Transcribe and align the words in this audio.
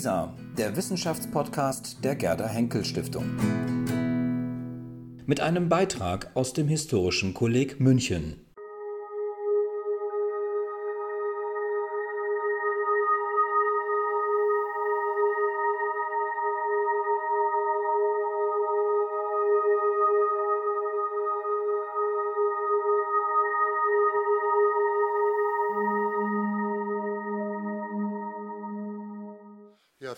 WISA, 0.00 0.32
der 0.56 0.76
Wissenschaftspodcast 0.76 2.02
der 2.02 2.16
Gerda 2.16 2.48
Henkel 2.48 2.86
Stiftung. 2.86 3.26
Mit 5.26 5.40
einem 5.40 5.68
Beitrag 5.68 6.30
aus 6.32 6.54
dem 6.54 6.68
Historischen 6.68 7.34
Kolleg 7.34 7.80
München. 7.80 8.46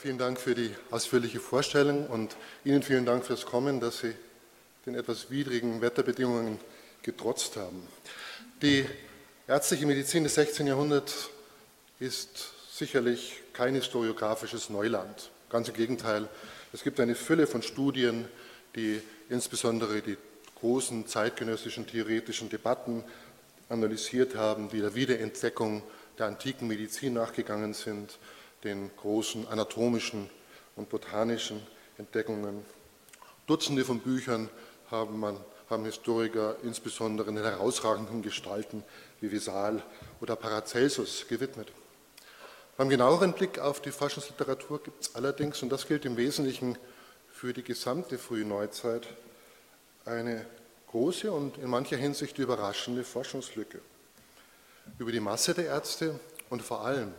Vielen 0.02 0.18
Dank 0.18 0.40
für 0.40 0.56
die 0.56 0.74
ausführliche 0.90 1.38
Vorstellung 1.38 2.08
und 2.08 2.36
Ihnen 2.64 2.82
vielen 2.82 3.06
Dank 3.06 3.24
fürs 3.24 3.46
Kommen, 3.46 3.78
dass 3.78 4.00
Sie 4.00 4.12
den 4.84 4.96
etwas 4.96 5.30
widrigen 5.30 5.80
Wetterbedingungen 5.80 6.58
getrotzt 7.04 7.56
haben. 7.56 7.86
Die 8.62 8.84
ärztliche 9.46 9.86
Medizin 9.86 10.24
des 10.24 10.34
16. 10.34 10.66
Jahrhunderts 10.66 11.30
ist 12.00 12.52
sicherlich 12.72 13.42
kein 13.52 13.76
historiografisches 13.76 14.70
Neuland. 14.70 15.30
Ganz 15.48 15.68
im 15.68 15.74
Gegenteil, 15.74 16.28
es 16.72 16.82
gibt 16.82 16.98
eine 16.98 17.14
Fülle 17.14 17.46
von 17.46 17.62
Studien, 17.62 18.26
die 18.74 19.00
insbesondere 19.28 20.02
die 20.02 20.16
großen 20.58 21.06
zeitgenössischen 21.06 21.86
theoretischen 21.86 22.48
Debatten 22.48 23.04
analysiert 23.68 24.34
haben, 24.34 24.68
die 24.68 24.80
der 24.80 24.96
Wiederentdeckung 24.96 25.84
der 26.18 26.26
antiken 26.26 26.66
Medizin 26.66 27.12
nachgegangen 27.12 27.72
sind 27.72 28.18
den 28.64 28.90
großen 28.96 29.48
anatomischen 29.48 30.30
und 30.76 30.88
botanischen 30.88 31.60
Entdeckungen. 31.98 32.64
Dutzende 33.46 33.84
von 33.84 34.00
Büchern 34.00 34.48
haben, 34.90 35.18
man, 35.18 35.36
haben 35.68 35.84
Historiker 35.84 36.56
insbesondere 36.62 37.30
in 37.30 37.36
herausragenden 37.38 38.22
Gestalten 38.22 38.84
wie 39.20 39.32
Vesal 39.32 39.82
oder 40.20 40.36
Paracelsus 40.36 41.26
gewidmet. 41.28 41.72
Beim 42.76 42.88
genaueren 42.88 43.32
Blick 43.32 43.58
auf 43.58 43.80
die 43.80 43.90
Forschungsliteratur 43.90 44.82
gibt 44.82 45.02
es 45.02 45.14
allerdings, 45.14 45.62
und 45.62 45.70
das 45.70 45.86
gilt 45.86 46.04
im 46.04 46.16
Wesentlichen 46.16 46.78
für 47.30 47.52
die 47.52 47.62
gesamte 47.62 48.18
frühe 48.18 48.44
Neuzeit, 48.44 49.06
eine 50.04 50.46
große 50.88 51.30
und 51.30 51.58
in 51.58 51.68
mancher 51.68 51.96
Hinsicht 51.96 52.38
überraschende 52.38 53.04
Forschungslücke. 53.04 53.80
Über 54.98 55.12
die 55.12 55.20
Masse 55.20 55.54
der 55.54 55.66
Ärzte 55.66 56.18
und 56.50 56.62
vor 56.62 56.84
allem 56.84 57.12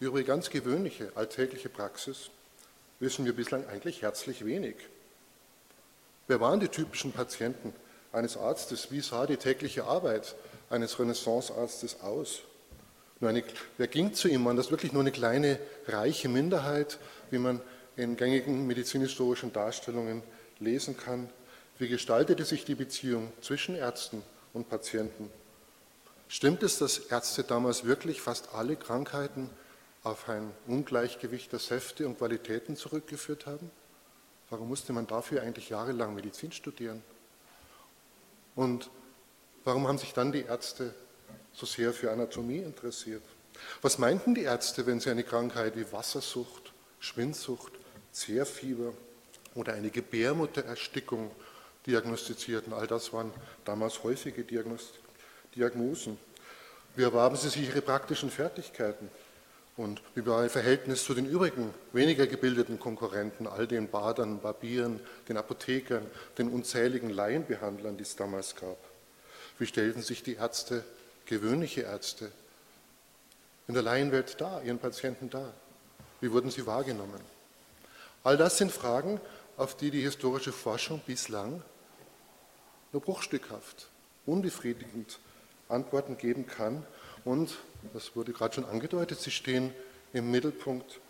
über 0.00 0.18
die 0.18 0.24
ganz 0.24 0.50
gewöhnliche 0.50 1.12
alltägliche 1.14 1.68
Praxis 1.68 2.30
wissen 3.00 3.24
wir 3.24 3.34
bislang 3.34 3.66
eigentlich 3.68 4.02
herzlich 4.02 4.44
wenig. 4.44 4.76
Wer 6.26 6.40
waren 6.40 6.60
die 6.60 6.68
typischen 6.68 7.12
Patienten 7.12 7.74
eines 8.12 8.36
Arztes? 8.36 8.90
Wie 8.90 9.00
sah 9.00 9.26
die 9.26 9.36
tägliche 9.36 9.84
Arbeit 9.84 10.34
eines 10.70 10.98
Renaissancearztes 10.98 12.00
aus? 12.00 12.40
Nur 13.20 13.30
eine, 13.30 13.44
wer 13.76 13.88
ging 13.88 14.14
zu 14.14 14.28
ihm? 14.28 14.44
War 14.44 14.54
das 14.54 14.70
wirklich 14.70 14.92
nur 14.92 15.02
eine 15.02 15.12
kleine, 15.12 15.58
reiche 15.86 16.28
Minderheit, 16.28 16.98
wie 17.30 17.38
man 17.38 17.60
in 17.96 18.16
gängigen 18.16 18.66
medizinhistorischen 18.66 19.52
Darstellungen 19.52 20.22
lesen 20.58 20.96
kann? 20.96 21.28
Wie 21.78 21.88
gestaltete 21.88 22.44
sich 22.44 22.64
die 22.64 22.74
Beziehung 22.74 23.32
zwischen 23.42 23.74
Ärzten 23.74 24.22
und 24.54 24.70
Patienten? 24.70 25.30
Stimmt 26.28 26.62
es, 26.62 26.78
dass 26.78 26.98
Ärzte 26.98 27.42
damals 27.42 27.84
wirklich 27.84 28.22
fast 28.22 28.54
alle 28.54 28.76
Krankheiten 28.76 29.50
auf 30.02 30.28
ein 30.28 30.52
Ungleichgewicht 30.66 31.52
der 31.52 31.58
Säfte 31.58 32.06
und 32.06 32.18
Qualitäten 32.18 32.76
zurückgeführt 32.76 33.46
haben? 33.46 33.70
Warum 34.48 34.68
musste 34.68 34.92
man 34.92 35.06
dafür 35.06 35.42
eigentlich 35.42 35.68
jahrelang 35.68 36.14
Medizin 36.14 36.52
studieren? 36.52 37.02
Und 38.56 38.90
warum 39.64 39.86
haben 39.86 39.98
sich 39.98 40.12
dann 40.12 40.32
die 40.32 40.42
Ärzte 40.42 40.94
so 41.52 41.66
sehr 41.66 41.92
für 41.92 42.10
Anatomie 42.10 42.58
interessiert? 42.58 43.22
Was 43.82 43.98
meinten 43.98 44.34
die 44.34 44.42
Ärzte, 44.42 44.86
wenn 44.86 45.00
sie 45.00 45.10
eine 45.10 45.22
Krankheit 45.22 45.76
wie 45.76 45.92
Wassersucht, 45.92 46.72
Schwindsucht, 46.98 47.72
Zehrfieber 48.10 48.92
oder 49.54 49.74
eine 49.74 49.90
Gebärmuttererstickung 49.90 51.30
diagnostizierten? 51.86 52.72
All 52.72 52.86
das 52.86 53.12
waren 53.12 53.32
damals 53.64 54.02
häufige 54.02 54.44
Diagnosen. 54.44 56.18
Wie 56.96 57.02
erwarben 57.02 57.36
sie 57.36 57.50
sich 57.50 57.68
ihre 57.68 57.82
praktischen 57.82 58.30
Fertigkeiten? 58.30 59.10
Und 59.80 60.02
wie 60.14 60.26
war 60.26 60.42
ihr 60.42 60.50
Verhältnis 60.50 61.04
zu 61.04 61.14
den 61.14 61.24
übrigen, 61.24 61.72
weniger 61.94 62.26
gebildeten 62.26 62.78
Konkurrenten, 62.78 63.46
all 63.46 63.66
den 63.66 63.88
Badern, 63.88 64.38
Barbieren, 64.42 65.00
den 65.26 65.38
Apothekern, 65.38 66.04
den 66.36 66.50
unzähligen 66.50 67.08
Laienbehandlern, 67.08 67.96
die 67.96 68.02
es 68.02 68.14
damals 68.14 68.56
gab? 68.56 68.76
Wie 69.58 69.64
stellten 69.64 70.02
sich 70.02 70.22
die 70.22 70.34
Ärzte, 70.34 70.84
gewöhnliche 71.24 71.80
Ärzte, 71.80 72.30
in 73.68 73.72
der 73.72 73.82
Laienwelt 73.82 74.38
dar, 74.38 74.62
ihren 74.62 74.78
Patienten 74.78 75.30
dar? 75.30 75.54
Wie 76.20 76.30
wurden 76.30 76.50
sie 76.50 76.66
wahrgenommen? 76.66 77.22
All 78.22 78.36
das 78.36 78.58
sind 78.58 78.72
Fragen, 78.72 79.18
auf 79.56 79.78
die 79.78 79.90
die 79.90 80.02
historische 80.02 80.52
Forschung 80.52 81.00
bislang 81.06 81.62
nur 82.92 83.00
bruchstückhaft, 83.00 83.88
unbefriedigend 84.26 85.20
Antworten 85.70 86.18
geben 86.18 86.46
kann 86.46 86.84
und 87.24 87.56
das 87.92 88.14
wurde 88.16 88.32
gerade 88.32 88.54
schon 88.54 88.64
angedeutet, 88.64 89.20
Sie 89.20 89.30
stehen 89.30 89.72
im 90.12 90.30
Mittelpunkt 90.30 91.00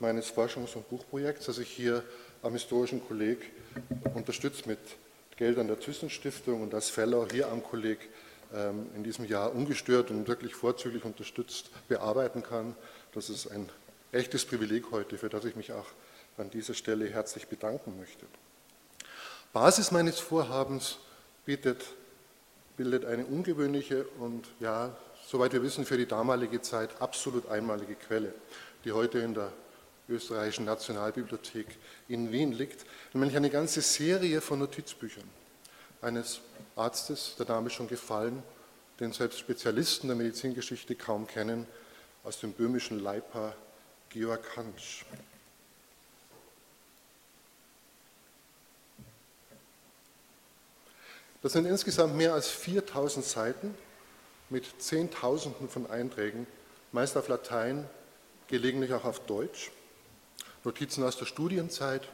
meines 0.00 0.32
Forschungs- 0.32 0.74
und 0.74 0.88
Buchprojekts, 0.88 1.46
das 1.46 1.58
ich 1.58 1.68
hier 1.68 2.04
am 2.42 2.52
Historischen 2.52 3.06
Kolleg 3.06 3.50
unterstützt 4.14 4.66
mit 4.66 4.78
Geldern 5.36 5.68
der 5.68 5.78
Thyssen-Stiftung 5.78 6.62
und 6.62 6.72
das 6.72 6.88
Fellow 6.88 7.26
hier 7.30 7.48
am 7.48 7.62
Kolleg 7.62 7.98
ähm, 8.54 8.86
in 8.94 9.04
diesem 9.04 9.24
Jahr 9.24 9.54
ungestört 9.54 10.10
und 10.10 10.26
wirklich 10.26 10.54
vorzüglich 10.54 11.04
unterstützt 11.04 11.70
bearbeiten 11.88 12.42
kann. 12.42 12.74
Das 13.12 13.30
ist 13.30 13.48
ein 13.48 13.68
echtes 14.12 14.44
Privileg 14.44 14.90
heute, 14.90 15.18
für 15.18 15.28
das 15.28 15.44
ich 15.44 15.56
mich 15.56 15.72
auch 15.72 15.86
an 16.36 16.50
dieser 16.50 16.74
Stelle 16.74 17.08
herzlich 17.08 17.46
bedanken 17.48 17.98
möchte. 17.98 18.26
Basis 19.52 19.90
meines 19.90 20.18
Vorhabens 20.18 20.98
bietet, 21.44 21.84
bildet 22.76 23.04
eine 23.04 23.26
ungewöhnliche 23.26 24.04
und 24.18 24.46
ja 24.60 24.96
soweit 25.26 25.52
wir 25.52 25.62
wissen, 25.62 25.84
für 25.84 25.96
die 25.96 26.06
damalige 26.06 26.60
Zeit 26.62 27.00
absolut 27.00 27.48
einmalige 27.48 27.94
Quelle, 27.94 28.34
die 28.84 28.92
heute 28.92 29.18
in 29.18 29.34
der 29.34 29.52
österreichischen 30.08 30.64
Nationalbibliothek 30.64 31.66
in 32.08 32.32
Wien 32.32 32.52
liegt, 32.52 32.86
nämlich 33.12 33.36
eine 33.36 33.50
ganze 33.50 33.82
Serie 33.82 34.40
von 34.40 34.58
Notizbüchern 34.58 35.28
eines 36.00 36.40
Arztes, 36.76 37.34
der 37.38 37.46
Name 37.46 37.70
schon 37.70 37.88
gefallen, 37.88 38.42
den 39.00 39.12
selbst 39.12 39.38
Spezialisten 39.38 40.08
der 40.08 40.16
Medizingeschichte 40.16 40.94
kaum 40.94 41.26
kennen, 41.26 41.66
aus 42.24 42.40
dem 42.40 42.52
böhmischen 42.52 43.00
Leipa 43.00 43.54
Georg 44.08 44.56
Hansch. 44.56 45.04
Das 51.42 51.52
sind 51.52 51.66
insgesamt 51.66 52.16
mehr 52.16 52.34
als 52.34 52.48
4000 52.48 53.24
Seiten 53.24 53.74
mit 54.50 54.80
Zehntausenden 54.80 55.68
von 55.68 55.90
Einträgen, 55.90 56.46
meist 56.92 57.16
auf 57.16 57.28
Latein, 57.28 57.88
gelegentlich 58.48 58.92
auch 58.92 59.04
auf 59.04 59.20
Deutsch, 59.20 59.70
Notizen 60.64 61.04
aus 61.04 61.16
der 61.16 61.26
Studienzeit, 61.26 62.08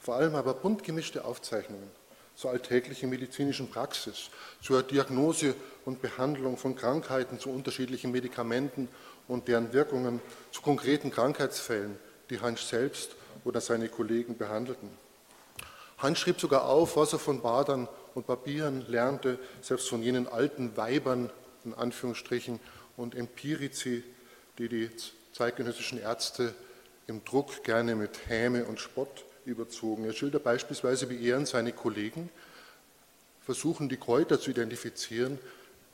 vor 0.00 0.16
allem 0.16 0.34
aber 0.34 0.54
bunt 0.54 0.84
gemischte 0.84 1.24
Aufzeichnungen 1.24 1.90
zur 2.36 2.50
alltäglichen 2.50 3.10
medizinischen 3.10 3.70
Praxis, 3.70 4.30
zur 4.60 4.82
Diagnose 4.82 5.54
und 5.84 6.02
Behandlung 6.02 6.56
von 6.56 6.74
Krankheiten, 6.74 7.38
zu 7.38 7.50
unterschiedlichen 7.50 8.10
Medikamenten 8.10 8.88
und 9.28 9.48
deren 9.48 9.72
Wirkungen, 9.72 10.20
zu 10.50 10.62
konkreten 10.62 11.10
Krankheitsfällen, 11.10 11.96
die 12.30 12.40
Hans 12.40 12.68
selbst 12.68 13.14
oder 13.44 13.60
seine 13.60 13.88
Kollegen 13.88 14.36
behandelten. 14.36 14.90
Hans 15.98 16.18
schrieb 16.18 16.40
sogar 16.40 16.64
auf, 16.64 16.96
was 16.96 17.12
er 17.12 17.18
von 17.18 17.40
Badern 17.40 17.88
und 18.14 18.26
Barbieren 18.26 18.84
lernte, 18.88 19.38
selbst 19.60 19.88
von 19.88 20.02
jenen 20.02 20.26
alten 20.26 20.76
Weibern 20.76 21.30
in 21.64 21.74
Anführungsstrichen, 21.74 22.60
und 22.96 23.14
Empirici, 23.14 24.04
die 24.58 24.68
die 24.68 24.90
zeitgenössischen 25.32 25.98
Ärzte 25.98 26.54
im 27.06 27.24
Druck 27.24 27.64
gerne 27.64 27.96
mit 27.96 28.28
Häme 28.28 28.64
und 28.64 28.80
Spott 28.80 29.24
überzogen. 29.44 30.04
Er 30.04 30.12
schildert 30.12 30.44
beispielsweise, 30.44 31.10
wie 31.10 31.28
er 31.28 31.36
und 31.36 31.48
seine 31.48 31.72
Kollegen 31.72 32.30
versuchen, 33.44 33.88
die 33.88 33.96
Kräuter 33.96 34.40
zu 34.40 34.50
identifizieren, 34.50 35.38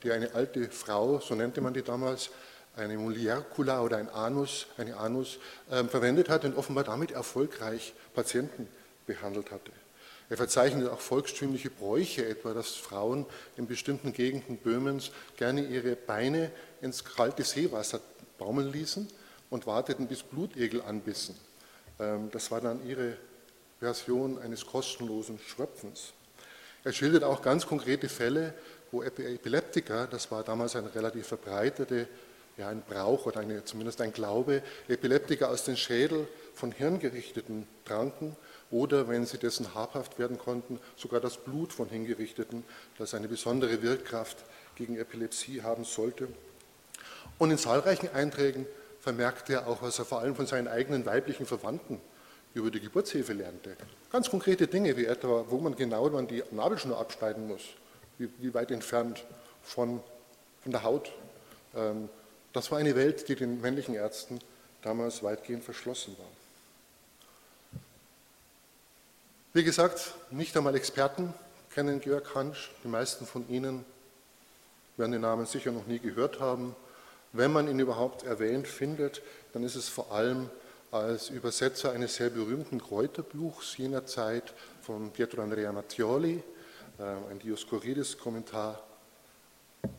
die 0.03 0.11
eine 0.11 0.33
alte 0.33 0.69
Frau, 0.69 1.19
so 1.19 1.35
nannte 1.35 1.61
man 1.61 1.73
die 1.73 1.81
damals, 1.81 2.29
eine 2.75 2.97
Muliercula 2.97 3.81
oder 3.81 3.97
ein 3.97 4.09
Anus, 4.09 4.67
eine 4.77 4.95
Anus 4.95 5.39
äh, 5.69 5.83
verwendet 5.83 6.29
hat 6.29 6.45
und 6.45 6.55
offenbar 6.55 6.85
damit 6.85 7.11
erfolgreich 7.11 7.93
Patienten 8.13 8.67
behandelt 9.05 9.51
hatte. 9.51 9.71
Er 10.31 10.37
verzeichnet 10.37 10.87
auch 10.87 11.01
volkstümliche 11.01 11.69
Bräuche, 11.69 12.25
etwa 12.25 12.53
dass 12.53 12.75
Frauen 12.75 13.25
in 13.57 13.67
bestimmten 13.67 14.13
Gegenden 14.13 14.55
Böhmens 14.55 15.11
gerne 15.35 15.61
ihre 15.61 15.97
Beine 15.97 16.51
ins 16.81 17.03
kalte 17.03 17.43
Seewasser 17.43 17.99
baumeln 18.37 18.71
ließen 18.71 19.09
und 19.49 19.67
warteten, 19.67 20.07
bis 20.07 20.23
Blutegel 20.23 20.83
anbissen. 20.83 21.35
Ähm, 21.99 22.29
das 22.31 22.49
war 22.49 22.61
dann 22.61 22.87
ihre 22.87 23.17
Version 23.81 24.41
eines 24.41 24.65
kostenlosen 24.65 25.37
Schröpfens. 25.45 26.13
Er 26.85 26.93
schildert 26.93 27.25
auch 27.25 27.41
ganz 27.41 27.67
konkrete 27.67 28.07
Fälle, 28.07 28.53
wo 28.89 29.03
Epileptiker, 29.03 30.07
das 30.07 30.31
war 30.31 30.43
damals 30.43 30.77
eine 30.77 30.95
relativ 30.95 31.27
verbreitete, 31.27 32.07
ja 32.55 32.69
ein 32.69 32.83
Brauch 32.87 33.25
oder 33.25 33.41
eine, 33.41 33.65
zumindest 33.65 33.99
ein 33.99 34.13
Glaube, 34.13 34.63
Epileptiker 34.87 35.49
aus 35.49 35.65
den 35.65 35.75
Schädel 35.75 36.25
von 36.55 36.71
Hirngerichteten 36.71 37.67
tranken 37.83 38.37
oder, 38.71 39.07
wenn 39.07 39.25
sie 39.25 39.37
dessen 39.37 39.75
habhaft 39.75 40.17
werden 40.17 40.37
konnten, 40.37 40.79
sogar 40.95 41.19
das 41.19 41.37
Blut 41.37 41.73
von 41.73 41.89
Hingerichteten, 41.89 42.63
das 42.97 43.13
eine 43.13 43.27
besondere 43.27 43.81
Wirkkraft 43.81 44.37
gegen 44.75 44.97
Epilepsie 44.97 45.61
haben 45.61 45.83
sollte. 45.83 46.29
Und 47.37 47.51
in 47.51 47.57
zahlreichen 47.57 48.09
Einträgen 48.13 48.65
vermerkte 49.01 49.53
er 49.53 49.67
auch, 49.67 49.81
was 49.81 49.99
er 49.99 50.05
vor 50.05 50.19
allem 50.19 50.35
von 50.35 50.47
seinen 50.47 50.67
eigenen 50.67 51.05
weiblichen 51.05 51.45
Verwandten 51.45 51.99
über 52.53 52.71
die 52.71 52.79
Geburtshilfe 52.79 53.33
lernte. 53.33 53.75
Ganz 54.11 54.29
konkrete 54.29 54.67
Dinge, 54.67 54.95
wie 54.97 55.05
etwa, 55.05 55.45
wo 55.49 55.57
man 55.57 55.75
genau 55.75 56.09
man 56.09 56.27
die 56.27 56.43
Nabelschnur 56.51 56.99
abschneiden 56.99 57.47
muss, 57.47 57.61
wie, 58.17 58.29
wie 58.39 58.53
weit 58.53 58.71
entfernt 58.71 59.25
von, 59.63 60.01
von 60.61 60.71
der 60.71 60.83
Haut. 60.83 61.11
Ähm, 61.75 62.09
das 62.53 62.71
war 62.71 62.77
eine 62.77 62.95
Welt, 62.95 63.27
die 63.29 63.35
den 63.35 63.61
männlichen 63.61 63.95
Ärzten 63.95 64.39
damals 64.81 65.23
weitgehend 65.23 65.63
verschlossen 65.63 66.15
war. 66.17 66.27
Wie 69.53 69.65
gesagt, 69.65 70.13
nicht 70.29 70.55
einmal 70.55 70.75
Experten 70.75 71.33
kennen 71.73 71.99
Georg 71.99 72.35
Hansch. 72.35 72.71
Die 72.85 72.87
meisten 72.87 73.25
von 73.25 73.49
Ihnen 73.49 73.83
werden 74.95 75.11
den 75.11 75.19
Namen 75.19 75.45
sicher 75.45 75.73
noch 75.73 75.87
nie 75.87 75.99
gehört 75.99 76.39
haben. 76.39 76.73
Wenn 77.33 77.51
man 77.51 77.67
ihn 77.67 77.77
überhaupt 77.77 78.23
erwähnt 78.23 78.65
findet, 78.65 79.21
dann 79.51 79.63
ist 79.63 79.75
es 79.75 79.89
vor 79.89 80.13
allem 80.13 80.49
als 80.89 81.29
Übersetzer 81.29 81.91
eines 81.91 82.15
sehr 82.15 82.29
berühmten 82.29 82.81
Kräuterbuchs 82.81 83.75
jener 83.75 84.05
Zeit 84.05 84.53
von 84.81 85.11
Pietro 85.11 85.41
Andrea 85.41 85.73
Mattioli, 85.73 86.41
äh, 86.97 87.03
ein 87.03 87.39
Dioskurides-Kommentar. 87.39 88.81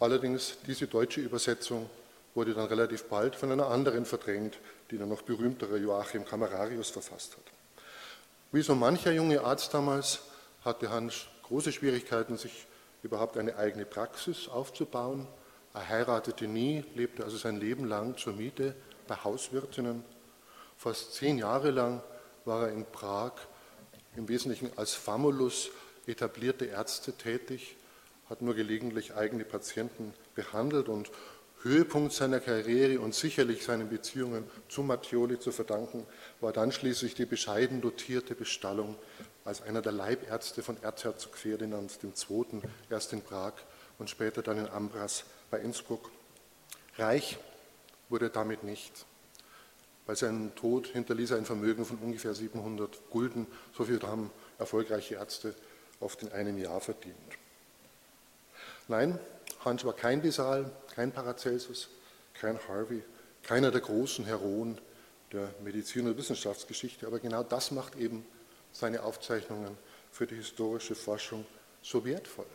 Allerdings 0.00 0.56
diese 0.66 0.86
deutsche 0.86 1.20
Übersetzung 1.20 1.90
wurde 2.34 2.54
dann 2.54 2.68
relativ 2.68 3.04
bald 3.04 3.36
von 3.36 3.52
einer 3.52 3.66
anderen 3.66 4.06
verdrängt, 4.06 4.58
die 4.90 4.96
dann 4.96 5.10
noch 5.10 5.20
berühmtere 5.20 5.76
Joachim 5.76 6.24
Camerarius 6.24 6.88
verfasst 6.88 7.36
hat. 7.36 7.51
Wie 8.54 8.60
so 8.60 8.74
mancher 8.74 9.12
junge 9.12 9.42
Arzt 9.42 9.72
damals 9.72 10.20
hatte 10.62 10.90
Hans 10.90 11.24
große 11.44 11.72
Schwierigkeiten, 11.72 12.36
sich 12.36 12.66
überhaupt 13.02 13.38
eine 13.38 13.56
eigene 13.56 13.86
Praxis 13.86 14.46
aufzubauen. 14.46 15.26
Er 15.72 15.88
heiratete 15.88 16.46
nie, 16.46 16.84
lebte 16.94 17.24
also 17.24 17.38
sein 17.38 17.56
Leben 17.56 17.86
lang 17.86 18.18
zur 18.18 18.34
Miete 18.34 18.76
bei 19.08 19.16
Hauswirtinnen. 19.16 20.04
Fast 20.76 21.14
zehn 21.14 21.38
Jahre 21.38 21.70
lang 21.70 22.02
war 22.44 22.66
er 22.66 22.72
in 22.74 22.84
Prag 22.84 23.32
im 24.16 24.28
Wesentlichen 24.28 24.70
als 24.76 24.92
Famulus 24.92 25.70
etablierte 26.06 26.66
Ärzte 26.66 27.14
tätig, 27.14 27.76
hat 28.28 28.42
nur 28.42 28.54
gelegentlich 28.54 29.14
eigene 29.14 29.46
Patienten 29.46 30.12
behandelt 30.34 30.90
und 30.90 31.10
Höhepunkt 31.62 32.12
seiner 32.12 32.40
Karriere 32.40 33.00
und 33.00 33.14
sicherlich 33.14 33.64
seinen 33.64 33.88
Beziehungen 33.88 34.44
zu 34.68 34.82
Mattioli 34.82 35.38
zu 35.38 35.52
verdanken, 35.52 36.06
war 36.40 36.52
dann 36.52 36.72
schließlich 36.72 37.14
die 37.14 37.24
bescheiden 37.24 37.80
dotierte 37.80 38.34
Bestallung 38.34 38.96
als 39.44 39.62
einer 39.62 39.82
der 39.82 39.92
Leibärzte 39.92 40.62
von 40.62 40.82
Erzherzog 40.82 41.36
Ferdinand 41.36 41.98
II., 42.02 42.62
erst 42.90 43.12
in 43.12 43.22
Prag 43.22 43.52
und 43.98 44.10
später 44.10 44.42
dann 44.42 44.58
in 44.58 44.68
Ambras 44.68 45.24
bei 45.50 45.60
Innsbruck. 45.60 46.10
Reich 46.98 47.38
wurde 48.08 48.26
er 48.26 48.30
damit 48.30 48.64
nicht. 48.64 49.06
Bei 50.04 50.14
seinem 50.16 50.54
Tod 50.56 50.88
hinterließ 50.88 51.30
er 51.30 51.36
ein 51.36 51.44
Vermögen 51.44 51.84
von 51.84 51.98
ungefähr 51.98 52.34
700 52.34 53.08
Gulden. 53.10 53.46
So 53.76 53.84
viel 53.84 54.00
haben 54.02 54.30
erfolgreiche 54.58 55.14
Ärzte 55.14 55.54
oft 56.00 56.22
in 56.22 56.32
einem 56.32 56.58
Jahr 56.58 56.80
verdient. 56.80 57.16
Nein, 58.88 59.18
Hans 59.64 59.84
war 59.84 59.92
kein 59.92 60.20
Desal, 60.22 60.70
kein 60.94 61.12
Paracelsus, 61.12 61.88
kein 62.34 62.58
Harvey, 62.68 63.02
keiner 63.42 63.70
der 63.70 63.80
großen 63.80 64.24
Heroen 64.24 64.78
der 65.32 65.52
Medizin- 65.64 66.06
und 66.06 66.16
Wissenschaftsgeschichte, 66.16 67.06
aber 67.06 67.18
genau 67.18 67.42
das 67.42 67.70
macht 67.70 67.96
eben 67.96 68.24
seine 68.72 69.02
Aufzeichnungen 69.02 69.76
für 70.10 70.26
die 70.26 70.36
historische 70.36 70.94
Forschung 70.94 71.46
so 71.82 72.04
wertvoll. 72.04 72.46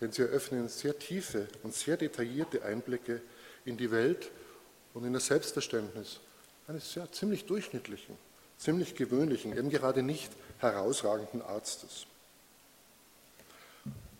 Denn 0.00 0.12
sie 0.12 0.22
eröffnen 0.22 0.68
sehr 0.68 0.98
tiefe 0.98 1.46
und 1.62 1.74
sehr 1.74 1.96
detaillierte 1.96 2.64
Einblicke 2.64 3.20
in 3.64 3.76
die 3.76 3.90
Welt 3.90 4.30
und 4.94 5.04
in 5.04 5.12
das 5.12 5.26
Selbstverständnis 5.26 6.20
eines 6.66 6.94
ja, 6.94 7.10
ziemlich 7.10 7.44
durchschnittlichen, 7.44 8.16
ziemlich 8.56 8.94
gewöhnlichen, 8.94 9.56
eben 9.56 9.68
gerade 9.68 10.02
nicht 10.02 10.32
herausragenden 10.58 11.42
Arztes. 11.42 12.06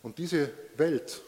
Und 0.02 0.19
diese 0.19 0.50
Welt, 0.76 1.22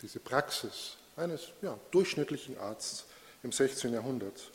diese 0.00 0.20
Praxis 0.20 0.96
eines 1.16 1.48
ja, 1.62 1.78
durchschnittlichen 1.90 2.58
Arztes 2.58 3.04
im 3.42 3.52
16. 3.52 3.92
Jahrhundert 3.92 4.50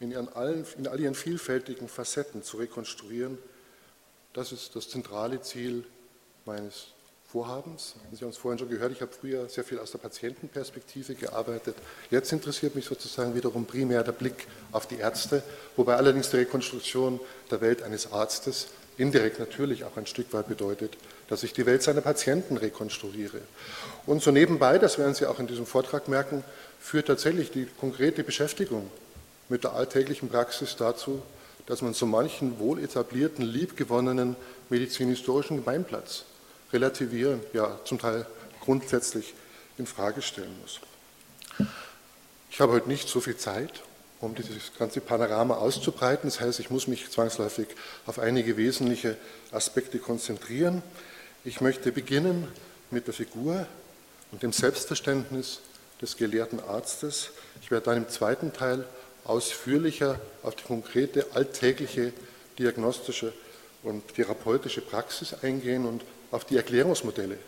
in, 0.00 0.14
allen, 0.28 0.64
in 0.76 0.86
all 0.86 1.00
ihren 1.00 1.14
vielfältigen 1.14 1.88
Facetten 1.88 2.42
zu 2.42 2.58
rekonstruieren, 2.58 3.38
das 4.32 4.52
ist 4.52 4.76
das 4.76 4.88
zentrale 4.88 5.40
Ziel 5.42 5.84
meines 6.44 6.88
Vorhabens. 7.26 7.94
Sie 8.12 8.24
haben 8.24 8.30
es 8.30 8.38
vorhin 8.38 8.58
schon 8.58 8.70
gehört, 8.70 8.92
ich 8.92 9.02
habe 9.02 9.12
früher 9.12 9.48
sehr 9.50 9.64
viel 9.64 9.78
aus 9.78 9.90
der 9.90 9.98
Patientenperspektive 9.98 11.14
gearbeitet. 11.14 11.76
Jetzt 12.10 12.32
interessiert 12.32 12.74
mich 12.74 12.86
sozusagen 12.86 13.34
wiederum 13.34 13.66
primär 13.66 14.02
der 14.02 14.12
Blick 14.12 14.46
auf 14.72 14.86
die 14.86 14.96
Ärzte, 14.96 15.42
wobei 15.76 15.96
allerdings 15.96 16.30
die 16.30 16.36
Rekonstruktion 16.36 17.20
der 17.50 17.60
Welt 17.60 17.82
eines 17.82 18.12
Arztes 18.12 18.68
indirekt 18.98 19.38
natürlich 19.38 19.84
auch 19.84 19.96
ein 19.96 20.06
Stück 20.06 20.32
weit 20.32 20.48
bedeutet, 20.48 20.98
dass 21.28 21.44
ich 21.44 21.52
die 21.52 21.64
Welt 21.64 21.82
seiner 21.82 22.00
Patienten 22.00 22.56
rekonstruiere. 22.56 23.40
Und 24.06 24.22
so 24.22 24.30
nebenbei, 24.30 24.78
das 24.78 24.98
werden 24.98 25.14
Sie 25.14 25.26
auch 25.26 25.38
in 25.38 25.46
diesem 25.46 25.66
Vortrag 25.66 26.08
merken, 26.08 26.44
führt 26.80 27.06
tatsächlich 27.06 27.50
die 27.50 27.66
konkrete 27.80 28.24
Beschäftigung 28.24 28.90
mit 29.48 29.64
der 29.64 29.72
alltäglichen 29.72 30.28
Praxis 30.28 30.76
dazu, 30.76 31.22
dass 31.66 31.80
man 31.80 31.94
so 31.94 32.06
manchen 32.06 32.58
wohl 32.58 32.82
etablierten, 32.82 33.44
liebgewonnenen 33.44 34.36
medizinhistorischen 34.68 35.58
Gemeinplatz 35.58 36.24
relativieren, 36.72 37.40
ja 37.52 37.78
zum 37.84 37.98
Teil 37.98 38.26
grundsätzlich 38.60 39.34
in 39.78 39.86
Frage 39.86 40.22
stellen 40.22 40.54
muss. 40.60 40.80
Ich 42.50 42.60
habe 42.60 42.72
heute 42.72 42.88
nicht 42.88 43.08
so 43.08 43.20
viel 43.20 43.36
Zeit, 43.36 43.82
um 44.20 44.34
dieses 44.34 44.72
ganze 44.78 45.00
Panorama 45.00 45.56
auszubreiten. 45.56 46.28
Das 46.28 46.40
heißt, 46.40 46.60
ich 46.60 46.70
muss 46.70 46.88
mich 46.88 47.10
zwangsläufig 47.10 47.68
auf 48.06 48.18
einige 48.18 48.56
wesentliche 48.56 49.16
Aspekte 49.52 49.98
konzentrieren. 49.98 50.82
Ich 51.44 51.60
möchte 51.60 51.92
beginnen 51.92 52.48
mit 52.90 53.06
der 53.06 53.14
Figur 53.14 53.66
und 54.32 54.42
dem 54.42 54.52
Selbstverständnis 54.52 55.60
des 56.02 56.16
gelehrten 56.16 56.60
Arztes. 56.60 57.30
Ich 57.62 57.70
werde 57.70 57.86
dann 57.86 57.96
im 57.98 58.08
zweiten 58.08 58.52
Teil 58.52 58.84
ausführlicher 59.24 60.20
auf 60.42 60.56
die 60.56 60.64
konkrete 60.64 61.26
alltägliche 61.34 62.12
diagnostische 62.58 63.32
und 63.82 64.14
therapeutische 64.14 64.80
Praxis 64.80 65.34
eingehen 65.42 65.86
und 65.86 66.02
auf 66.30 66.44
die 66.44 66.56
Erklärungsmodelle, 66.56 67.38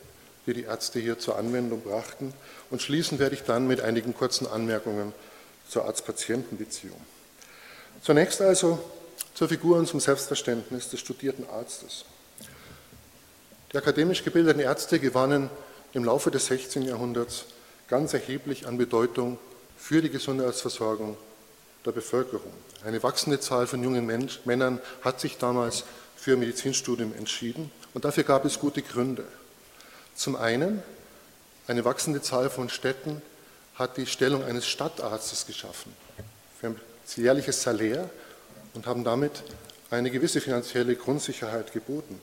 die 0.47 0.55
die 0.55 0.63
Ärzte 0.63 1.01
hier 1.01 1.19
zur 1.19 1.37
Anwendung 1.37 1.83
brachten. 1.83 2.33
Und 2.71 2.81
schließen 2.81 3.19
werde 3.19 3.35
ich 3.35 3.43
dann 3.43 3.67
mit 3.67 3.81
einigen 3.81 4.15
kurzen 4.15 4.47
Anmerkungen 4.47 5.13
zur 5.71 5.85
Arzt-Patienten-Beziehung. 5.85 7.01
Zunächst 8.03 8.41
also 8.41 8.79
zur 9.35 9.49
Figur 9.49 9.79
und 9.79 9.87
zum 9.87 10.01
Selbstverständnis 10.01 10.91
des 10.91 11.01
studierten 11.01 11.49
Arztes. 11.49 12.05
Die 13.73 13.77
akademisch 13.77 14.25
gebildeten 14.25 14.61
Ärzte 14.61 14.99
gewannen 14.99 15.49
im 15.93 16.05
Laufe 16.05 16.31
des 16.31 16.47
16. 16.47 16.83
Jahrhunderts 16.83 17.45
ganz 17.89 18.13
erheblich 18.15 18.67
an 18.67 18.79
Bedeutung 18.79 19.39
für 19.77 20.03
die 20.03 20.11
Gesundheitsversorgung 20.11 21.17
der 21.87 21.93
Bevölkerung. 21.93 22.53
Eine 22.85 23.03
wachsende 23.03 23.41
Zahl 23.41 23.67
von 23.67 23.83
jungen 23.83 24.07
Mensch, 24.07 24.41
Männern 24.45 24.81
hat 25.03 25.21
sich 25.21 25.39
damals 25.39 25.85
für 26.17 26.37
Medizinstudium 26.37 27.15
entschieden 27.17 27.71
und 27.95 28.05
dafür 28.05 28.25
gab 28.25 28.45
es 28.45 28.59
gute 28.59 28.83
Gründe. 28.83 29.25
Zum 30.15 30.37
einen, 30.37 30.83
eine 31.67 31.85
wachsende 31.85 32.21
Zahl 32.21 32.51
von 32.51 32.69
Städten 32.69 33.23
hat 33.81 33.97
die 33.97 34.07
Stellung 34.07 34.45
eines 34.45 34.67
Stadtarztes 34.67 35.47
geschaffen 35.47 35.93
für 36.61 36.69
ein 36.69 36.81
jährliches 37.17 37.63
Salär 37.63 38.09
und 38.75 38.87
haben 38.87 39.03
damit 39.03 39.43
eine 39.91 40.11
gewisse 40.11 40.41
finanzielle 40.41 40.95
Grundsicherheit 40.95 41.73
geboten. 41.73 42.21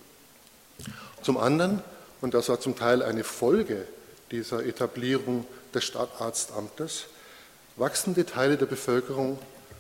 Zum 1.21 1.37
anderen, 1.37 1.81
und 2.21 2.33
das 2.33 2.47
war 2.47 2.59
zum 2.59 2.77
Teil 2.77 3.03
eine 3.03 3.23
Folge 3.23 3.85
dieser 4.31 4.65
Etablierung 4.65 5.45
des 5.73 5.83
Stadtarztamtes, 5.83 7.05
wachsende 7.75 8.25
Teile 8.25 8.57
der 8.57 8.65
Bevölkerung 8.65 9.39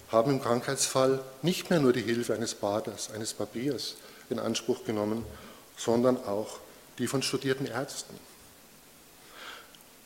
haben 0.09 0.31
im 0.31 0.41
Krankheitsfall 0.41 1.19
nicht 1.41 1.69
mehr 1.69 1.79
nur 1.79 1.93
die 1.93 2.01
Hilfe 2.01 2.33
eines 2.33 2.55
Baders, 2.55 3.11
eines 3.11 3.33
Barbiers 3.33 3.95
in 4.29 4.39
Anspruch 4.39 4.83
genommen, 4.85 5.25
sondern 5.77 6.17
auch 6.25 6.59
die 6.97 7.07
von 7.07 7.21
studierten 7.21 7.65
Ärzten. 7.65 8.15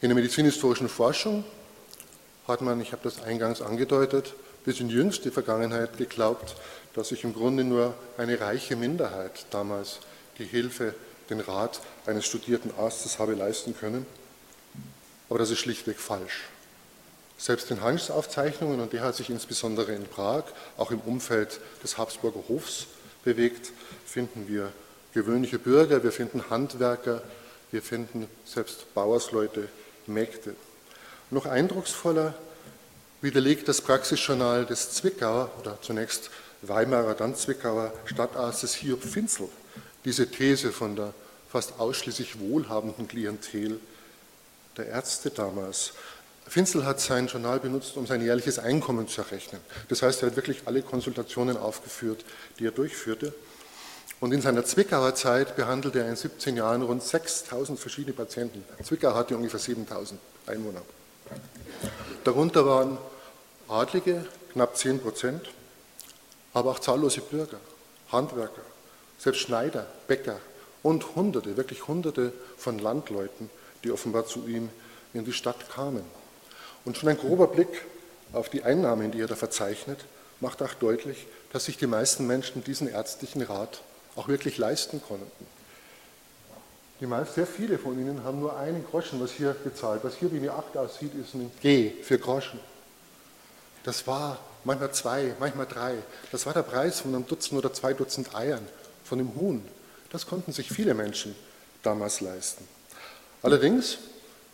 In 0.01 0.09
der 0.09 0.15
medizinhistorischen 0.15 0.89
Forschung, 0.89 1.43
hat 2.47 2.61
man, 2.61 2.81
ich 2.81 2.91
habe 2.91 3.03
das 3.03 3.21
eingangs 3.21 3.61
angedeutet, 3.61 4.33
bis 4.65 4.79
in 4.79 4.89
jüngste 4.89 5.31
Vergangenheit 5.31 5.97
geglaubt, 5.97 6.55
dass 6.93 7.09
sich 7.09 7.23
im 7.23 7.33
Grunde 7.33 7.63
nur 7.63 7.93
eine 8.17 8.39
reiche 8.39 8.75
Minderheit 8.75 9.45
damals 9.51 9.99
die 10.37 10.45
Hilfe, 10.45 10.93
den 11.29 11.39
Rat 11.39 11.79
eines 12.05 12.25
studierten 12.25 12.71
Arztes 12.77 13.19
habe 13.19 13.33
leisten 13.33 13.75
können. 13.75 14.05
Aber 15.29 15.39
das 15.39 15.49
ist 15.49 15.59
schlichtweg 15.59 15.97
falsch. 15.97 16.49
Selbst 17.37 17.71
in 17.71 17.81
Hanschs 17.81 18.11
Aufzeichnungen, 18.11 18.81
und 18.81 18.93
der 18.93 19.01
hat 19.01 19.15
sich 19.15 19.29
insbesondere 19.29 19.93
in 19.93 20.05
Prag, 20.05 20.43
auch 20.77 20.91
im 20.91 20.99
Umfeld 20.99 21.59
des 21.83 21.97
Habsburger 21.97 22.43
Hofs 22.49 22.87
bewegt, 23.23 23.71
finden 24.05 24.47
wir 24.47 24.71
gewöhnliche 25.13 25.57
Bürger, 25.57 26.03
wir 26.03 26.11
finden 26.11 26.49
Handwerker, 26.49 27.23
wir 27.71 27.81
finden 27.81 28.27
selbst 28.45 28.93
Bauersleute, 28.93 29.69
Mägde. 30.05 30.55
Noch 31.31 31.45
eindrucksvoller 31.45 32.35
widerlegt 33.21 33.67
das 33.67 33.81
Praxisjournal 33.81 34.65
des 34.65 34.91
Zwickauer 34.91 35.49
oder 35.59 35.77
zunächst 35.81 36.29
Weimarer, 36.61 37.15
dann 37.15 37.35
Zwickauer 37.35 37.93
Stadtarztes 38.05 38.75
Hiob 38.75 39.03
Finzel 39.03 39.49
diese 40.05 40.27
These 40.29 40.71
von 40.71 40.95
der 40.95 41.13
fast 41.49 41.79
ausschließlich 41.79 42.39
wohlhabenden 42.39 43.07
Klientel 43.07 43.79
der 44.77 44.87
Ärzte 44.87 45.29
damals. 45.29 45.93
Finzel 46.47 46.85
hat 46.85 46.99
sein 46.99 47.27
Journal 47.27 47.59
benutzt, 47.59 47.97
um 47.97 48.07
sein 48.07 48.21
jährliches 48.21 48.57
Einkommen 48.59 49.07
zu 49.07 49.21
errechnen. 49.21 49.61
Das 49.89 50.01
heißt, 50.01 50.23
er 50.23 50.29
hat 50.29 50.35
wirklich 50.35 50.63
alle 50.65 50.81
Konsultationen 50.81 51.57
aufgeführt, 51.57 52.25
die 52.59 52.65
er 52.65 52.71
durchführte. 52.71 53.33
Und 54.19 54.33
in 54.33 54.41
seiner 54.41 54.65
Zwickauer 54.65 55.15
Zeit 55.15 55.55
behandelte 55.55 55.99
er 55.99 56.09
in 56.09 56.15
17 56.15 56.57
Jahren 56.57 56.81
rund 56.81 57.03
6000 57.03 57.79
verschiedene 57.79 58.13
Patienten. 58.13 58.63
Zwickau 58.83 59.13
hatte 59.13 59.35
ungefähr 59.35 59.59
7000 59.59 60.19
Einwohner. 60.45 60.81
Darunter 62.23 62.65
waren 62.65 62.97
Adlige, 63.67 64.25
knapp 64.53 64.77
10 64.77 64.99
Prozent, 64.99 65.49
aber 66.53 66.71
auch 66.71 66.79
zahllose 66.79 67.21
Bürger, 67.21 67.59
Handwerker, 68.11 68.61
selbst 69.17 69.41
Schneider, 69.41 69.87
Bäcker 70.07 70.37
und 70.83 71.15
Hunderte, 71.15 71.57
wirklich 71.57 71.87
Hunderte 71.87 72.33
von 72.57 72.79
Landleuten, 72.79 73.49
die 73.83 73.91
offenbar 73.91 74.25
zu 74.25 74.47
ihm 74.47 74.69
in 75.13 75.25
die 75.25 75.33
Stadt 75.33 75.69
kamen. 75.69 76.03
Und 76.85 76.97
schon 76.97 77.09
ein 77.09 77.17
grober 77.17 77.47
Blick 77.47 77.85
auf 78.33 78.49
die 78.49 78.63
Einnahmen, 78.63 79.11
die 79.11 79.21
er 79.21 79.27
da 79.27 79.35
verzeichnet, 79.35 80.05
macht 80.39 80.61
auch 80.61 80.73
deutlich, 80.73 81.27
dass 81.53 81.65
sich 81.65 81.77
die 81.77 81.87
meisten 81.87 82.27
Menschen 82.27 82.63
diesen 82.63 82.87
ärztlichen 82.87 83.41
Rat 83.41 83.81
auch 84.15 84.27
wirklich 84.27 84.57
leisten 84.57 85.01
konnten. 85.01 85.45
Die 87.01 87.07
meisten, 87.07 87.33
sehr 87.33 87.47
viele 87.47 87.79
von 87.79 87.99
ihnen 87.99 88.23
haben 88.23 88.39
nur 88.39 88.55
einen 88.55 88.85
Groschen, 88.85 89.19
was 89.19 89.31
hier 89.31 89.55
bezahlt. 89.63 90.03
Was 90.03 90.17
hier 90.17 90.31
wie 90.31 90.37
eine 90.37 90.53
Acht 90.53 90.77
aussieht, 90.77 91.11
ist 91.15 91.33
ein 91.33 91.51
G 91.59 91.93
für 92.03 92.19
Groschen. 92.19 92.59
Das 93.83 94.05
war 94.05 94.37
manchmal 94.63 94.91
zwei, 94.91 95.33
manchmal 95.39 95.65
drei. 95.65 95.95
Das 96.31 96.45
war 96.45 96.53
der 96.53 96.61
Preis 96.61 96.99
von 96.99 97.15
einem 97.15 97.25
Dutzend 97.25 97.57
oder 97.57 97.73
zwei 97.73 97.93
Dutzend 97.93 98.35
Eiern, 98.35 98.63
von 99.03 99.17
dem 99.17 99.33
Huhn. 99.33 99.65
Das 100.11 100.27
konnten 100.27 100.51
sich 100.51 100.69
viele 100.69 100.93
Menschen 100.93 101.35
damals 101.81 102.21
leisten. 102.21 102.67
Allerdings, 103.41 103.97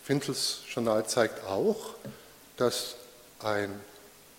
Findels 0.06 0.60
Journal 0.74 1.06
zeigt 1.06 1.44
auch, 1.46 1.96
dass 2.56 2.96
ein 3.40 3.70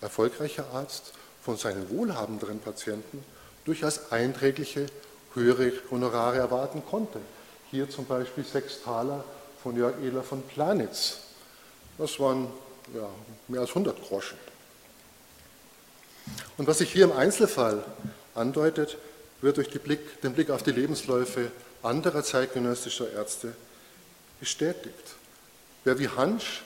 erfolgreicher 0.01 0.65
Arzt 0.73 1.13
von 1.43 1.57
seinen 1.57 1.91
wohlhabenderen 1.91 2.59
Patienten 2.59 3.23
durchaus 3.65 4.11
einträgliche 4.11 4.87
höhere 5.35 5.73
Honorare 5.91 6.37
erwarten 6.37 6.81
konnte. 6.89 7.19
Hier 7.71 7.89
zum 7.89 8.05
Beispiel 8.05 8.43
sechs 8.43 8.81
Taler 8.83 9.23
von 9.61 9.75
Jörg 9.75 9.95
Ehler 10.01 10.23
von 10.23 10.41
Planitz. 10.41 11.19
Das 11.97 12.19
waren 12.19 12.47
ja, 12.95 13.07
mehr 13.47 13.61
als 13.61 13.69
100 13.69 14.01
Groschen. 14.01 14.37
Und 16.57 16.67
was 16.67 16.79
sich 16.79 16.91
hier 16.91 17.05
im 17.05 17.11
Einzelfall 17.11 17.83
andeutet, 18.33 18.97
wird 19.41 19.57
durch 19.57 19.69
Blick, 19.69 20.21
den 20.21 20.33
Blick 20.33 20.49
auf 20.49 20.63
die 20.63 20.71
Lebensläufe 20.71 21.51
anderer 21.83 22.23
zeitgenössischer 22.23 23.11
Ärzte 23.11 23.53
bestätigt. 24.39 25.15
Wer 25.83 25.99
wie 25.99 26.09
Hansch 26.09 26.63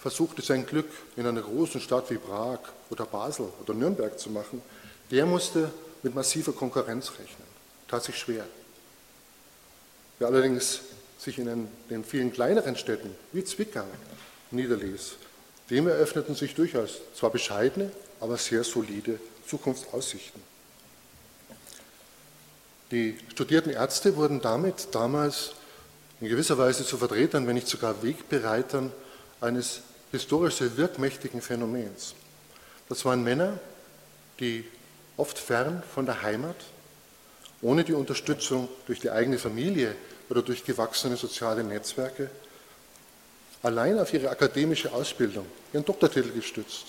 versuchte, 0.00 0.42
sein 0.42 0.66
Glück 0.66 0.88
in 1.16 1.26
einer 1.26 1.42
großen 1.42 1.80
Stadt 1.80 2.10
wie 2.10 2.18
Prag 2.18 2.60
oder 2.90 3.04
Basel 3.04 3.48
oder 3.62 3.74
Nürnberg 3.74 4.18
zu 4.18 4.30
machen, 4.30 4.62
der 5.10 5.26
musste 5.26 5.70
mit 6.02 6.14
massiver 6.14 6.52
Konkurrenz 6.52 7.10
rechnen. 7.10 7.46
Tat 7.88 8.04
sich 8.04 8.18
schwer. 8.18 8.44
Wer 10.18 10.28
allerdings 10.28 10.80
sich 11.18 11.38
in 11.38 11.68
den 11.90 12.04
vielen 12.04 12.32
kleineren 12.32 12.76
Städten 12.76 13.14
wie 13.32 13.44
Zwickau 13.44 13.84
niederließ, 14.50 15.16
dem 15.70 15.88
eröffneten 15.88 16.34
sich 16.34 16.54
durchaus 16.54 17.00
zwar 17.14 17.30
bescheidene, 17.30 17.90
aber 18.20 18.36
sehr 18.36 18.64
solide 18.64 19.18
Zukunftsaussichten. 19.46 20.40
Die 22.90 23.18
studierten 23.30 23.70
Ärzte 23.70 24.16
wurden 24.16 24.40
damit 24.40 24.88
damals 24.92 25.52
in 26.20 26.28
gewisser 26.28 26.56
Weise 26.56 26.84
zu 26.84 26.96
Vertretern, 26.96 27.46
wenn 27.46 27.54
nicht 27.54 27.68
sogar 27.68 28.02
Wegbereitern 28.02 28.92
eines 29.40 29.82
historisch 30.10 30.56
sehr 30.56 30.76
wirkmächtigen 30.76 31.42
Phänomens. 31.42 32.14
Das 32.88 33.04
waren 33.04 33.22
Männer, 33.22 33.58
die 34.40 34.64
oft 35.16 35.38
fern 35.38 35.82
von 35.94 36.06
der 36.06 36.22
Heimat 36.22 36.56
ohne 37.62 37.84
die 37.84 37.92
Unterstützung 37.92 38.68
durch 38.86 39.00
die 39.00 39.10
eigene 39.10 39.38
Familie 39.38 39.94
oder 40.28 40.42
durch 40.42 40.64
gewachsene 40.64 41.16
soziale 41.16 41.64
Netzwerke, 41.64 42.30
allein 43.62 43.98
auf 43.98 44.12
ihre 44.12 44.30
akademische 44.30 44.92
Ausbildung, 44.92 45.46
ihren 45.72 45.84
Doktortitel 45.84 46.30
gestützt, 46.30 46.86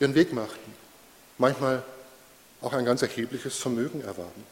ihren 0.00 0.14
Weg 0.14 0.32
machten, 0.32 0.74
manchmal 1.38 1.82
auch 2.60 2.72
ein 2.72 2.84
ganz 2.84 3.02
erhebliches 3.02 3.56
Vermögen 3.56 4.02
erwarben. 4.02 4.44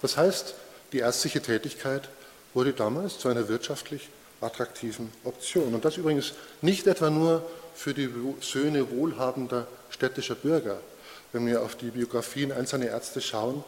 Das 0.00 0.16
heißt, 0.16 0.54
die 0.92 0.98
ärztliche 0.98 1.42
Tätigkeit 1.42 2.08
wurde 2.54 2.72
damals 2.72 3.18
zu 3.18 3.28
einer 3.28 3.48
wirtschaftlich 3.48 4.08
attraktiven 4.40 5.10
Option. 5.24 5.74
Und 5.74 5.84
das 5.84 5.96
übrigens 5.96 6.32
nicht 6.62 6.86
etwa 6.86 7.10
nur 7.10 7.44
für 7.74 7.94
die 7.94 8.08
Söhne 8.40 8.90
wohlhabender 8.90 9.66
städtischer 9.90 10.34
Bürger. 10.34 10.78
Wenn 11.32 11.46
wir 11.46 11.62
auf 11.62 11.74
die 11.76 11.90
Biografien 11.90 12.52
einzelner 12.52 12.86
Ärzte 12.86 13.20
schauen, 13.20 13.64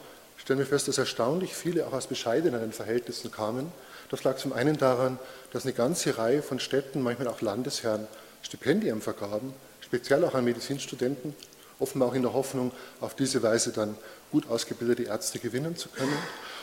stellen 0.46 0.60
wir 0.60 0.66
fest, 0.66 0.86
dass 0.86 0.96
erstaunlich 0.96 1.56
viele 1.56 1.88
auch 1.88 1.92
aus 1.92 2.06
bescheideneren 2.06 2.70
Verhältnissen 2.70 3.32
kamen. 3.32 3.72
Das 4.10 4.22
lag 4.22 4.36
zum 4.36 4.52
einen 4.52 4.76
daran, 4.76 5.18
dass 5.52 5.64
eine 5.64 5.72
ganze 5.72 6.18
Reihe 6.18 6.40
von 6.40 6.60
Städten, 6.60 7.02
manchmal 7.02 7.26
auch 7.26 7.40
Landesherren, 7.40 8.06
Stipendien 8.42 9.00
vergaben, 9.00 9.52
speziell 9.80 10.24
auch 10.24 10.34
an 10.34 10.44
Medizinstudenten, 10.44 11.34
offenbar 11.80 12.10
auch 12.10 12.14
in 12.14 12.22
der 12.22 12.32
Hoffnung, 12.32 12.70
auf 13.00 13.16
diese 13.16 13.42
Weise 13.42 13.72
dann 13.72 13.96
gut 14.30 14.48
ausgebildete 14.48 15.02
Ärzte 15.10 15.40
gewinnen 15.40 15.74
zu 15.74 15.88
können. 15.88 16.16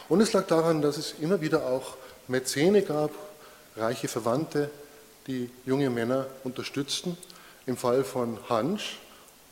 Und 0.08 0.22
es 0.22 0.32
lag 0.32 0.48
daran, 0.48 0.82
dass 0.82 0.96
es 0.96 1.16
immer 1.20 1.42
wieder 1.42 1.66
auch 1.68 1.98
Mäzene 2.30 2.84
gab, 2.84 3.12
reiche 3.76 4.08
Verwandte, 4.08 4.70
die 5.28 5.50
junge 5.66 5.90
Männer 5.90 6.28
unterstützten. 6.46 7.18
Im 7.66 7.76
Fall 7.76 8.06
von 8.06 8.40
Hansch 8.48 9.00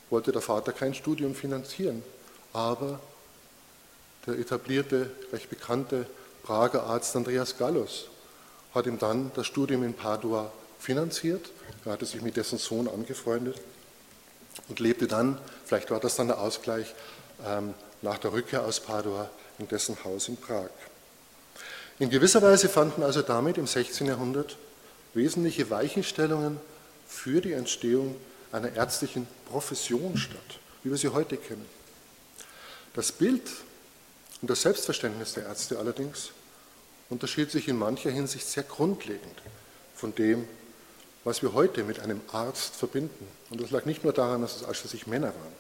wollte 0.10 0.32
der 0.32 0.42
Vater 0.42 0.72
kein 0.72 0.94
Studium 0.94 1.36
finanzieren, 1.36 2.02
aber 2.54 3.02
der 4.26 4.40
etablierte, 4.40 5.10
recht 5.32 5.50
bekannte 5.50 6.06
Prager 6.44 6.84
Arzt 6.84 7.16
Andreas 7.16 7.58
Gallus 7.58 8.08
hat 8.74 8.86
ihm 8.86 9.00
dann 9.00 9.32
das 9.36 9.48
Studium 9.48 9.84
in 9.84 9.94
Padua 9.94 10.52
finanziert. 10.80 11.52
Er 11.86 11.94
hatte 11.94 12.06
sich 12.06 12.22
mit 12.22 12.38
dessen 12.38 12.58
Sohn 12.58 12.88
angefreundet 12.88 13.60
und 14.70 14.80
lebte 14.80 15.08
dann, 15.08 15.38
vielleicht 15.66 15.92
war 15.92 16.00
das 16.00 16.16
dann 16.16 16.28
der 16.28 16.40
Ausgleich, 16.40 16.94
ähm, 17.46 17.74
nach 18.02 18.18
der 18.18 18.34
Rückkehr 18.34 18.64
aus 18.64 18.80
Padua 18.80 19.30
in 19.60 19.68
dessen 19.68 20.04
Haus 20.04 20.28
in 20.28 20.38
Prag. 20.38 20.70
In 22.00 22.10
gewisser 22.10 22.42
Weise 22.42 22.68
fanden 22.68 23.04
also 23.04 23.22
damit 23.22 23.58
im 23.58 23.68
16. 23.68 24.08
Jahrhundert 24.08 24.58
wesentliche 25.14 25.70
Weichenstellungen 25.70 26.60
für 27.08 27.42
die 27.42 27.54
Entstehung 27.54 28.16
einer 28.52 28.74
ärztlichen 28.74 29.28
Profession 29.46 30.18
statt, 30.18 30.60
wie 30.84 30.90
wir 30.90 30.98
sie 30.98 31.10
heute 31.10 31.38
kennen. 31.38 31.66
Das 32.94 33.12
Bild 33.12 33.44
und 34.42 34.50
das 34.50 34.62
Selbstverständnis 34.62 35.34
der 35.34 35.46
Ärzte 35.46 35.78
allerdings 35.78 36.32
unterschied 37.10 37.52
sich 37.52 37.68
in 37.68 37.78
mancher 37.78 38.10
Hinsicht 38.10 38.48
sehr 38.48 38.64
grundlegend 38.64 39.42
von 39.96 40.16
dem, 40.16 40.48
was 41.24 41.44
wir 41.44 41.54
heute 41.54 41.84
mit 41.84 42.00
einem 42.00 42.22
Arzt 42.32 42.76
verbinden. 42.76 43.28
Und 43.50 43.62
das 43.62 43.70
lag 43.70 43.86
nicht 43.86 44.04
nur 44.04 44.14
daran, 44.14 44.42
dass 44.42 44.56
es 44.56 44.64
ausschließlich 44.64 45.06
Männer 45.06 45.28
waren. 45.28 45.54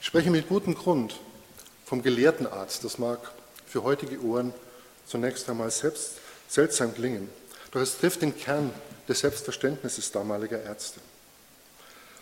Ich 0.00 0.06
spreche 0.06 0.30
mit 0.30 0.48
gutem 0.48 0.74
Grund 0.74 1.20
vom 1.84 2.02
gelehrten 2.02 2.46
Arzt. 2.46 2.84
Das 2.84 2.98
mag 2.98 3.18
für 3.66 3.82
heutige 3.82 4.22
Ohren 4.22 4.54
zunächst 5.06 5.50
einmal 5.50 5.70
selbst 5.70 6.12
seltsam 6.48 6.94
klingen, 6.94 7.28
doch 7.70 7.80
es 7.80 7.98
trifft 7.98 8.22
den 8.22 8.36
Kern 8.36 8.72
des 9.08 9.20
Selbstverständnisses 9.20 10.10
damaliger 10.10 10.62
Ärzte. 10.62 11.00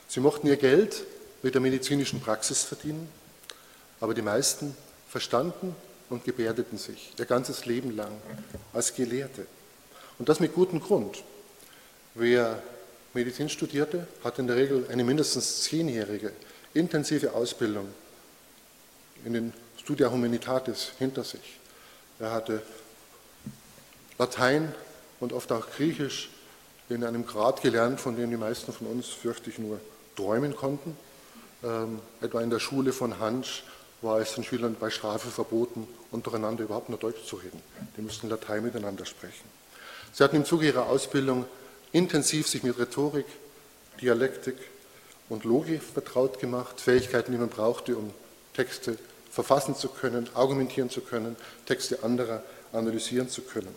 Sie 0.09 0.21
mochten 0.21 0.47
ihr 0.47 0.57
Geld 0.57 1.05
mit 1.43 1.55
der 1.55 1.61
medizinischen 1.61 2.21
Praxis 2.21 2.63
verdienen, 2.65 3.09
aber 4.01 4.15
die 4.15 4.23
meisten 4.23 4.77
verstanden 5.09 5.75
und 6.11 6.25
gebärdeten 6.25 6.79
sich 6.79 7.13
ihr 7.19 7.25
ganzes 7.25 7.67
Leben 7.67 7.95
lang 7.97 8.13
als 8.73 8.95
Gelehrte. 8.95 9.47
Und 10.19 10.29
das 10.29 10.41
mit 10.41 10.55
gutem 10.55 10.81
Grund. 10.81 11.23
Wer 12.15 12.63
Medizin 13.15 13.49
studierte, 13.49 14.07
hat 14.25 14.39
in 14.39 14.47
der 14.47 14.57
Regel 14.57 14.87
eine 14.91 15.05
mindestens 15.05 15.63
zehnjährige 15.63 16.33
intensive 16.75 17.33
Ausbildung 17.33 17.89
in 19.25 19.33
den 19.33 19.53
Studia 19.77 20.11
Humanitatis 20.11 20.93
hinter 20.99 21.25
sich. 21.25 21.59
Er 22.19 22.33
hatte 22.33 22.63
Latein 24.19 24.75
und 25.21 25.33
oft 25.33 25.51
auch 25.53 25.69
Griechisch 25.71 26.31
in 26.89 27.05
einem 27.05 27.27
Grad 27.27 27.63
gelernt, 27.63 28.01
von 28.01 28.17
dem 28.17 28.31
die 28.31 28.37
meisten 28.37 28.73
von 28.73 28.87
uns, 28.87 29.09
fürchte 29.09 29.51
ich, 29.51 29.59
nur 29.59 29.81
träumen 30.17 30.57
konnten. 30.57 30.97
Ähm, 31.63 32.01
etwa 32.21 32.41
in 32.41 32.51
der 32.51 32.61
Schule 32.61 32.93
von 32.93 33.19
Hansch 33.19 33.65
war 34.03 34.21
es 34.21 34.35
den 34.35 34.45
Schülern 34.45 34.77
bei 34.79 34.91
Strafe 34.91 35.29
verboten, 35.29 35.89
untereinander 36.11 36.65
überhaupt 36.65 36.89
nur 36.89 36.99
Deutsch 36.99 37.25
zu 37.27 37.37
reden. 37.37 37.61
Die 37.97 38.03
mussten 38.03 38.29
Latein 38.29 38.63
miteinander 38.63 39.05
sprechen. 39.05 39.45
Sie 40.13 40.23
hatten 40.23 40.37
im 40.37 40.45
Zuge 40.45 40.67
ihrer 40.67 40.87
Ausbildung 40.87 41.47
intensiv 41.93 42.49
sich 42.49 42.63
mit 42.63 42.79
Rhetorik, 42.79 43.27
Dialektik 44.01 44.57
und 45.29 45.45
Logik 45.45 45.83
vertraut 45.83 46.39
gemacht, 46.39 46.81
Fähigkeiten, 46.81 47.33
die 47.33 47.39
man 47.39 47.49
brauchte, 47.49 47.97
um 47.97 48.13
Texte 48.55 48.99
verfassen 49.31 49.75
zu 49.75 49.89
können, 49.89 50.29
argumentieren 50.35 50.91
zu 50.91 51.01
können, 51.01 51.37
Texte 51.67 52.03
anderer 52.03 52.43
analysieren 52.73 53.29
zu 53.29 53.43
können, 53.43 53.75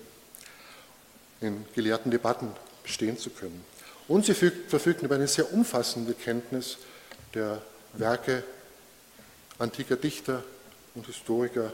in 1.39 1.65
gelehrten 1.75 2.11
Debatten 2.11 2.49
bestehen 2.83 3.17
zu 3.17 3.29
können. 3.29 3.63
Und 4.07 4.25
sie 4.25 4.33
verfügten 4.33 5.05
über 5.05 5.15
eine 5.15 5.27
sehr 5.27 5.53
umfassende 5.53 6.13
Kenntnis 6.13 6.77
der 7.33 7.61
Werke 7.93 8.43
antiker 9.61 9.95
Dichter 9.95 10.43
und 10.95 11.05
Historiker 11.05 11.71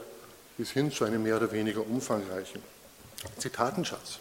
bis 0.56 0.70
hin 0.70 0.92
zu 0.92 1.04
einem 1.04 1.22
mehr 1.22 1.36
oder 1.36 1.50
weniger 1.52 1.80
umfangreichen 1.86 2.62
Zitatenschatz. 3.38 4.18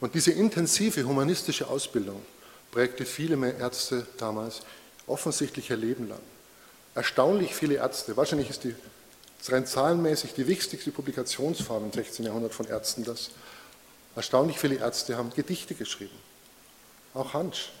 Und 0.00 0.14
diese 0.14 0.32
intensive 0.32 1.04
humanistische 1.04 1.68
Ausbildung 1.68 2.22
prägte 2.70 3.04
viele 3.04 3.36
mehr 3.36 3.56
Ärzte 3.56 4.06
damals 4.18 4.60
offensichtlich 5.06 5.70
ihr 5.70 5.76
Leben 5.76 6.08
lang. 6.08 6.20
Erstaunlich 6.94 7.54
viele 7.54 7.74
Ärzte, 7.76 8.16
wahrscheinlich 8.16 8.50
ist 8.50 8.64
die 8.64 8.74
rein 9.48 9.66
zahlenmäßig 9.66 10.32
die 10.34 10.46
wichtigste 10.46 10.90
Publikationsform 10.90 11.84
im 11.84 11.92
16. 11.92 12.24
Jahrhundert 12.24 12.54
von 12.54 12.66
Ärzten 12.66 13.04
das. 13.04 13.30
Erstaunlich 14.16 14.58
viele 14.58 14.76
Ärzte 14.76 15.16
haben 15.16 15.30
Gedichte 15.34 15.74
geschrieben. 15.74 16.16
Auch 17.12 17.34
Hansch 17.34 17.72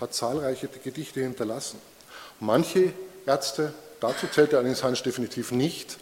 hat 0.00 0.14
zahlreiche 0.14 0.68
Gedichte 0.68 1.20
hinterlassen. 1.20 1.78
Manche 2.40 2.92
Ärzte, 3.24 3.72
dazu 4.02 4.26
zählte 4.26 4.56
allerdings 4.56 4.82
Hansch 4.82 5.02
definitiv 5.02 5.52
nicht, 5.52 5.98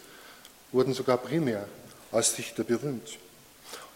wurden 0.71 0.93
sogar 0.93 1.17
primär 1.17 1.67
als 2.11 2.35
Dichter 2.35 2.63
berühmt. 2.63 3.17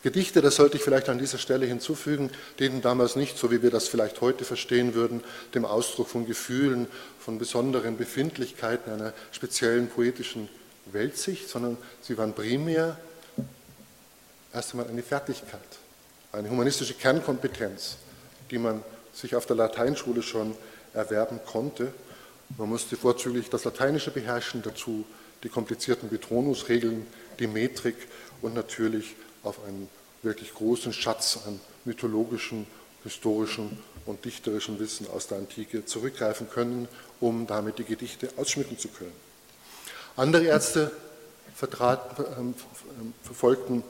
Gedichte, 0.04 0.44
das 0.44 0.58
sollte 0.58 0.78
ich 0.78 0.84
vielleicht 0.84 1.10
an 1.10 1.18
dieser 1.18 1.40
Stelle 1.40 1.66
hinzufügen, 1.66 2.30
dienten 2.60 2.84
damals 2.84 3.16
nicht, 3.16 3.40
so 3.40 3.50
wie 3.50 3.64
wir 3.64 3.72
das 3.72 3.88
vielleicht 3.88 4.22
heute 4.22 4.46
verstehen 4.46 4.94
würden, 4.94 5.24
dem 5.56 5.66
Ausdruck 5.66 6.08
von 6.08 6.28
Gefühlen, 6.28 6.88
von 7.20 7.40
besonderen 7.40 7.98
Befindlichkeiten 7.98 8.94
einer 8.94 9.14
speziellen 9.32 9.90
poetischen 9.90 10.48
Weltsicht, 10.86 11.50
sondern 11.50 11.78
sie 12.04 12.20
waren 12.20 12.34
primär 12.34 13.00
erst 14.54 14.74
einmal 14.74 14.88
eine 14.88 15.02
Fertigkeit, 15.02 15.60
eine 16.32 16.52
humanistische 16.52 16.94
Kernkompetenz, 16.94 17.98
die 18.52 18.60
man 18.60 18.84
sich 19.12 19.36
auf 19.36 19.48
der 19.48 19.56
Lateinschule 19.56 20.22
schon 20.22 20.56
erwerben 20.94 21.40
konnte. 21.48 21.92
Man 22.58 22.70
musste 22.70 22.96
vorzüglich 22.96 23.50
das 23.50 23.64
Lateinische 23.64 24.12
beherrschen, 24.12 24.62
dazu 24.62 25.06
die 25.44 25.50
komplizierten 25.50 26.10
Betonungsregeln, 26.10 27.06
die 27.40 27.48
Metrik 27.48 27.96
und 28.42 28.54
natürlich 28.54 29.16
auf 29.44 29.64
einen 29.66 29.90
wirklich 30.22 30.54
großen 30.54 30.94
Schatz 30.94 31.40
an 31.46 31.60
mythologischen, 31.86 32.68
historischen 33.04 33.78
und 34.06 34.26
dichterischen 34.26 34.80
Wissen 34.80 35.08
aus 35.10 35.28
der 35.28 35.38
Antike 35.38 35.86
zurückgreifen 35.86 36.50
können, 36.50 36.88
um 37.20 37.46
damit 37.46 37.78
die 37.78 37.84
Gedichte 37.84 38.30
ausschmücken 38.38 38.80
zu 38.80 38.88
können. 38.90 39.14
Andere 40.16 40.46
Ärzte 40.46 40.92
ähm, 41.62 42.56
verfolgten 43.24 43.84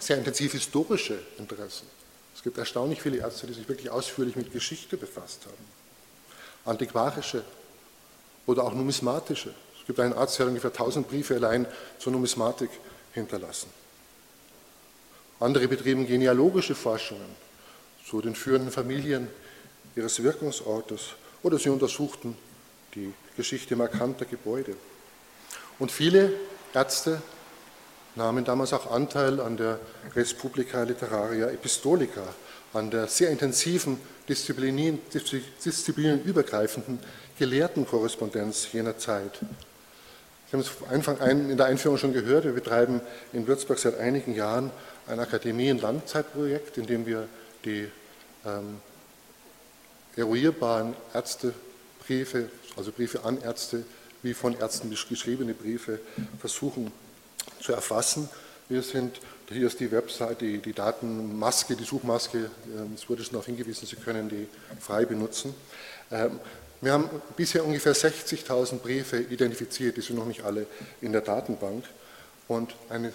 sehr 0.00 0.18
intensiv 0.18 0.52
historische 0.52 1.18
Interessen. 1.38 1.86
Es 2.34 2.42
gibt 2.42 2.58
erstaunlich 2.58 3.02
viele 3.02 3.18
Ärzte, 3.18 3.46
die 3.46 3.52
sich 3.52 3.68
wirklich 3.68 3.90
ausführlich 3.90 4.36
mit 4.36 4.52
Geschichte 4.52 4.96
befasst 4.96 5.44
haben. 5.46 5.64
Antiquarische 6.64 7.44
oder 8.46 8.64
auch 8.64 8.74
numismatische. 8.74 9.54
Es 9.80 9.86
gibt 9.86 10.00
einen 10.00 10.12
Arzt, 10.12 10.38
der 10.38 10.46
ungefähr 10.46 10.70
1000 10.70 11.08
Briefe 11.08 11.34
allein 11.34 11.66
zur 11.98 12.12
Numismatik 12.12 12.70
hinterlassen. 13.12 13.68
Andere 15.40 15.66
betrieben 15.66 16.06
genealogische 16.06 16.74
Forschungen 16.74 17.36
zu 18.08 18.20
den 18.20 18.34
führenden 18.34 18.70
Familien 18.70 19.28
ihres 19.96 20.22
Wirkungsortes 20.22 21.14
oder 21.42 21.58
sie 21.58 21.68
untersuchten 21.68 22.36
die 22.94 23.12
Geschichte 23.36 23.74
markanter 23.74 24.24
Gebäude. 24.24 24.76
Und 25.78 25.90
viele 25.90 26.32
Ärzte 26.74 27.20
nahmen 28.14 28.44
damals 28.44 28.72
auch 28.72 28.90
Anteil 28.90 29.40
an 29.40 29.56
der 29.56 29.78
Respublica 30.14 30.82
Literaria 30.82 31.48
Epistolica, 31.48 32.22
an 32.72 32.90
der 32.90 33.06
sehr 33.06 33.30
intensiven, 33.30 33.98
disziplinenübergreifenden 34.28 36.98
Gelehrtenkorrespondenz 37.38 38.72
jener 38.72 38.98
Zeit. 38.98 39.38
Sie 40.50 40.52
haben 40.52 40.60
es 40.60 40.70
in 41.50 41.56
der 41.56 41.66
Einführung 41.66 41.98
schon 41.98 42.12
gehört, 42.12 42.44
wir 42.44 42.52
betreiben 42.52 43.00
in 43.32 43.46
Würzburg 43.46 43.78
seit 43.78 43.98
einigen 43.98 44.34
Jahren 44.34 44.70
ein 45.06 45.18
Akademien-Langzeitprojekt, 45.18 46.76
in 46.78 46.86
dem 46.86 47.06
wir 47.06 47.26
die 47.64 47.88
ähm, 48.44 48.80
eruierbaren 50.16 50.94
Ärztebriefe, 51.14 52.50
also 52.76 52.92
Briefe 52.92 53.24
an 53.24 53.40
Ärzte, 53.40 53.84
wie 54.22 54.34
von 54.34 54.58
Ärzten 54.58 54.90
geschriebene 54.90 55.54
Briefe 55.54 56.00
versuchen 56.38 56.92
zu 57.60 57.72
erfassen. 57.72 58.28
Wir 58.68 58.82
sind, 58.82 59.20
hier 59.48 59.66
ist 59.66 59.80
die 59.80 59.90
Website, 59.92 60.40
die, 60.40 60.58
die 60.58 60.72
Datenmaske, 60.72 61.76
die 61.76 61.84
Suchmaske, 61.84 62.50
ähm, 62.76 62.92
es 62.94 63.08
wurde 63.08 63.22
schon 63.22 63.32
darauf 63.32 63.46
hingewiesen, 63.46 63.86
Sie 63.86 63.96
können 63.96 64.28
die 64.28 64.48
frei 64.80 65.04
benutzen. 65.04 65.54
Ähm, 66.10 66.40
wir 66.80 66.92
haben 66.92 67.08
bisher 67.36 67.64
ungefähr 67.64 67.94
60.000 67.94 68.78
Briefe 68.78 69.18
identifiziert, 69.18 69.96
die 69.96 70.00
sind 70.00 70.16
noch 70.16 70.26
nicht 70.26 70.42
alle 70.42 70.66
in 71.00 71.12
der 71.12 71.20
Datenbank. 71.20 71.84
Und 72.48 72.74
eine 72.88 73.12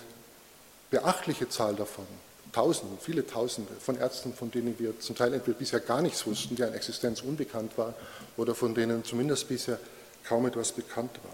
beachtliche 0.89 1.49
Zahl 1.49 1.75
davon, 1.75 2.07
Tausende, 2.53 2.97
viele 2.99 3.27
Tausende 3.27 3.71
von 3.79 3.99
Ärzten, 3.99 4.33
von 4.33 4.49
denen 4.49 4.79
wir 4.79 4.99
zum 4.99 5.15
Teil 5.15 5.33
entweder 5.33 5.57
bisher 5.57 5.79
gar 5.79 6.01
nichts 6.01 6.25
wussten, 6.25 6.55
deren 6.55 6.73
Existenz 6.73 7.21
unbekannt 7.21 7.77
war, 7.77 7.93
oder 8.37 8.55
von 8.55 8.73
denen 8.73 9.03
zumindest 9.03 9.47
bisher 9.47 9.77
kaum 10.23 10.45
etwas 10.47 10.71
bekannt 10.71 11.11
war. 11.23 11.33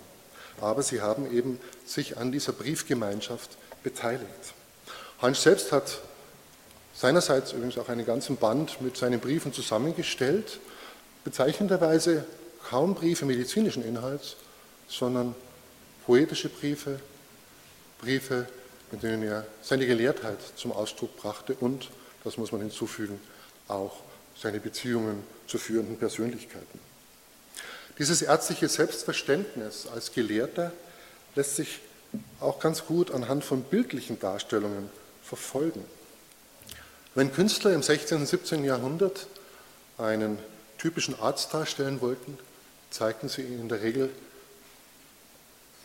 Aber 0.64 0.82
sie 0.82 1.02
haben 1.02 1.30
eben 1.36 1.60
sich 1.86 2.18
an 2.18 2.32
dieser 2.32 2.54
Briefgemeinschaft 2.54 3.50
beteiligt. 3.84 4.54
Hans 5.22 5.44
selbst 5.44 5.74
hat 5.74 6.00
seinerseits 6.96 7.52
übrigens 7.52 7.78
auch 7.78 7.90
einen 7.90 8.06
ganzen 8.06 8.38
Band 8.38 8.80
mit 8.80 8.96
seinen 8.96 9.20
Briefen 9.20 9.52
zusammengestellt, 9.52 10.62
bezeichnenderweise 11.26 12.24
kaum 12.70 12.96
Briefe 12.96 13.26
medizinischen 13.26 13.84
Inhalts, 13.84 14.38
sondern 14.88 15.36
poetische 16.06 16.48
Briefe, 16.48 16.98
Briefe, 18.00 18.48
in 18.94 19.02
denen 19.02 19.24
er 19.24 19.46
seine 19.62 19.86
Gelehrtheit 19.86 20.40
zum 20.56 20.72
Ausdruck 20.72 21.18
brachte 21.18 21.56
und, 21.56 21.90
das 22.24 22.38
muss 22.38 22.54
man 22.54 22.62
hinzufügen, 22.62 23.20
auch 23.68 23.98
seine 24.42 24.62
Beziehungen 24.62 25.24
zu 25.46 25.58
führenden 25.58 25.98
Persönlichkeiten. 25.98 26.93
Dieses 28.00 28.22
ärztliche 28.22 28.68
Selbstverständnis 28.70 29.88
als 29.94 30.12
Gelehrter 30.12 30.72
lässt 31.36 31.56
sich 31.56 31.80
auch 32.40 32.60
ganz 32.60 32.86
gut 32.86 33.12
anhand 33.12 33.44
von 33.44 33.64
bildlichen 33.64 34.20
Darstellungen 34.20 34.90
verfolgen. 35.24 35.84
Wenn 37.16 37.32
Künstler 37.32 37.74
im 37.74 37.84
16. 37.84 38.20
und 38.20 38.26
17. 38.26 38.64
Jahrhundert 38.64 39.28
einen 39.98 40.40
typischen 40.78 41.20
Arzt 41.20 41.54
darstellen 41.54 42.02
wollten, 42.02 42.38
zeigten 42.90 43.30
sie 43.30 43.42
ihn 43.42 43.60
in 43.60 43.70
der 43.70 43.82
Regel 43.82 44.10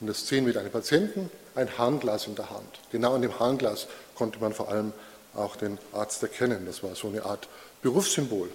in 0.00 0.06
der 0.06 0.14
Szene 0.14 0.46
mit 0.46 0.56
einem 0.56 0.70
Patienten 0.70 1.30
ein 1.54 1.76
Harnglas 1.76 2.26
in 2.26 2.36
der 2.36 2.50
Hand. 2.50 2.80
Genau 2.92 3.14
an 3.14 3.22
dem 3.22 3.38
Harnglas 3.38 3.88
konnte 4.14 4.38
man 4.38 4.54
vor 4.54 4.68
allem 4.68 4.92
auch 5.34 5.56
den 5.56 5.78
Arzt 5.92 6.22
erkennen. 6.22 6.64
Das 6.66 6.82
war 6.82 6.94
so 6.94 7.08
eine 7.08 7.24
Art 7.24 7.48
Berufssymbol. 7.82 8.48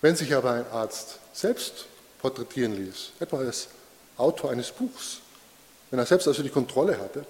Wenn 0.00 0.16
sich 0.16 0.34
aber 0.34 0.52
ein 0.52 0.66
Arzt 0.70 1.18
selbst 1.32 1.86
porträtieren 2.26 2.74
ließ, 2.74 3.12
etwa 3.20 3.38
als 3.38 3.68
Autor 4.16 4.50
eines 4.50 4.72
Buchs. 4.72 5.18
Wenn 5.90 6.00
er 6.00 6.06
selbst 6.06 6.26
also 6.26 6.42
die 6.42 6.48
Kontrolle 6.48 6.98
hatte, 6.98 7.24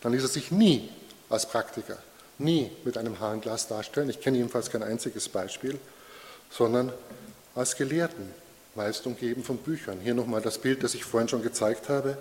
dann 0.00 0.12
ließ 0.12 0.22
er 0.22 0.28
sich 0.28 0.50
nie 0.50 0.88
als 1.28 1.44
Praktiker, 1.46 1.98
nie 2.38 2.70
mit 2.84 2.96
einem 2.96 3.20
Haarenglas 3.20 3.68
darstellen, 3.68 4.08
ich 4.08 4.20
kenne 4.20 4.38
jedenfalls 4.38 4.70
kein 4.70 4.82
einziges 4.82 5.28
Beispiel, 5.28 5.78
sondern 6.50 6.90
als 7.54 7.76
Gelehrten, 7.76 8.32
meist 8.74 9.06
umgeben 9.06 9.44
von 9.44 9.58
Büchern. 9.58 10.00
Hier 10.00 10.14
nochmal 10.14 10.40
das 10.40 10.56
Bild, 10.56 10.82
das 10.82 10.94
ich 10.94 11.04
vorhin 11.04 11.28
schon 11.28 11.42
gezeigt 11.42 11.90
habe. 11.90 12.16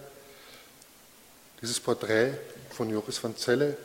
Dieses 1.62 1.80
Porträt 1.80 2.34
von 2.72 2.90
Joris 2.90 3.24
van 3.24 3.38
Zelle 3.38 3.78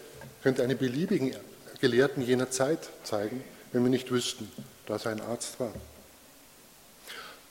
könnte 0.43 0.65
einen 0.65 0.77
beliebigen 0.77 1.37
Gelehrten 1.81 2.25
jener 2.25 2.51
Zeit 2.51 2.81
zeigen, 3.05 3.45
wenn 3.71 3.85
wir 3.85 3.91
nicht 3.91 4.11
wüssten, 4.11 4.51
dass 4.87 5.05
er 5.05 5.13
ein 5.13 5.21
Arzt 5.21 5.61
war. 5.61 5.73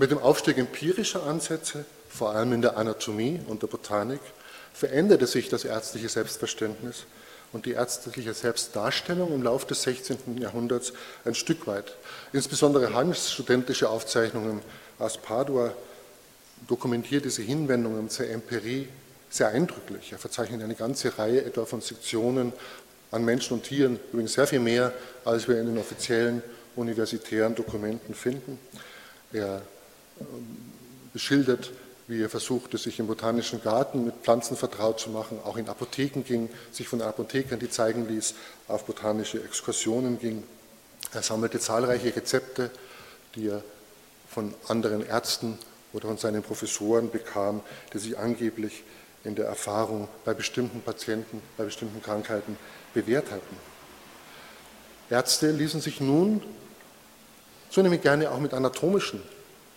Mit 0.02 0.10
dem 0.10 0.18
Aufstieg 0.18 0.58
empirischer 0.58 1.28
Ansätze, 1.28 1.86
vor 2.10 2.34
allem 2.34 2.54
in 2.54 2.64
der 2.64 2.76
Anatomie 2.76 3.40
und 3.46 3.62
der 3.62 3.68
Botanik, 3.68 4.20
veränderte 4.74 5.28
sich 5.28 5.48
das 5.48 5.64
ärztliche 5.64 6.10
Selbstverständnis 6.10 7.04
und 7.54 7.68
die 7.68 7.74
ärztliche 7.74 8.34
Selbstdarstellung 8.34 9.32
im 9.32 9.44
Laufe 9.44 9.68
des 9.68 9.84
16. 9.84 10.40
Jahrhunderts 10.40 10.94
ein 11.24 11.36
Stück 11.36 11.68
weit. 11.68 11.96
Insbesondere 12.34 12.96
Hans 12.96 13.32
studentische 13.32 13.90
Aufzeichnungen 13.90 14.64
aus 14.98 15.20
Padua 15.20 15.72
dokumentiert 16.68 17.26
diese 17.26 17.44
Hinwendungen 17.44 18.10
zur 18.10 18.28
Empirie 18.28 18.88
sehr 19.30 19.50
eindrücklich. 19.50 20.14
Er 20.14 20.18
verzeichnet 20.18 20.64
eine 20.64 20.74
ganze 20.74 21.16
Reihe 21.16 21.46
etwa 21.46 21.66
von 21.66 21.82
Sektionen 21.82 22.54
an 23.12 23.24
Menschen 23.24 23.54
und 23.54 23.66
Tieren, 23.66 24.00
übrigens 24.12 24.34
sehr 24.34 24.48
viel 24.48 24.62
mehr, 24.62 24.94
als 25.26 25.48
wir 25.48 25.60
in 25.60 25.68
den 25.68 25.78
offiziellen 25.78 26.42
universitären 26.76 27.54
Dokumenten 27.54 28.16
finden. 28.16 28.58
Er 29.32 29.62
beschildert, 31.14 31.72
wie 32.08 32.22
er 32.22 32.30
versuchte, 32.30 32.78
sich 32.78 33.00
im 33.00 33.08
botanischen 33.08 33.62
Garten 33.64 34.06
mit 34.06 34.16
Pflanzen 34.22 34.58
vertraut 34.58 35.00
zu 35.00 35.10
machen, 35.10 35.40
auch 35.44 35.58
in 35.58 35.70
Apotheken 35.70 36.24
ging, 36.24 36.50
sich 36.72 36.88
von 36.88 37.02
Apothekern 37.02 37.60
die 37.60 37.70
zeigen 37.70 38.08
ließ, 38.08 38.34
auf 38.68 38.86
botanische 38.86 39.42
Exkursionen 39.44 40.20
ging. 40.20 40.44
Er 41.14 41.24
sammelte 41.24 41.60
zahlreiche 41.60 42.16
Rezepte, 42.16 42.70
die 43.36 43.48
er 43.48 43.64
von 44.28 44.54
anderen 44.68 45.06
Ärzten 45.06 45.58
oder 45.94 46.08
von 46.08 46.18
seinen 46.18 46.44
Professoren 46.44 47.12
bekam, 47.12 47.62
die 47.94 48.00
sich 48.00 48.18
angeblich 48.18 48.84
in 49.24 49.36
der 49.36 49.46
Erfahrung 49.46 50.08
bei 50.26 50.34
bestimmten 50.34 50.82
Patienten, 50.82 51.42
bei 51.58 51.66
bestimmten 51.66 52.02
Krankheiten 52.02 52.58
bewährt 52.94 53.32
hatten. 53.32 53.58
Ärzte 55.10 55.52
ließen 55.52 55.82
sich 55.82 56.02
nun 56.02 56.42
zunehmend 57.70 58.02
gerne 58.02 58.32
auch 58.32 58.40
mit 58.40 58.54
anatomischen 58.54 59.22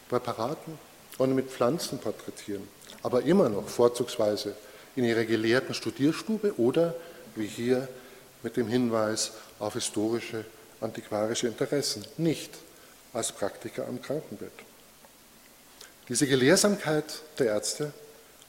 Präparaten 0.09 0.79
und 1.19 1.35
mit 1.35 1.51
Pflanzen 1.51 1.99
porträtieren, 1.99 2.67
aber 3.03 3.23
immer 3.23 3.49
noch 3.49 3.69
vorzugsweise 3.69 4.55
in 4.97 5.05
ihrer 5.05 5.25
gelehrten 5.25 5.75
Studierstube 5.75 6.59
oder, 6.59 6.95
wie 7.35 7.47
hier, 7.47 7.89
mit 8.43 8.57
dem 8.57 8.69
Hinweis 8.69 9.33
auf 9.59 9.75
historische, 9.75 10.45
antiquarische 10.81 11.47
Interessen, 11.47 12.05
nicht 12.19 12.51
als 13.13 13.33
Praktiker 13.33 13.89
am 13.89 14.03
Krankenbett. 14.03 14.53
Diese 16.09 16.27
Gelehrsamkeit 16.27 17.23
der 17.39 17.47
Ärzte 17.47 17.93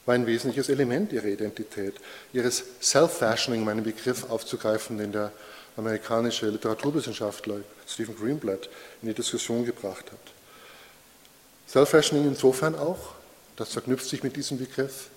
war 0.04 0.14
ein 0.14 0.26
wesentliches 0.26 0.68
Element 0.68 1.12
ihrer 1.12 1.24
Identität, 1.24 1.94
ihres 2.32 2.62
Self-Fashioning, 2.82 3.64
meinen 3.64 3.82
Begriff 3.82 4.28
aufzugreifen, 4.28 4.98
den 4.98 5.12
der 5.12 5.32
amerikanische 5.76 6.48
Literaturwissenschaftler 6.48 7.60
Stephen 7.88 8.16
Greenblatt 8.16 8.68
in 9.02 9.08
die 9.08 9.14
Diskussion 9.14 9.64
gebracht 9.64 10.12
hat. 10.12 10.35
Self-Fashioning 11.68 12.28
insofern 12.28 12.74
auch, 12.74 13.14
das 13.56 13.72
verknüpft 13.72 14.06
sich 14.06 14.22
mit 14.22 14.36
diesem 14.36 14.58
Begriff, 14.58 15.08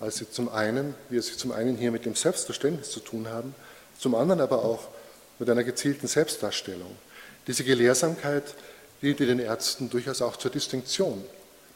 als 0.00 0.16
sie 0.16 0.30
zum 0.30 0.48
einen, 0.48 0.94
wir 1.08 1.22
sie 1.22 1.36
zum 1.36 1.52
einen 1.52 1.76
hier 1.76 1.90
mit 1.90 2.04
dem 2.04 2.14
Selbstverständnis 2.14 2.90
zu 2.90 3.00
tun 3.00 3.28
haben, 3.28 3.54
zum 3.98 4.14
anderen 4.14 4.40
aber 4.40 4.64
auch 4.64 4.88
mit 5.38 5.48
einer 5.48 5.64
gezielten 5.64 6.06
Selbstdarstellung. 6.06 6.94
Diese 7.46 7.64
Gelehrsamkeit 7.64 8.54
diente 9.02 9.26
den 9.26 9.38
Ärzten 9.38 9.90
durchaus 9.90 10.22
auch 10.22 10.36
zur 10.36 10.50
Distinktion. 10.50 11.24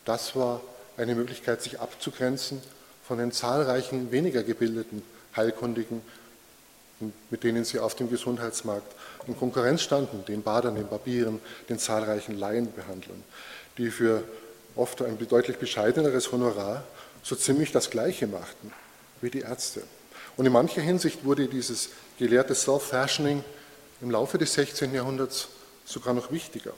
Das 0.04 0.34
war 0.34 0.60
eine 0.96 1.14
Möglichkeit, 1.14 1.62
sich 1.62 1.80
abzugrenzen 1.80 2.60
von 3.06 3.18
den 3.18 3.32
zahlreichen 3.32 4.10
weniger 4.10 4.42
gebildeten 4.42 5.02
Heilkundigen, 5.36 6.02
mit 7.30 7.44
denen 7.44 7.64
sie 7.64 7.78
auf 7.78 7.94
dem 7.94 8.10
Gesundheitsmarkt 8.10 8.92
in 9.26 9.36
Konkurrenz 9.36 9.82
standen, 9.82 10.24
den 10.26 10.42
Badern, 10.42 10.74
den 10.74 10.88
Barbieren, 10.88 11.40
den 11.68 11.78
zahlreichen 11.78 12.38
Laienbehandlern, 12.38 13.22
die 13.78 13.90
für 13.90 14.24
oft 14.76 15.02
ein 15.02 15.18
deutlich 15.28 15.56
bescheideneres 15.56 16.30
Honorar 16.32 16.84
so 17.22 17.34
ziemlich 17.34 17.72
das 17.72 17.90
Gleiche 17.90 18.26
machten 18.26 18.72
wie 19.20 19.30
die 19.30 19.40
Ärzte. 19.40 19.82
Und 20.36 20.46
in 20.46 20.52
mancher 20.52 20.82
Hinsicht 20.82 21.24
wurde 21.24 21.48
dieses 21.48 21.90
gelehrte 22.18 22.54
Self-Fashioning 22.54 23.42
im 24.00 24.10
Laufe 24.10 24.38
des 24.38 24.54
16. 24.54 24.94
Jahrhunderts 24.94 25.48
sogar 25.84 26.14
noch 26.14 26.30
wichtiger. 26.30 26.72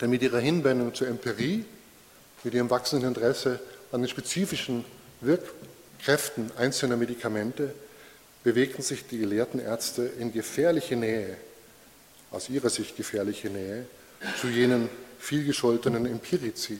Denn 0.00 0.10
mit 0.10 0.22
ihrer 0.22 0.38
Hinwendung 0.38 0.94
zur 0.94 1.08
Empirie, 1.08 1.64
mit 2.42 2.54
ihrem 2.54 2.70
wachsenden 2.70 3.08
Interesse 3.08 3.60
an 3.92 4.00
den 4.00 4.08
spezifischen 4.08 4.84
Wirkkräften 5.20 6.50
einzelner 6.56 6.96
Medikamente, 6.96 7.74
bewegten 8.42 8.82
sich 8.82 9.06
die 9.06 9.18
gelehrten 9.18 9.60
Ärzte 9.60 10.10
in 10.18 10.32
gefährliche 10.32 10.96
Nähe, 10.96 11.36
aus 12.30 12.48
ihrer 12.48 12.70
Sicht 12.70 12.96
gefährliche 12.96 13.50
Nähe, 13.50 13.86
zu 14.40 14.48
jenen 14.48 14.88
vielgescholtenen 15.22 16.04
Empirici, 16.04 16.78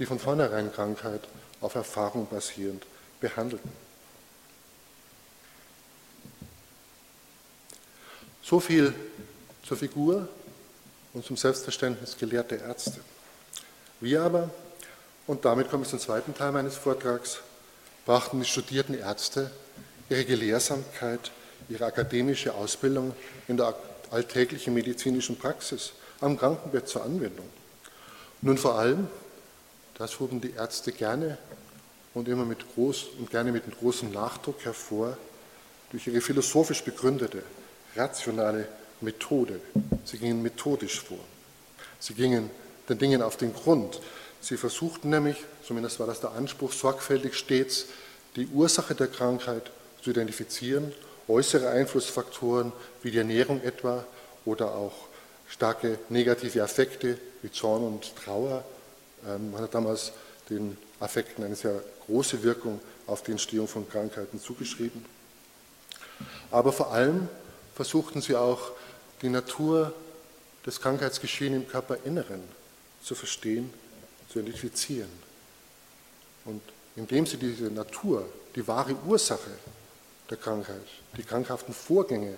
die 0.00 0.06
von 0.06 0.18
vornherein 0.18 0.72
Krankheit 0.72 1.20
auf 1.60 1.76
Erfahrung 1.76 2.26
basierend 2.28 2.84
behandelten. 3.20 3.70
So 8.42 8.58
viel 8.58 8.92
zur 9.62 9.76
Figur 9.76 10.28
und 11.14 11.24
zum 11.24 11.36
Selbstverständnis 11.36 12.16
gelehrter 12.18 12.58
Ärzte. 12.58 13.00
Wir 14.00 14.22
aber, 14.22 14.50
und 15.28 15.44
damit 15.44 15.70
komme 15.70 15.84
ich 15.84 15.88
zum 15.88 16.00
zweiten 16.00 16.34
Teil 16.34 16.50
meines 16.50 16.74
Vortrags, 16.74 17.38
brachten 18.04 18.40
die 18.40 18.46
studierten 18.46 18.98
Ärzte 18.98 19.52
ihre 20.10 20.24
Gelehrsamkeit, 20.24 21.30
ihre 21.68 21.86
akademische 21.86 22.52
Ausbildung 22.52 23.14
in 23.46 23.56
der 23.56 23.76
alltäglichen 24.10 24.74
medizinischen 24.74 25.38
Praxis 25.38 25.92
am 26.20 26.36
Krankenbett 26.36 26.88
zur 26.88 27.04
Anwendung. 27.04 27.48
Nun 28.46 28.58
vor 28.58 28.78
allem, 28.78 29.08
das 29.98 30.20
hoben 30.20 30.40
die 30.40 30.52
Ärzte 30.52 30.92
gerne 30.92 31.36
und 32.14 32.28
immer 32.28 32.44
mit 32.44 32.58
groß 32.74 33.06
und 33.18 33.28
gerne 33.28 33.50
mit 33.50 33.64
großem 33.80 34.12
Nachdruck 34.12 34.64
hervor, 34.64 35.18
durch 35.90 36.06
ihre 36.06 36.20
philosophisch 36.20 36.84
begründete, 36.84 37.42
rationale 37.96 38.68
Methode. 39.00 39.58
Sie 40.04 40.18
gingen 40.18 40.42
methodisch 40.42 41.00
vor. 41.00 41.18
Sie 41.98 42.14
gingen 42.14 42.48
den 42.88 42.98
Dingen 42.98 43.20
auf 43.20 43.36
den 43.36 43.52
Grund. 43.52 44.00
Sie 44.40 44.56
versuchten 44.56 45.10
nämlich, 45.10 45.38
zumindest 45.64 45.98
war 45.98 46.06
das 46.06 46.20
der 46.20 46.30
Anspruch, 46.30 46.72
sorgfältig 46.72 47.34
stets 47.34 47.86
die 48.36 48.46
Ursache 48.46 48.94
der 48.94 49.08
Krankheit 49.08 49.72
zu 50.04 50.10
identifizieren, 50.10 50.92
äußere 51.26 51.68
Einflussfaktoren 51.70 52.72
wie 53.02 53.10
die 53.10 53.18
Ernährung 53.18 53.60
etwa 53.64 54.04
oder 54.44 54.76
auch 54.76 55.05
starke 55.48 55.98
negative 56.08 56.62
Affekte 56.62 57.18
wie 57.42 57.50
Zorn 57.50 57.82
und 57.82 58.14
Trauer. 58.16 58.64
Ähm, 59.26 59.52
man 59.52 59.62
hat 59.62 59.74
damals 59.74 60.12
den 60.50 60.76
Affekten 61.00 61.44
eine 61.44 61.56
sehr 61.56 61.82
große 62.06 62.42
Wirkung 62.42 62.80
auf 63.06 63.22
die 63.22 63.32
Entstehung 63.32 63.68
von 63.68 63.88
Krankheiten 63.88 64.40
zugeschrieben. 64.40 65.04
Aber 66.50 66.72
vor 66.72 66.92
allem 66.92 67.28
versuchten 67.74 68.20
sie 68.20 68.36
auch 68.36 68.70
die 69.22 69.28
Natur 69.28 69.92
des 70.64 70.80
Krankheitsgeschehens 70.80 71.56
im 71.56 71.68
Körperinneren 71.68 72.42
zu 73.02 73.14
verstehen, 73.14 73.72
zu 74.28 74.40
identifizieren. 74.40 75.10
Und 76.44 76.62
indem 76.96 77.26
sie 77.26 77.36
diese 77.36 77.64
Natur, 77.64 78.26
die 78.54 78.66
wahre 78.66 78.94
Ursache 79.06 79.50
der 80.30 80.36
Krankheit, 80.36 80.86
die 81.16 81.22
krankhaften 81.22 81.74
Vorgänge 81.74 82.36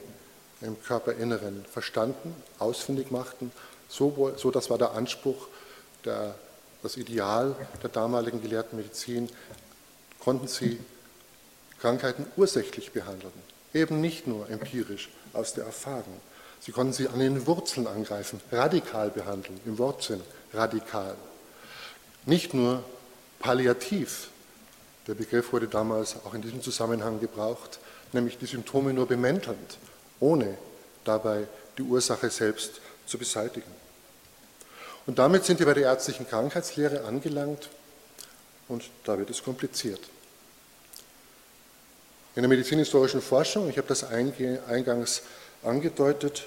im 0.61 0.81
Körperinneren 0.83 1.65
verstanden, 1.71 2.35
ausfindig 2.59 3.11
machten. 3.11 3.53
So, 3.89 4.33
so 4.37 4.51
das 4.51 4.71
war 4.71 4.79
der 4.79 4.93
Anspruch, 4.93 5.49
der, 6.05 6.35
das 6.83 6.97
Ideal 6.97 7.55
der 7.83 7.91
damaligen 7.91 8.43
gelehrten 8.43 8.77
Medizin, 8.77 9.29
konnten 10.21 10.49
sie 10.49 10.79
Krankheiten 11.81 12.27
ursächlich 12.37 12.93
behandeln, 12.93 13.33
eben 13.73 14.01
nicht 14.01 14.27
nur 14.27 14.51
empirisch 14.51 15.11
aus 15.33 15.55
der 15.55 15.65
Erfahrung. 15.65 16.21
Sie 16.61 16.73
konnten 16.73 16.93
sie 16.93 17.09
an 17.09 17.21
den 17.21 17.47
Wurzeln 17.47 17.87
angreifen, 17.87 18.41
radikal 18.51 19.11
behandeln, 19.11 19.61
im 19.65 19.79
Wortsinn 19.79 20.21
radikal. 20.53 21.15
Nicht 22.27 22.53
nur 22.53 22.83
palliativ, 23.39 24.31
der 25.07 25.15
Begriff 25.15 25.53
wurde 25.53 25.69
damals 25.69 26.17
auch 26.25 26.35
in 26.35 26.43
diesem 26.43 26.61
Zusammenhang 26.61 27.21
gebraucht, 27.21 27.79
nämlich 28.13 28.39
die 28.39 28.47
Symptome 28.47 28.93
nur 28.93 29.07
bemäntelnd, 29.07 29.79
ohne 30.21 30.57
dabei 31.05 31.47
die 31.77 31.83
Ursache 31.83 32.31
selbst 32.31 32.81
zu 33.07 33.19
beseitigen. 33.19 33.71
Und 35.07 35.19
damit 35.19 35.45
sind 35.45 35.59
wir 35.59 35.67
bei 35.67 35.75
der 35.75 35.85
ärztlichen 35.85 36.29
Krankheitslehre 36.29 37.05
angelangt 37.05 37.71
und 38.69 38.85
da 39.05 39.19
wird 39.19 39.31
es 39.31 39.43
kompliziert. 39.43 40.01
In 42.35 42.43
der 42.43 42.49
medizinhistorischen 42.49 43.23
Forschung, 43.23 43.69
ich 43.71 43.79
habe 43.79 43.89
das 43.89 44.05
eingangs 44.05 45.23
angedeutet, 45.63 46.47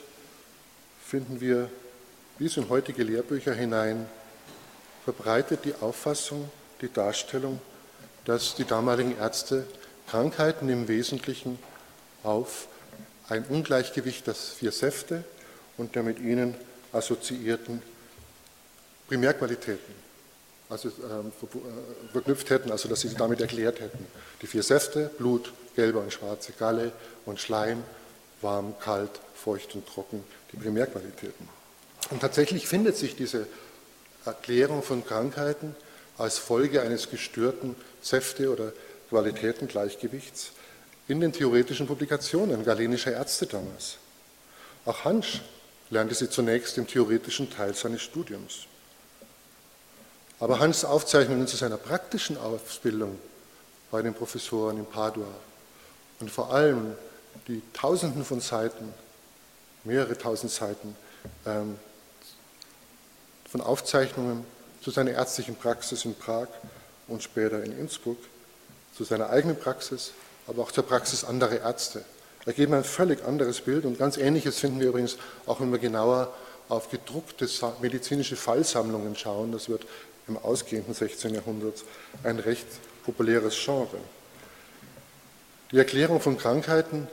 finden 1.03 1.41
wir 1.41 1.69
bis 2.37 2.57
in 2.57 2.69
heutige 2.69 3.03
Lehrbücher 3.03 3.53
hinein 3.53 4.07
verbreitet 5.03 5.65
die 5.65 5.73
Auffassung, 5.81 6.49
die 6.81 6.91
Darstellung, 6.91 7.59
dass 8.25 8.55
die 8.55 8.65
damaligen 8.65 9.17
Ärzte 9.17 9.65
Krankheiten 10.07 10.69
im 10.69 10.87
Wesentlichen 10.87 11.57
auf 12.23 12.67
ein 13.31 13.45
Ungleichgewicht 13.45 14.27
der 14.27 14.35
vier 14.35 14.73
Säfte 14.73 15.23
und 15.77 15.95
der 15.95 16.03
mit 16.03 16.19
ihnen 16.19 16.53
assoziierten 16.91 17.81
Primärqualitäten 19.07 19.95
also, 20.69 20.89
ähm, 20.89 21.31
äh, 21.41 22.11
verknüpft 22.11 22.49
hätten, 22.49 22.71
also 22.71 22.89
dass 22.89 23.01
sie 23.01 23.13
damit 23.15 23.39
erklärt 23.39 23.79
hätten. 23.79 24.05
Die 24.41 24.47
vier 24.47 24.63
Säfte, 24.63 25.09
Blut, 25.17 25.53
gelbe 25.75 25.99
und 25.99 26.11
schwarze 26.11 26.51
Galle 26.53 26.91
und 27.25 27.39
Schleim, 27.39 27.83
warm, 28.41 28.77
kalt, 28.79 29.11
feucht 29.33 29.75
und 29.75 29.87
trocken, 29.87 30.23
die 30.51 30.57
Primärqualitäten. 30.57 31.47
Und 32.09 32.19
tatsächlich 32.19 32.67
findet 32.67 32.97
sich 32.97 33.15
diese 33.15 33.47
Erklärung 34.25 34.83
von 34.83 35.05
Krankheiten 35.05 35.75
als 36.17 36.37
Folge 36.37 36.81
eines 36.81 37.09
gestörten 37.09 37.75
Säfte- 38.01 38.51
oder 38.51 38.73
Qualitätengleichgewichts 39.09 40.51
in 41.11 41.19
den 41.19 41.33
theoretischen 41.33 41.87
Publikationen 41.87 42.63
galenischer 42.63 43.11
Ärzte 43.11 43.45
damals. 43.45 43.97
Auch 44.85 45.03
Hansch 45.03 45.41
lernte 45.89 46.15
sie 46.15 46.29
zunächst 46.29 46.77
im 46.77 46.87
theoretischen 46.87 47.51
Teil 47.51 47.73
seines 47.73 48.01
Studiums. 48.01 48.65
Aber 50.39 50.59
Hans 50.59 50.85
Aufzeichnungen 50.85 51.47
zu 51.47 51.57
seiner 51.57 51.75
praktischen 51.75 52.37
Ausbildung 52.37 53.19
bei 53.91 54.01
den 54.01 54.13
Professoren 54.13 54.77
in 54.77 54.85
Padua 54.85 55.27
und 56.21 56.31
vor 56.31 56.53
allem 56.53 56.95
die 57.49 57.61
Tausenden 57.73 58.23
von 58.23 58.39
Seiten, 58.39 58.93
mehrere 59.83 60.17
tausend 60.17 60.53
Seiten 60.53 60.95
ähm, 61.45 61.77
von 63.49 63.59
Aufzeichnungen 63.59 64.45
zu 64.81 64.91
seiner 64.91 65.11
ärztlichen 65.11 65.57
Praxis 65.57 66.05
in 66.05 66.15
Prag 66.15 66.47
und 67.09 67.21
später 67.21 67.61
in 67.65 67.77
Innsbruck, 67.77 68.17
zu 68.95 69.03
seiner 69.03 69.29
eigenen 69.29 69.59
Praxis, 69.59 70.13
aber 70.47 70.63
auch 70.63 70.71
zur 70.71 70.85
Praxis 70.85 71.23
anderer 71.23 71.61
Ärzte, 71.61 72.03
ergeben 72.45 72.73
ein 72.73 72.83
völlig 72.83 73.23
anderes 73.23 73.61
Bild 73.61 73.85
und 73.85 73.99
ganz 73.99 74.17
Ähnliches 74.17 74.59
finden 74.59 74.79
wir 74.79 74.89
übrigens 74.89 75.17
auch, 75.45 75.59
wenn 75.61 75.71
wir 75.71 75.79
genauer 75.79 76.33
auf 76.69 76.89
gedruckte 76.89 77.49
medizinische 77.81 78.35
Fallsammlungen 78.35 79.15
schauen. 79.15 79.51
Das 79.51 79.69
wird 79.69 79.85
im 80.27 80.37
ausgehenden 80.37 80.93
16. 80.93 81.33
Jahrhundert 81.33 81.83
ein 82.23 82.39
recht 82.39 82.65
populäres 83.03 83.55
Genre. 83.63 83.97
Die 85.71 85.77
Erklärung 85.77 86.21
von 86.21 86.37
Krankheiten 86.37 87.07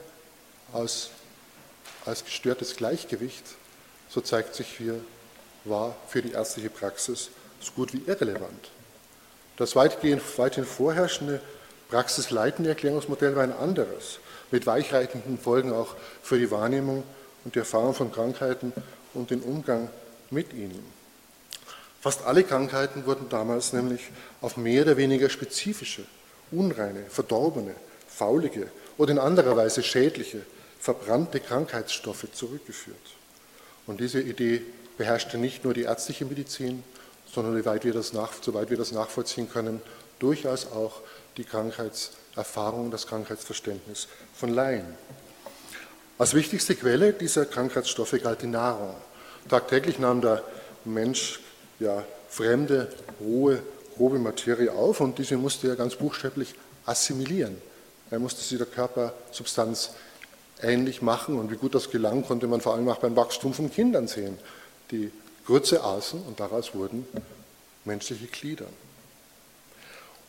als, 0.73 1.09
als 2.05 2.23
gestörtes 2.23 2.75
Gleichgewicht, 2.75 3.43
so 4.09 4.21
zeigt 4.21 4.55
sich 4.55 4.67
hier, 4.77 4.99
war 5.65 5.95
für 6.07 6.21
die 6.21 6.31
ärztliche 6.31 6.69
Praxis 6.69 7.29
so 7.59 7.71
gut 7.73 7.93
wie 7.93 8.03
irrelevant. 8.05 8.69
Das 9.57 9.75
weitgehend, 9.75 10.21
weithin 10.37 10.65
vorherrschende 10.65 11.41
praxisleitende 11.89 12.69
Erklärungsmodell 12.69 13.35
war 13.35 13.43
ein 13.43 13.53
anderes, 13.53 14.19
mit 14.51 14.65
weichreichenden 14.65 15.37
Folgen 15.37 15.73
auch 15.73 15.95
für 16.21 16.39
die 16.39 16.51
Wahrnehmung 16.51 17.03
und 17.43 17.55
die 17.55 17.59
Erfahrung 17.59 17.93
von 17.93 18.11
Krankheiten 18.11 18.73
und 19.13 19.31
den 19.31 19.41
Umgang 19.41 19.89
mit 20.29 20.53
ihnen. 20.53 20.83
Fast 22.01 22.25
alle 22.25 22.43
Krankheiten 22.43 23.05
wurden 23.05 23.27
damals 23.29 23.73
nämlich 23.73 24.01
auf 24.41 24.55
mehr 24.55 24.83
oder 24.83 24.97
weniger 24.97 25.29
spezifische, 25.29 26.05
unreine, 26.51 27.03
verdorbene, 27.09 27.75
faulige 28.07 28.71
oder 28.97 29.11
in 29.11 29.19
anderer 29.19 29.57
Weise 29.57 29.83
schädliche, 29.83 30.41
verbrannte 30.79 31.39
Krankheitsstoffe 31.39 32.27
zurückgeführt. 32.31 32.97
Und 33.85 33.99
diese 33.99 34.21
Idee 34.21 34.61
beherrschte 34.97 35.37
nicht 35.37 35.65
nur 35.65 35.73
die 35.73 35.83
ärztliche 35.83 36.25
Medizin, 36.25 36.83
sondern 37.33 37.57
soweit 37.57 37.83
wir 37.83 37.93
das, 37.93 38.13
wir 38.13 38.77
das 38.77 38.91
nachvollziehen 38.91 39.49
können, 39.51 39.81
durchaus 40.19 40.67
auch 40.71 41.01
die 41.39 41.45
Krankheitserfahrung, 41.45 42.91
das 42.91 43.07
Krankheitsverständnis 43.07 44.09
von 44.35 44.49
Laien. 44.49 44.85
Als 46.17 46.33
wichtigste 46.33 46.75
Quelle 46.75 47.13
dieser 47.13 47.45
Krankheitsstoffe 47.45 48.15
galt 48.21 48.41
die 48.41 48.47
Nahrung. 48.47 48.93
Tagtäglich 49.47 49.99
nahm 49.99 50.19
der 50.19 50.43
Mensch 50.83 51.39
ja, 51.79 52.03
fremde, 52.27 52.91
rohe, 53.21 53.63
grobe 53.95 54.19
Materie 54.19 54.69
auf 54.69 54.99
und 54.99 55.17
diese 55.17 55.37
musste 55.37 55.69
er 55.69 55.77
ganz 55.77 55.95
buchstäblich 55.95 56.55
assimilieren. 56.85 57.55
Er 58.11 58.19
musste 58.19 58.41
sie 58.41 58.57
der 58.57 58.67
Körpersubstanz 58.67 59.91
ähnlich 60.61 61.01
machen 61.01 61.39
und 61.39 61.51
wie 61.51 61.55
gut 61.55 61.73
das 61.73 61.89
gelang, 61.89 62.25
konnte 62.25 62.47
man 62.47 62.59
vor 62.59 62.73
allem 62.73 62.89
auch 62.89 62.97
beim 62.97 63.15
Wachstum 63.15 63.53
von 63.53 63.71
Kindern 63.71 64.09
sehen, 64.09 64.37
die 64.91 65.09
Grütze 65.45 65.81
aßen 65.85 66.21
und 66.21 66.41
daraus 66.41 66.75
wurden 66.75 67.07
menschliche 67.85 68.27
Glieder. 68.27 68.65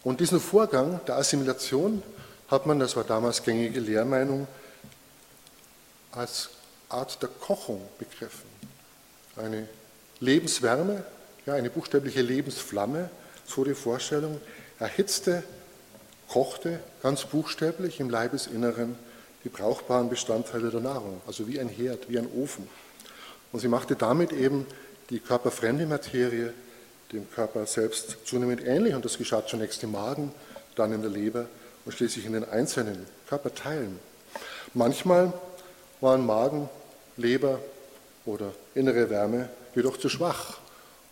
Und 0.03 0.21
diesen 0.21 0.41
Vorgang 0.41 1.01
der 1.07 1.17
Assimilation 1.17 2.03
hat 2.49 2.67
man, 2.67 2.79
das 2.79 2.97
war 2.97 3.05
damals 3.05 3.43
gängige 3.43 3.81
Lehrmeinung, 3.81 4.47
als 6.13 6.51
Art 6.89 7.23
der 7.23 7.29
Kochung 7.29 7.81
begriffen. 7.99 8.49
Eine 9.37 9.69
Lebenswärme, 10.19 11.05
ja, 11.47 11.55
eine 11.55 11.71
buchstäbliche 11.71 12.23
Lebensflamme, 12.23 13.11
so 13.47 13.65
die 13.65 13.75
Vorstellung, 13.75 14.41
erhitzte, 14.79 15.43
kochte 16.29 16.81
ganz 17.03 17.25
buchstäblich 17.25 18.01
im 18.01 18.11
Leibesinneren 18.11 18.97
die 19.45 19.49
brauchbaren 19.49 20.09
Bestandteile 20.09 20.71
der 20.71 20.81
Nahrung, 20.81 21.21
also 21.27 21.49
wie 21.49 21.59
ein 21.59 21.69
Herd, 21.69 22.09
wie 22.09 22.19
ein 22.19 22.29
Ofen. 22.33 22.69
Und 23.53 23.61
sie 23.61 23.69
machte 23.69 23.97
damit 23.97 24.33
eben 24.33 24.67
die 25.09 25.19
körperfremde 25.19 25.87
Materie 25.87 26.53
dem 27.13 27.31
Körper 27.31 27.67
selbst 27.67 28.19
zunehmend 28.25 28.65
ähnlich 28.65 28.95
und 28.95 29.05
das 29.05 29.19
geschah 29.19 29.47
zunächst 29.47 29.83
im 29.83 29.93
Magen, 29.93 30.33
dann 30.77 30.93
in 30.93 31.03
der 31.03 31.11
Leber 31.11 31.47
und 31.85 31.93
schließlich 31.93 32.27
in 32.27 32.35
den 32.35 32.49
einzelnen 32.49 33.07
Körperteilen. 33.29 33.99
Manchmal 34.75 35.33
waren 36.01 36.25
Magen, 36.25 36.69
Leber 37.17 37.59
oder 38.25 38.53
innere 38.75 39.11
Wärme 39.11 39.49
jedoch 39.75 39.97
zu 39.97 40.09
schwach 40.09 40.59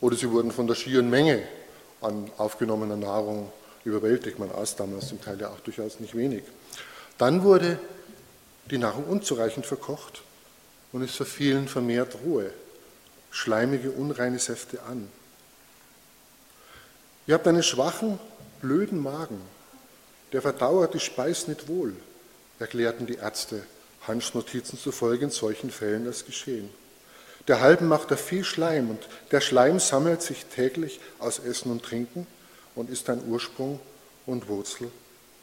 oder 0.01 0.17
sie 0.17 0.31
wurden 0.31 0.53
von 0.53 0.67
der 0.67 0.75
schieren 0.75 1.11
Menge 1.11 1.43
an 2.01 2.31
aufgenommener 2.39 2.97
Nahrung 2.97 3.51
überwältigt. 3.85 4.39
Man 4.39 4.51
aß 4.51 4.77
damals 4.77 5.09
zum 5.09 5.21
Teil 5.21 5.41
ja 5.41 5.49
auch 5.49 5.61
durchaus 5.61 6.01
nicht 6.01 6.15
wenig. 6.15 6.45
Dann 7.19 7.43
wurde 7.43 7.79
die 8.71 8.79
Nahrung 8.79 9.05
unzureichend 9.05 9.67
verkocht 9.67 10.23
und 10.93 11.03
es 11.03 11.17
verfielen 11.17 11.69
vermehrt 11.69 12.17
rohe, 12.25 12.53
schleimige, 13.31 13.91
unreine 13.91 14.39
Säfte 14.39 14.83
an. 14.83 15.09
Ihr 17.29 17.35
habt 17.35 17.47
einen 17.47 17.63
schwachen, 17.63 18.19
blöden 18.63 19.03
Magen, 19.03 19.43
der 20.33 20.41
verdauert 20.41 20.95
die 20.95 21.01
Speis 21.01 21.47
nicht 21.47 21.69
wohl, 21.69 21.95
erklärten 22.59 23.07
die 23.07 23.17
Ärzte 23.17 23.63
Hans 24.07 24.33
Notizen 24.33 24.79
zufolge 24.79 25.27
in 25.27 25.31
solchen 25.31 25.71
Fällen 25.71 26.07
das 26.07 26.25
Geschehen. 26.25 26.71
Der 27.47 27.61
Halben 27.61 27.87
macht 27.87 28.11
er 28.11 28.17
viel 28.17 28.45
Schleim 28.45 28.89
und 28.89 29.07
der 29.31 29.43
Schleim 29.43 29.79
sammelt 29.79 30.23
sich 30.23 30.47
täglich 30.47 31.01
aus 31.19 31.39
Essen 31.39 31.71
und 31.71 31.83
Trinken 31.83 32.27
und 32.75 32.89
ist 32.89 33.11
ein 33.11 33.23
Ursprung 33.29 33.79
und 34.25 34.49
Wurzel 34.49 34.91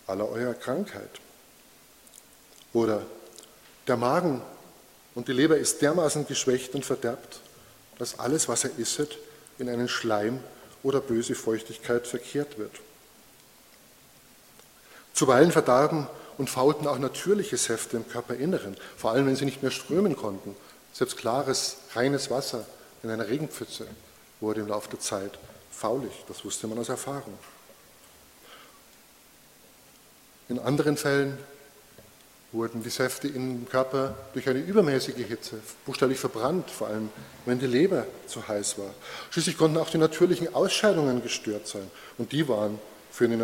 aller 0.07 0.27
eurer 0.27 0.55
Krankheit. 0.55 1.11
Oder 2.73 3.03
der 3.87 3.97
Magen 3.97 4.41
und 5.13 5.27
die 5.27 5.33
Leber 5.33 5.57
ist 5.57 5.83
dermaßen 5.83 6.25
geschwächt 6.25 6.73
und 6.73 6.83
verderbt, 6.83 7.41
dass 7.99 8.17
alles, 8.17 8.49
was 8.49 8.63
er 8.63 8.71
isset, 8.79 9.19
in 9.59 9.69
einen 9.69 9.87
Schleim 9.87 10.39
oder 10.85 11.01
böse 11.01 11.33
Feuchtigkeit 11.35 12.05
verkehrt 12.07 12.57
wird. 12.57 12.79
Zuweilen 15.13 15.51
verdarben 15.51 16.07
und 16.37 16.49
faulten 16.49 16.87
auch 16.87 16.99
natürliche 16.99 17.57
Säfte 17.57 17.97
im 17.97 18.07
Körperinneren, 18.07 18.77
vor 18.95 19.11
allem 19.11 19.25
wenn 19.25 19.35
sie 19.35 19.45
nicht 19.45 19.63
mehr 19.63 19.71
strömen 19.71 20.15
konnten 20.15 20.55
selbst 20.95 21.17
klares, 21.17 21.75
reines 21.93 22.31
Wasser 22.31 22.65
in 23.03 23.09
einer 23.09 23.27
Regenpfütze 23.27 23.85
wurde 24.39 24.61
im 24.61 24.67
Laufe 24.67 24.89
der 24.89 25.01
Zeit 25.01 25.37
faulig. 25.69 26.23
Das 26.29 26.45
wusste 26.45 26.67
man 26.67 26.79
aus 26.79 26.87
Erfahrung. 26.87 27.37
In 30.47 30.57
anderen 30.57 30.95
Fällen 30.95 31.37
wurden 32.55 32.81
die 32.81 32.89
Säfte 32.89 33.27
im 33.27 33.67
Körper 33.69 34.15
durch 34.33 34.47
eine 34.47 34.59
übermäßige 34.59 35.25
Hitze 35.27 35.59
buchstäblich 35.85 36.19
verbrannt, 36.19 36.71
vor 36.71 36.87
allem 36.87 37.09
wenn 37.45 37.59
die 37.59 37.67
Leber 37.67 38.07
zu 38.27 38.47
heiß 38.47 38.77
war. 38.79 38.93
Schließlich 39.29 39.57
konnten 39.57 39.77
auch 39.77 39.89
die 39.89 39.97
natürlichen 39.97 40.55
Ausscheidungen 40.55 41.21
gestört 41.21 41.67
sein 41.67 41.89
und 42.17 42.31
die 42.31 42.47
waren 42.47 42.79
für 43.11 43.27
die, 43.27 43.37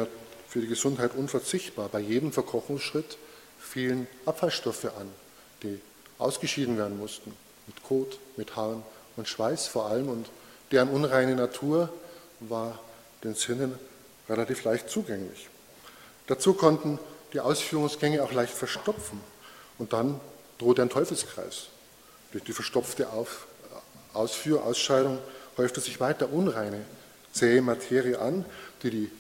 für 0.48 0.62
die 0.62 0.68
Gesundheit 0.68 1.12
unverzichtbar. 1.16 1.90
Bei 1.90 2.00
jedem 2.00 2.32
Verkochungsschritt 2.32 3.18
fielen 3.60 4.08
Abfallstoffe 4.26 4.86
an, 4.86 5.10
die 5.64 5.80
ausgeschieden 6.18 6.78
werden 6.78 6.98
mussten, 6.98 7.34
mit 7.68 7.84
Kot, 7.84 8.18
mit 8.38 8.56
Haaren 8.56 8.84
und 9.18 9.28
Schweiß 9.28 9.68
vor 9.68 9.88
allem. 9.88 10.10
Und 10.10 10.28
deren 10.72 10.90
unreine 10.90 11.36
Natur 11.36 11.90
war 12.40 12.80
den 13.24 13.36
Sinnen 13.36 13.78
relativ 14.30 14.64
leicht 14.64 14.90
zugänglich. 14.90 15.50
Dazu 16.28 16.54
konnten 16.54 17.00
die 17.34 17.40
Ausführungsgänge 17.40 18.24
auch 18.24 18.32
leicht 18.32 18.54
verstopfen. 18.54 19.20
Und 19.78 19.94
dann 19.94 20.20
drohte 20.58 20.82
ein 20.82 20.90
Teufelskreis. 20.90 21.68
Durch 22.32 22.44
die 22.44 22.54
verstopfte 22.54 23.10
Auf, 23.10 23.48
Ausführ, 24.14 24.64
Ausscheidung 24.64 25.20
häufte 25.58 25.82
sich 25.82 26.00
weiter 26.00 26.32
unreine, 26.32 26.86
zähe 27.34 27.62
Materie 27.62 28.20
an, 28.20 28.46
die 28.84 28.90
die 28.90 29.12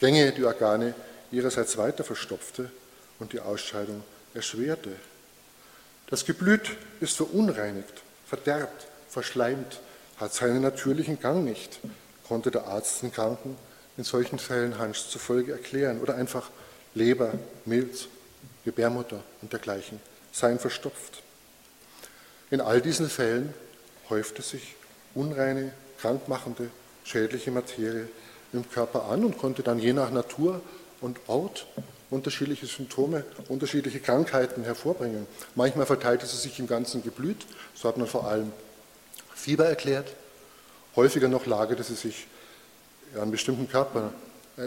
Gänge, 0.00 0.32
die 0.32 0.44
Organe 0.44 0.94
ihrerseits 1.30 1.76
weiter 1.76 2.04
verstopfte 2.04 2.70
und 3.18 3.32
die 3.32 3.40
Ausscheidung 3.40 4.02
erschwerte. 4.34 4.90
Das 6.08 6.24
Geblüt 6.24 6.70
ist 7.00 7.16
verunreinigt, 7.16 8.02
verderbt, 8.26 8.86
verschleimt, 9.08 9.80
hat 10.18 10.34
seinen 10.34 10.62
natürlichen 10.62 11.20
Gang 11.20 11.44
nicht, 11.44 11.80
konnte 12.28 12.50
der 12.50 12.66
Arzt 12.66 13.02
den 13.02 13.12
Kranken 13.12 13.56
in 13.96 14.04
solchen 14.04 14.38
Fällen 14.38 14.78
Hans 14.78 15.08
zufolge 15.08 15.52
erklären 15.52 16.00
oder 16.00 16.16
einfach 16.16 16.50
Leber, 16.94 17.34
Milz, 17.64 18.08
Gebärmutter 18.64 19.22
und 19.40 19.52
dergleichen 19.52 20.00
seien 20.30 20.58
verstopft. 20.58 21.22
In 22.50 22.60
all 22.60 22.80
diesen 22.80 23.08
Fällen 23.08 23.54
häufte 24.10 24.42
sich 24.42 24.74
unreine, 25.14 25.72
krankmachende, 25.98 26.70
schädliche 27.04 27.50
Materie 27.50 28.08
im 28.52 28.68
Körper 28.70 29.04
an 29.06 29.24
und 29.24 29.38
konnte 29.38 29.62
dann 29.62 29.78
je 29.78 29.92
nach 29.92 30.10
Natur 30.10 30.60
und 31.00 31.18
Ort 31.26 31.66
unterschiedliche 32.10 32.66
Symptome, 32.66 33.24
unterschiedliche 33.48 34.00
Krankheiten 34.00 34.64
hervorbringen. 34.64 35.26
Manchmal 35.54 35.86
verteilte 35.86 36.26
sie 36.26 36.36
sich 36.36 36.58
im 36.58 36.66
ganzen 36.66 37.02
Geblüt, 37.02 37.46
so 37.74 37.88
hat 37.88 37.96
man 37.96 38.06
vor 38.06 38.26
allem 38.26 38.52
Fieber 39.34 39.64
erklärt. 39.64 40.12
Häufiger 40.94 41.28
noch 41.28 41.46
lagerte 41.46 41.82
sie 41.82 41.94
sich 41.94 42.26
an 43.18 43.30
bestimmten 43.30 43.68
Körper, 43.68 44.12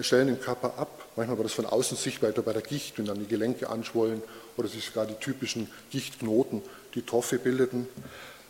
Stellen 0.04 0.30
im 0.30 0.40
Körper 0.40 0.78
ab. 0.78 1.06
Manchmal 1.16 1.38
war 1.38 1.44
das 1.44 1.54
von 1.54 1.66
außen 1.66 1.98
sichtbar, 1.98 2.30
etwa 2.30 2.42
bei 2.42 2.54
der 2.54 2.62
Gicht, 2.62 2.98
wenn 2.98 3.06
dann 3.06 3.20
die 3.20 3.28
Gelenke 3.28 3.70
anschwollen 3.70 4.22
oder 4.58 4.68
sich 4.68 4.86
sogar 4.86 5.06
die 5.06 5.16
typischen 5.16 5.70
Gichtknoten, 5.92 6.62
die 6.94 7.02
Toffe 7.02 7.40
bildeten. 7.40 7.88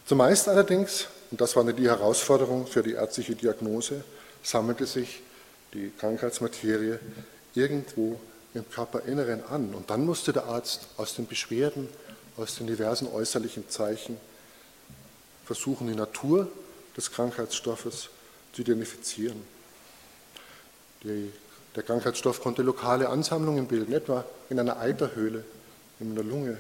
Zumeist 0.06 0.48
allerdings, 0.48 1.08
und 1.32 1.42
das 1.42 1.56
war 1.56 1.64
die 1.64 1.88
Herausforderung 1.88 2.68
für 2.68 2.84
die 2.84 2.94
ärztliche 2.94 3.36
Diagnose, 3.36 4.04
sammelte 4.44 4.86
sich 4.86 5.22
die 5.74 5.92
Krankheitsmaterie 5.98 7.00
irgendwo 7.56 8.20
im 8.54 8.70
Körperinneren 8.70 9.44
an. 9.46 9.74
Und 9.74 9.90
dann 9.90 10.06
musste 10.06 10.34
der 10.34 10.46
Arzt 10.46 10.88
aus 10.98 11.16
den 11.16 11.28
Beschwerden, 11.28 11.90
aus 12.38 12.56
den 12.56 12.68
diversen 12.68 13.08
äußerlichen 13.08 13.70
Zeichen 13.70 14.18
versuchen, 15.46 15.88
die 15.88 15.96
Natur 15.96 16.48
des 16.96 17.12
Krankheitsstoffes 17.12 18.10
zu 18.54 18.62
identifizieren. 18.62 19.55
Die, 21.06 21.32
der 21.76 21.84
Krankheitsstoff 21.84 22.42
konnte 22.42 22.64
lokale 22.64 23.10
Ansammlungen 23.10 23.68
bilden, 23.68 23.94
etwa 23.94 24.26
in 24.50 24.60
einer 24.60 24.80
Eiterhöhle 24.80 25.44
in 26.00 26.16
der 26.16 26.24
Lunge. 26.24 26.58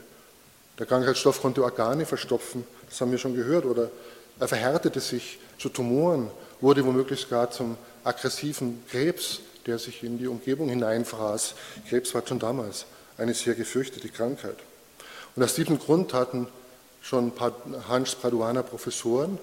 Der 0.77 0.85
Krankheitsstoff 0.85 1.41
konnte 1.41 1.63
Organe 1.63 2.05
verstopfen, 2.05 2.63
das 2.87 3.01
haben 3.01 3.11
wir 3.11 3.17
schon 3.17 3.35
gehört, 3.35 3.65
oder 3.65 3.89
er 4.39 4.47
verhärtete 4.47 4.99
sich 4.99 5.39
zu 5.57 5.69
Tumoren, 5.69 6.29
wurde 6.61 6.85
womöglich 6.85 7.29
gar 7.29 7.49
zum 7.49 7.77
aggressiven 8.03 8.83
Krebs, 8.89 9.39
der 9.65 9.79
sich 9.79 10.03
in 10.03 10.19
die 10.19 10.27
Umgebung 10.27 10.69
hineinfraß. 10.69 11.55
Krebs 11.89 12.13
war 12.13 12.25
schon 12.27 12.39
damals 12.39 12.85
eine 13.17 13.33
sehr 13.33 13.55
gefürchtete 13.55 14.09
Krankheit. 14.09 14.57
Und 15.35 15.43
aus 15.43 15.55
diesem 15.55 15.79
Grund 15.79 16.13
hatten 16.13 16.47
schon 17.01 17.31
Hans 17.89 18.15
Paduaner 18.15 18.63
Professoren 18.63 19.39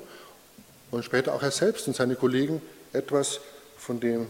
und 0.90 1.04
später 1.04 1.34
auch 1.34 1.42
er 1.42 1.50
selbst 1.50 1.88
und 1.88 1.96
seine 1.96 2.14
Kollegen 2.14 2.62
etwas, 2.92 3.40
von 3.78 3.98
dem 3.98 4.28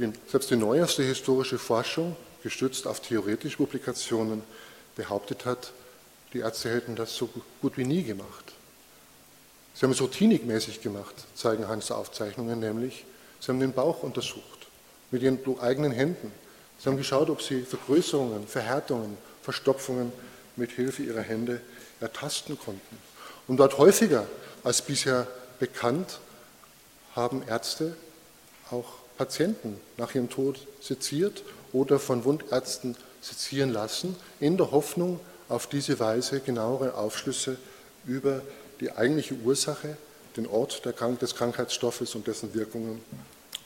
die, 0.00 0.12
selbst 0.28 0.50
die 0.50 0.56
neueste 0.56 1.02
historische 1.02 1.58
Forschung, 1.58 2.16
gestützt 2.42 2.86
auf 2.86 3.00
theoretische 3.00 3.58
Publikationen, 3.58 4.42
behauptet 4.96 5.44
hat, 5.44 5.72
die 6.32 6.38
Ärzte 6.38 6.70
hätten 6.70 6.96
das 6.96 7.14
so 7.14 7.28
gut 7.60 7.76
wie 7.76 7.84
nie 7.84 8.02
gemacht. 8.02 8.52
Sie 9.74 9.82
haben 9.82 9.92
es 9.92 10.00
routinigmäßig 10.00 10.80
gemacht, 10.80 11.14
zeigen 11.34 11.68
Hans 11.68 11.90
Aufzeichnungen, 11.90 12.60
nämlich 12.60 13.04
sie 13.40 13.48
haben 13.48 13.60
den 13.60 13.72
Bauch 13.72 14.02
untersucht 14.02 14.68
mit 15.10 15.22
ihren 15.22 15.38
eigenen 15.60 15.92
Händen. 15.92 16.32
Sie 16.78 16.88
haben 16.88 16.96
geschaut, 16.96 17.30
ob 17.30 17.42
sie 17.42 17.62
Vergrößerungen, 17.62 18.46
Verhärtungen, 18.46 19.16
Verstopfungen 19.42 20.12
mit 20.56 20.70
Hilfe 20.72 21.02
ihrer 21.02 21.22
Hände 21.22 21.60
ertasten 22.00 22.58
konnten. 22.58 22.98
Und 23.48 23.56
dort 23.56 23.78
häufiger 23.78 24.26
als 24.62 24.82
bisher 24.82 25.26
bekannt 25.58 26.20
haben 27.14 27.42
Ärzte 27.46 27.96
auch 28.70 28.99
Patienten 29.20 29.78
nach 29.98 30.14
ihrem 30.14 30.30
Tod 30.30 30.66
seziert 30.80 31.42
oder 31.74 31.98
von 31.98 32.24
Wundärzten 32.24 32.96
sezieren 33.20 33.68
lassen, 33.68 34.16
in 34.40 34.56
der 34.56 34.70
Hoffnung, 34.70 35.20
auf 35.50 35.66
diese 35.66 36.00
Weise 36.00 36.40
genauere 36.40 36.94
Aufschlüsse 36.94 37.58
über 38.06 38.40
die 38.80 38.92
eigentliche 38.92 39.34
Ursache, 39.34 39.98
den 40.38 40.46
Ort 40.46 40.82
des 41.20 41.34
Krankheitsstoffes 41.34 42.14
und 42.14 42.28
dessen 42.28 42.54
Wirkungen 42.54 43.02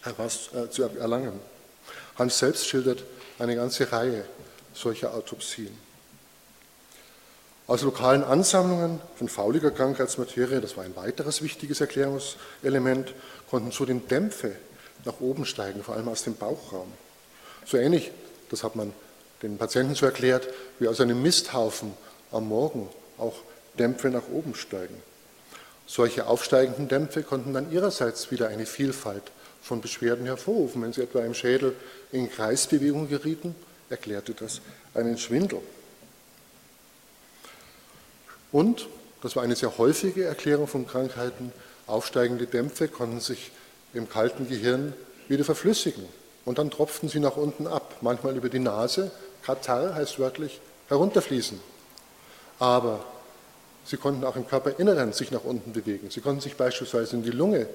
äh, 0.05 0.71
zu 0.71 0.83
erlangen. 0.83 1.39
Hans 2.19 2.37
selbst 2.37 2.67
schildert 2.67 3.05
eine 3.39 3.55
ganze 3.55 3.93
Reihe 3.93 4.25
solcher 4.73 5.15
Autopsien. 5.15 5.79
Aus 7.69 7.83
lokalen 7.83 8.25
Ansammlungen 8.25 8.99
von 9.15 9.29
fauliger 9.29 9.71
Krankheitsmaterie, 9.71 10.61
das 10.61 10.77
war 10.77 10.83
ein 10.83 10.97
weiteres 10.97 11.43
wichtiges 11.43 11.81
Erklärungselement, 11.81 13.15
konnten 13.49 13.71
zudem 13.71 14.09
Dämpfe 14.09 14.57
nach 15.05 15.21
oben 15.21 15.45
steigen, 15.47 15.83
vor 15.83 15.95
allem 15.95 16.09
aus 16.09 16.25
dem 16.25 16.37
Bauchraum. 16.37 16.91
So 17.65 17.77
ähnlich, 17.77 18.11
das 18.51 18.65
hat 18.65 18.77
man 18.77 18.93
den 19.43 19.59
Patienten 19.59 19.95
so 19.95 20.07
erklärt, 20.07 20.49
wie 20.79 20.89
aus 20.89 21.01
einem 21.01 21.23
Misthaufen 21.23 21.93
am 22.33 22.49
Morgen 22.49 22.89
auch 23.19 23.35
Dämpfe 23.79 24.09
nach 24.11 24.29
oben 24.33 24.55
steigen. 24.55 25.03
Solche 25.87 26.27
aufsteigenden 26.27 26.89
Dämpfe 26.89 27.23
konnten 27.23 27.53
dann 27.53 27.71
ihrerseits 27.71 28.31
wieder 28.31 28.49
eine 28.49 28.67
Vielfalt 28.67 29.23
von 29.63 29.81
Beschwerden 29.81 30.27
hervorrufen. 30.27 30.83
Wenn 30.83 30.93
sie 30.93 31.03
etwa 31.03 31.21
im 31.21 31.35
Schädel 31.35 31.75
in 32.11 32.31
Kreisbewegung 32.31 33.09
gerieten, 33.09 33.55
erklärte 33.91 34.33
das 34.33 34.61
einen 34.95 35.19
Schwindel. 35.19 35.61
Und, 38.51 38.89
das 39.23 39.37
war 39.37 39.43
eine 39.43 39.57
sehr 39.57 39.77
häufige 39.79 40.25
Erklärung 40.25 40.69
von 40.69 40.87
Krankheiten, 40.87 41.53
aufsteigende 41.87 42.47
Dämpfe 42.47 42.89
konnten 42.89 43.21
sich 43.21 43.51
im 43.95 44.09
kalten 44.09 44.49
Gehirn 44.49 44.93
wieder 45.29 45.45
verflüssigen. 45.45 46.05
Und 46.45 46.59
dann 46.59 46.71
tropften 46.71 47.09
sie 47.09 47.21
nach 47.21 47.37
unten 47.37 47.67
ab, 47.67 47.97
manchmal 48.01 48.37
über 48.37 48.49
die 48.49 48.59
Nase, 48.59 49.11
Katar 49.43 49.95
heißt 49.95 50.19
wörtlich 50.19 50.61
herunterfließen. 50.89 51.61
Aber 52.59 53.05
sie 53.85 53.97
konnten 53.97 54.25
auch 54.25 54.37
im 54.37 54.47
Körperinneren 54.47 55.13
sich 55.13 55.31
nach 55.31 55.45
unten 55.45 55.73
bewegen. 55.73 56.11
Sie 56.11 56.21
konnten 56.21 56.41
sich 56.41 56.57
beispielsweise 56.57 57.17
in 57.17 57.23
die 57.23 57.31
Lunge 57.31 57.67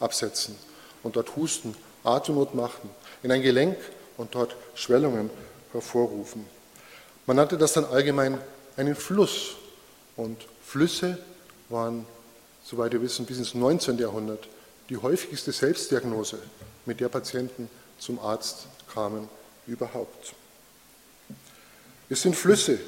absetzen 0.00 0.56
und 1.02 1.16
dort 1.16 1.36
husten, 1.36 1.74
Atemnot 2.04 2.54
machen, 2.54 2.90
in 3.22 3.32
ein 3.32 3.42
Gelenk 3.42 3.76
und 4.16 4.34
dort 4.34 4.56
Schwellungen 4.74 5.30
hervorrufen. 5.72 6.46
Man 7.26 7.36
nannte 7.36 7.58
das 7.58 7.74
dann 7.74 7.84
allgemein 7.84 8.38
einen 8.76 8.94
Fluss 8.94 9.56
und 10.16 10.38
Flüsse 10.64 11.18
waren, 11.68 12.06
soweit 12.64 12.92
wir 12.92 13.02
wissen, 13.02 13.26
bis 13.26 13.38
ins 13.38 13.54
19. 13.54 13.98
Jahrhundert 13.98 14.48
die 14.88 14.96
häufigste 14.96 15.52
Selbstdiagnose, 15.52 16.38
mit 16.86 17.00
der 17.00 17.08
Patienten 17.08 17.68
zum 17.98 18.18
Arzt 18.18 18.66
kamen 18.92 19.28
überhaupt. 19.66 20.34
Es 22.08 22.22
sind 22.22 22.34
Flüsse. 22.34 22.78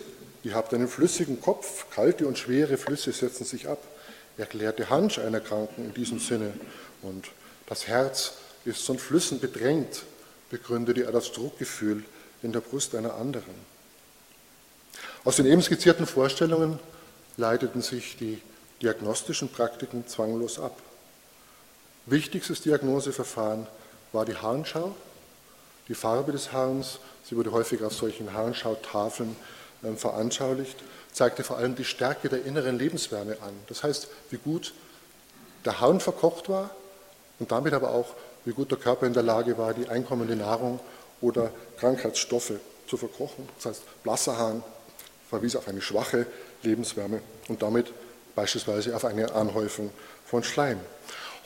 Ihr 0.42 0.54
habt 0.54 0.72
einen 0.72 0.88
flüssigen 0.88 1.40
Kopf, 1.40 1.90
kalte 1.90 2.26
und 2.26 2.38
schwere 2.38 2.78
Flüsse 2.78 3.12
setzen 3.12 3.44
sich 3.44 3.68
ab, 3.68 3.82
erklärte 4.38 4.88
Hansch 4.88 5.18
einer 5.18 5.40
Kranken 5.40 5.84
in 5.84 5.94
diesem 5.94 6.18
Sinne. 6.18 6.54
Und 7.02 7.26
das 7.66 7.86
Herz 7.86 8.32
ist 8.64 8.86
von 8.86 8.98
Flüssen 8.98 9.38
bedrängt, 9.38 10.04
begründete 10.48 11.04
er 11.04 11.12
das 11.12 11.32
Druckgefühl 11.32 12.04
in 12.42 12.52
der 12.52 12.60
Brust 12.60 12.94
einer 12.94 13.14
anderen. 13.14 13.54
Aus 15.24 15.36
den 15.36 15.44
eben 15.44 15.60
skizzierten 15.60 16.06
Vorstellungen 16.06 16.78
leiteten 17.36 17.82
sich 17.82 18.16
die 18.16 18.40
diagnostischen 18.80 19.50
Praktiken 19.50 20.08
zwanglos 20.08 20.58
ab. 20.58 20.80
Wichtigstes 22.11 22.61
Diagnoseverfahren 22.62 23.68
war 24.12 24.25
die 24.25 24.35
Harnschau, 24.35 24.96
die 25.87 25.94
Farbe 25.94 26.33
des 26.33 26.53
Harns, 26.53 26.99
sie 27.25 27.37
wurde 27.37 27.53
häufig 27.53 27.85
auf 27.85 27.92
solchen 27.92 28.33
Harnschautafeln 28.33 29.37
äh, 29.85 29.92
veranschaulicht, 29.92 30.77
zeigte 31.12 31.44
vor 31.44 31.59
allem 31.59 31.77
die 31.77 31.85
Stärke 31.85 32.29
der 32.29 32.44
inneren 32.44 32.77
Lebenswärme 32.77 33.37
an. 33.42 33.53
Das 33.68 33.85
heißt, 33.85 34.08
wie 34.31 34.38
gut 34.38 34.75
der 35.65 35.81
Harn 35.81 36.00
verkocht 36.00 36.48
war 36.48 36.71
und 37.38 37.52
damit 37.52 37.75
aber 37.75 37.90
auch, 37.90 38.17
wie 38.44 38.52
gut 38.54 38.73
der 38.73 38.79
Körper 38.79 39.06
in 39.06 39.13
der 39.13 39.23
Lage 39.23 39.56
war, 39.56 39.73
die 39.73 39.88
einkommende 39.88 40.35
Nahrung 40.35 40.81
oder 41.21 41.52
Krankheitsstoffe 41.79 42.54
zu 42.88 42.96
verkochen. 42.96 43.48
Das 43.56 43.67
heißt, 43.67 44.02
blasser 44.02 44.37
Hahn 44.37 44.65
verwies 45.29 45.54
auf 45.54 45.69
eine 45.69 45.81
schwache 45.81 46.27
Lebenswärme 46.65 47.23
und 47.46 47.63
damit 47.63 47.92
beispielsweise 48.35 48.96
auf 48.96 49.04
eine 49.04 49.33
Anhäufung 49.33 49.92
von 50.27 50.42
Schleim. 50.42 50.81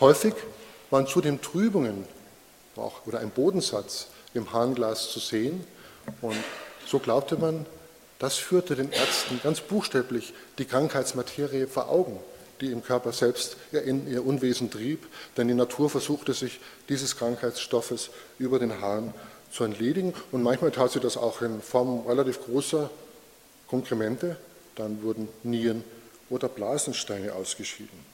Häufig 0.00 0.34
waren 0.90 1.06
zudem 1.06 1.40
Trübungen 1.40 2.04
oder 3.06 3.20
ein 3.20 3.30
Bodensatz 3.30 4.08
im 4.34 4.52
Harnglas 4.52 5.10
zu 5.10 5.20
sehen. 5.20 5.64
Und 6.20 6.36
so 6.86 6.98
glaubte 6.98 7.36
man, 7.36 7.66
das 8.18 8.36
führte 8.36 8.74
den 8.74 8.90
Ärzten 8.90 9.40
ganz 9.42 9.60
buchstäblich 9.60 10.34
die 10.58 10.64
Krankheitsmaterie 10.64 11.66
vor 11.66 11.88
Augen, 11.88 12.18
die 12.60 12.72
im 12.72 12.82
Körper 12.82 13.12
selbst 13.12 13.56
in 13.72 14.08
ihr 14.10 14.24
Unwesen 14.26 14.70
trieb, 14.70 15.06
denn 15.36 15.48
die 15.48 15.54
Natur 15.54 15.90
versuchte 15.90 16.32
sich 16.32 16.60
dieses 16.88 17.16
Krankheitsstoffes 17.16 18.10
über 18.38 18.58
den 18.58 18.80
Harn 18.80 19.14
zu 19.52 19.64
entledigen. 19.64 20.14
Und 20.32 20.42
manchmal 20.42 20.72
tat 20.72 20.92
sie 20.92 21.00
das 21.00 21.16
auch 21.16 21.42
in 21.42 21.60
Form 21.62 22.06
relativ 22.06 22.44
großer 22.44 22.90
Konkremente, 23.68 24.36
dann 24.74 25.02
wurden 25.02 25.28
Nieren 25.42 25.84
oder 26.30 26.48
Blasensteine 26.48 27.32
ausgeschieden. 27.34 28.13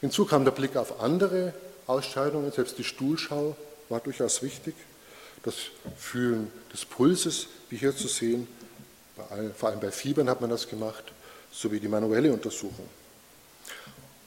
Hinzu 0.00 0.24
kam 0.24 0.44
der 0.44 0.52
Blick 0.52 0.76
auf 0.76 1.00
andere 1.00 1.52
Ausscheidungen, 1.86 2.52
selbst 2.52 2.78
die 2.78 2.84
Stuhlschau 2.84 3.56
war 3.88 4.00
durchaus 4.00 4.42
wichtig. 4.42 4.74
Das 5.42 5.54
Fühlen 5.96 6.50
des 6.72 6.84
Pulses, 6.84 7.46
wie 7.68 7.76
hier 7.76 7.94
zu 7.96 8.08
sehen, 8.08 8.46
vor 9.56 9.68
allem 9.68 9.80
bei 9.80 9.90
Fiebern 9.90 10.28
hat 10.28 10.40
man 10.40 10.50
das 10.50 10.68
gemacht, 10.68 11.04
sowie 11.52 11.80
die 11.80 11.88
manuelle 11.88 12.32
Untersuchung. 12.32 12.88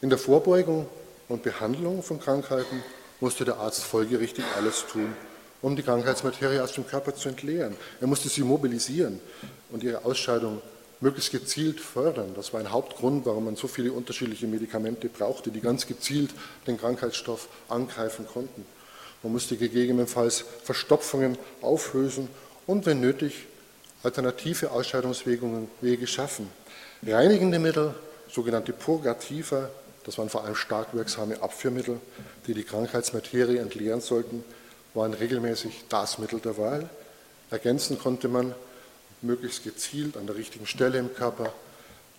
In 0.02 0.10
der 0.10 0.20
Vorbeugung 0.20 0.88
und 1.30 1.44
Behandlung 1.44 2.04
von 2.04 2.20
Krankheiten 2.20 2.84
musste 3.20 3.46
der 3.46 3.58
Arzt 3.58 3.84
folgerichtig 3.84 4.44
alles 4.58 4.86
tun, 4.86 5.16
um 5.62 5.76
die 5.76 5.84
Krankheitsmaterie 5.84 6.60
aus 6.60 6.74
dem 6.74 6.86
Körper 6.86 7.16
zu 7.16 7.30
entleeren. 7.30 7.78
Er 8.02 8.08
musste 8.08 8.28
sie 8.28 8.42
mobilisieren 8.42 9.22
und 9.72 9.82
ihre 9.82 10.04
Ausscheidung 10.04 10.62
möglichst 11.04 11.32
gezielt 11.32 11.80
fördern. 11.80 12.34
Das 12.36 12.54
war 12.54 12.62
ein 12.62 12.72
Hauptgrund, 12.72 13.26
warum 13.26 13.46
man 13.46 13.56
so 13.56 13.68
viele 13.68 13.92
unterschiedliche 13.92 14.48
Medikamente 14.48 15.10
brauchte, 15.10 15.52
die 15.52 15.60
ganz 15.60 15.86
gezielt 15.86 16.32
den 16.66 16.80
Krankheitsstoff 16.80 17.50
angreifen 17.70 18.26
konnten. 18.26 18.66
Man 19.22 19.34
musste 19.34 19.58
gegebenenfalls 19.58 20.46
Verstopfungen 20.64 21.38
auflösen 21.62 22.30
und, 22.66 22.86
wenn 22.86 23.02
nötig, 23.02 23.46
alternative 24.02 24.72
Ausscheidungswege 24.72 26.08
schaffen. 26.08 26.50
Reinigende 27.06 27.60
Mittel, 27.60 27.94
sogenannte 28.30 28.74
Purgativa, 28.74 29.70
das 30.06 30.18
waren 30.18 30.30
vor 30.30 30.44
allem 30.44 30.56
stark 30.56 30.94
wirksame 30.94 31.42
Abführmittel, 31.42 32.00
die 32.48 32.54
die 32.54 32.64
Krankheitsmaterie 32.64 33.58
entleeren 33.58 34.02
sollten, 34.02 34.44
waren 34.94 35.14
regelmäßig 35.14 35.86
das 35.90 36.18
Mittel 36.18 36.40
der 36.40 36.58
Wahl. 36.58 36.90
Ergänzen 37.50 38.00
konnte 38.00 38.28
man 38.28 38.54
möglichst 39.24 39.64
gezielt 39.64 40.18
an 40.18 40.28
der 40.28 40.36
richtigen 40.36 40.68
Stelle 40.68 41.00
im 41.00 41.14
Körper 41.14 41.54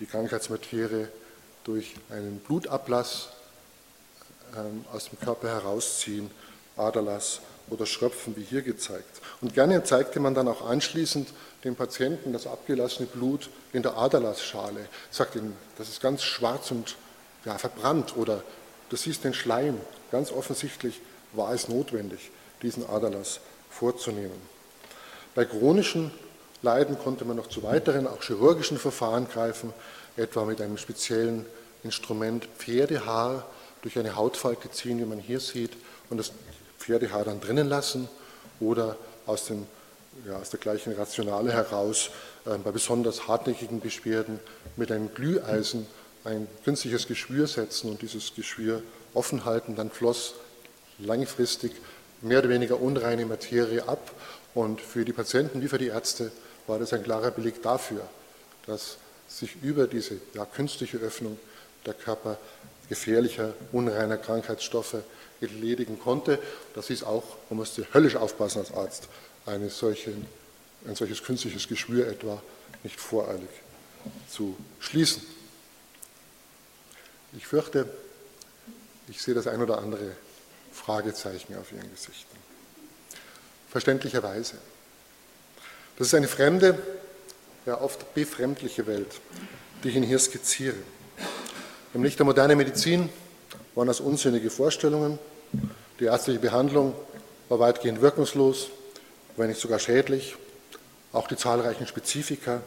die 0.00 0.06
Krankheitsmaterie 0.06 1.06
durch 1.64 1.94
einen 2.10 2.40
Blutablass 2.40 3.28
ähm, 4.56 4.84
aus 4.92 5.08
dem 5.08 5.18
Körper 5.20 5.48
herausziehen, 5.48 6.30
Aderlass 6.76 7.40
oder 7.70 7.86
Schröpfen, 7.86 8.36
wie 8.36 8.42
hier 8.42 8.62
gezeigt. 8.62 9.20
Und 9.40 9.54
gerne 9.54 9.84
zeigte 9.84 10.20
man 10.20 10.34
dann 10.34 10.48
auch 10.48 10.68
anschließend 10.68 11.28
dem 11.64 11.76
Patienten 11.76 12.32
das 12.32 12.46
abgelassene 12.46 13.06
Blut 13.06 13.48
in 13.72 13.82
der 13.82 13.96
Aderlassschale. 13.96 14.88
Sagt 15.10 15.36
ihm, 15.36 15.54
das 15.78 15.88
ist 15.88 16.00
ganz 16.00 16.22
schwarz 16.22 16.70
und 16.70 16.96
ja, 17.44 17.56
verbrannt 17.56 18.16
oder 18.16 18.42
du 18.90 18.96
siehst 18.96 19.24
den 19.24 19.34
Schleim. 19.34 19.80
Ganz 20.10 20.30
offensichtlich 20.30 21.00
war 21.32 21.52
es 21.52 21.68
notwendig, 21.68 22.30
diesen 22.62 22.88
Aderlass 22.88 23.40
vorzunehmen. 23.70 24.40
Bei 25.34 25.44
chronischen 25.44 26.12
Leiden 26.64 26.98
konnte 26.98 27.24
man 27.24 27.36
noch 27.36 27.48
zu 27.48 27.62
weiteren, 27.62 28.06
auch 28.06 28.22
chirurgischen 28.22 28.78
Verfahren 28.78 29.28
greifen, 29.28 29.72
etwa 30.16 30.44
mit 30.44 30.60
einem 30.60 30.78
speziellen 30.78 31.46
Instrument 31.84 32.48
Pferdehaar 32.58 33.46
durch 33.82 33.98
eine 33.98 34.16
Hautfalte 34.16 34.70
ziehen, 34.70 34.98
wie 34.98 35.04
man 35.04 35.18
hier 35.18 35.40
sieht, 35.40 35.72
und 36.10 36.16
das 36.16 36.32
Pferdehaar 36.78 37.24
dann 37.24 37.40
drinnen 37.40 37.68
lassen 37.68 38.08
oder 38.60 38.96
aus, 39.26 39.46
dem, 39.46 39.66
ja, 40.26 40.36
aus 40.36 40.50
der 40.50 40.60
gleichen 40.60 40.94
Rationale 40.94 41.52
heraus 41.52 42.10
äh, 42.46 42.56
bei 42.58 42.70
besonders 42.70 43.28
hartnäckigen 43.28 43.80
Beschwerden 43.80 44.40
mit 44.76 44.90
einem 44.90 45.12
Glüheisen 45.14 45.86
ein 46.24 46.48
künstliches 46.64 47.06
Geschwür 47.06 47.46
setzen 47.46 47.90
und 47.90 48.00
dieses 48.00 48.34
Geschwür 48.34 48.82
offen 49.12 49.44
halten, 49.44 49.76
dann 49.76 49.90
floss 49.90 50.34
langfristig 50.98 51.72
mehr 52.22 52.38
oder 52.38 52.48
weniger 52.48 52.80
unreine 52.80 53.26
Materie 53.26 53.86
ab. 53.86 54.10
Und 54.54 54.80
für 54.80 55.04
die 55.04 55.12
Patienten 55.12 55.60
wie 55.62 55.68
für 55.68 55.78
die 55.78 55.88
Ärzte 55.88 56.30
war 56.66 56.78
das 56.78 56.92
ein 56.92 57.02
klarer 57.02 57.30
Beleg 57.30 57.62
dafür, 57.62 58.08
dass 58.66 58.96
sich 59.28 59.56
über 59.62 59.86
diese 59.86 60.16
ja, 60.34 60.44
künstliche 60.44 60.98
Öffnung 60.98 61.38
der 61.86 61.94
Körper 61.94 62.38
gefährlicher, 62.88 63.54
unreiner 63.72 64.16
Krankheitsstoffe 64.16 64.96
entledigen 65.40 65.98
konnte. 65.98 66.38
Das 66.74 66.90
ist 66.90 67.04
auch, 67.04 67.24
man 67.50 67.58
musste 67.58 67.86
höllisch 67.92 68.16
aufpassen 68.16 68.58
als 68.58 68.72
Arzt, 68.72 69.08
eine 69.46 69.70
solche, 69.70 70.12
ein 70.86 70.94
solches 70.94 71.22
künstliches 71.22 71.68
Geschwür 71.68 72.06
etwa 72.06 72.42
nicht 72.82 73.00
voreilig 73.00 73.48
zu 74.30 74.56
schließen. 74.80 75.22
Ich 77.36 77.46
fürchte, 77.46 77.88
ich 79.08 79.20
sehe 79.20 79.34
das 79.34 79.46
ein 79.46 79.60
oder 79.60 79.78
andere 79.78 80.12
Fragezeichen 80.72 81.56
auf 81.56 81.72
Ihren 81.72 81.90
Gesichtern. 81.90 82.38
Verständlicherweise. 83.70 84.58
Das 85.96 86.08
ist 86.08 86.14
eine 86.14 86.26
fremde, 86.26 86.76
ja 87.66 87.80
oft 87.80 88.14
befremdliche 88.14 88.86
Welt, 88.88 89.20
die 89.82 89.90
ich 89.90 89.94
Ihnen 89.94 90.06
hier 90.06 90.18
skizziere. 90.18 90.74
Im 91.94 92.02
Licht 92.02 92.18
der 92.18 92.26
modernen 92.26 92.58
Medizin 92.58 93.10
waren 93.76 93.86
das 93.86 94.00
unsinnige 94.00 94.50
Vorstellungen. 94.50 95.20
Die 96.00 96.06
ärztliche 96.06 96.40
Behandlung 96.40 96.94
war 97.48 97.60
weitgehend 97.60 98.00
wirkungslos, 98.00 98.70
wenn 99.36 99.48
nicht 99.48 99.60
sogar 99.60 99.78
schädlich. 99.78 100.34
Auch 101.12 101.28
die 101.28 101.36
zahlreichen 101.36 101.86
Spezifika 101.86 102.60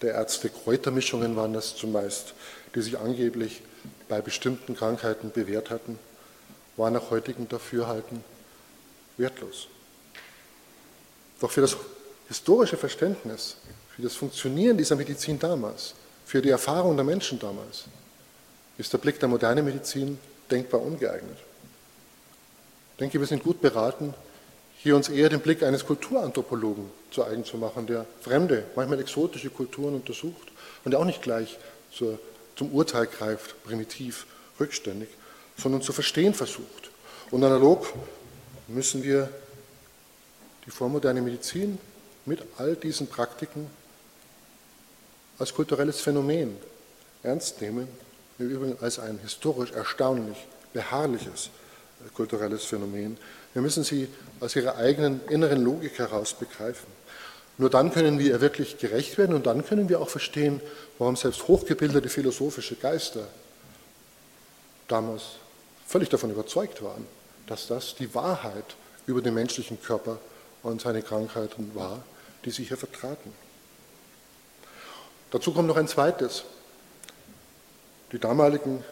der 0.00 0.14
Ärzte, 0.14 0.48
Kräutermischungen 0.48 1.34
waren 1.34 1.54
das 1.54 1.74
zumeist, 1.74 2.34
die 2.76 2.82
sich 2.82 2.96
angeblich 2.96 3.60
bei 4.08 4.20
bestimmten 4.20 4.76
Krankheiten 4.76 5.32
bewährt 5.32 5.70
hatten, 5.70 5.98
waren 6.76 6.92
nach 6.92 7.10
heutigem 7.10 7.48
Dafürhalten 7.48 8.22
wertlos. 9.16 9.66
Doch 11.40 11.50
für 11.50 11.60
das 11.60 11.76
historische 12.28 12.76
Verständnis, 12.76 13.56
für 13.96 14.02
das 14.02 14.14
Funktionieren 14.14 14.76
dieser 14.76 14.96
Medizin 14.96 15.38
damals, 15.38 15.94
für 16.24 16.40
die 16.40 16.50
Erfahrung 16.50 16.96
der 16.96 17.04
Menschen 17.04 17.38
damals, 17.38 17.86
ist 18.76 18.92
der 18.92 18.98
Blick 18.98 19.18
der 19.18 19.28
modernen 19.28 19.64
Medizin 19.64 20.18
denkbar 20.50 20.80
ungeeignet. 20.80 21.36
Ich 22.92 22.98
denke, 23.00 23.18
wir 23.18 23.26
sind 23.26 23.42
gut 23.42 23.60
beraten, 23.60 24.14
hier 24.76 24.94
uns 24.94 25.08
eher 25.08 25.28
den 25.28 25.40
Blick 25.40 25.62
eines 25.64 25.84
Kulturanthropologen 25.84 26.88
zu 27.10 27.24
eigen 27.24 27.44
zu 27.44 27.56
machen, 27.56 27.86
der 27.86 28.06
fremde, 28.20 28.64
manchmal 28.76 29.00
exotische 29.00 29.50
Kulturen 29.50 29.94
untersucht 29.94 30.48
und 30.84 30.92
der 30.92 31.00
auch 31.00 31.04
nicht 31.04 31.22
gleich 31.22 31.58
zur, 31.92 32.18
zum 32.54 32.70
Urteil 32.72 33.06
greift, 33.06 33.60
primitiv, 33.64 34.26
rückständig, 34.60 35.08
sondern 35.56 35.82
zu 35.82 35.92
verstehen 35.92 36.34
versucht. 36.34 36.90
Und 37.30 37.42
analog 37.42 37.92
müssen 38.68 39.02
wir 39.02 39.28
die 40.66 40.70
vormoderne 40.70 41.22
Medizin 41.22 41.78
mit 42.28 42.42
all 42.58 42.76
diesen 42.76 43.06
Praktiken 43.06 43.68
als 45.38 45.54
kulturelles 45.54 46.00
Phänomen 46.00 46.56
ernst 47.22 47.60
nehmen, 47.60 47.88
im 48.38 48.50
Übrigen 48.50 48.76
als 48.80 48.98
ein 48.98 49.18
historisch 49.18 49.72
erstaunlich 49.72 50.36
beharrliches 50.72 51.50
kulturelles 52.14 52.64
Phänomen. 52.64 53.16
Wir 53.52 53.62
müssen 53.62 53.82
sie 53.82 54.08
aus 54.40 54.54
ihrer 54.54 54.76
eigenen 54.76 55.20
inneren 55.28 55.64
Logik 55.64 55.98
heraus 55.98 56.34
begreifen. 56.34 56.86
Nur 57.56 57.70
dann 57.70 57.92
können 57.92 58.20
wir 58.20 58.26
ihr 58.26 58.40
wirklich 58.40 58.78
gerecht 58.78 59.18
werden 59.18 59.34
und 59.34 59.46
dann 59.46 59.64
können 59.64 59.88
wir 59.88 60.00
auch 60.00 60.08
verstehen, 60.08 60.60
warum 60.98 61.16
selbst 61.16 61.48
hochgebildete 61.48 62.08
philosophische 62.08 62.76
Geister 62.76 63.26
damals 64.86 65.22
völlig 65.86 66.08
davon 66.08 66.30
überzeugt 66.30 66.82
waren, 66.82 67.04
dass 67.46 67.66
das 67.66 67.96
die 67.96 68.14
Wahrheit 68.14 68.76
über 69.06 69.22
den 69.22 69.34
menschlichen 69.34 69.82
Körper 69.82 70.18
und 70.62 70.80
seine 70.80 71.02
Krankheiten 71.02 71.72
war, 71.74 72.04
die 72.44 72.50
sie 72.50 72.64
hier 72.64 72.76
vertraten. 72.76 73.32
Dazu 75.30 75.52
kommt 75.52 75.68
noch 75.68 75.76
ein 75.76 75.88
zweites. 75.88 76.44
Die 78.12 78.18
damaligen 78.18 78.84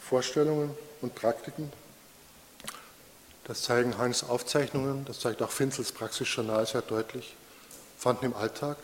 Vorstellungen 0.00 0.76
und 1.00 1.14
Praktiken 1.14 1.72
das 3.44 3.62
zeigen 3.62 3.98
Hans 3.98 4.22
Aufzeichnungen, 4.24 5.04
das 5.04 5.18
zeigt 5.18 5.42
auch 5.42 5.50
Finzels 5.50 5.90
Praxisjournal 5.92 6.66
sehr 6.66 6.82
deutlich, 6.82 7.34
fanden 7.98 8.26
im 8.26 8.34
Alltag 8.34 8.76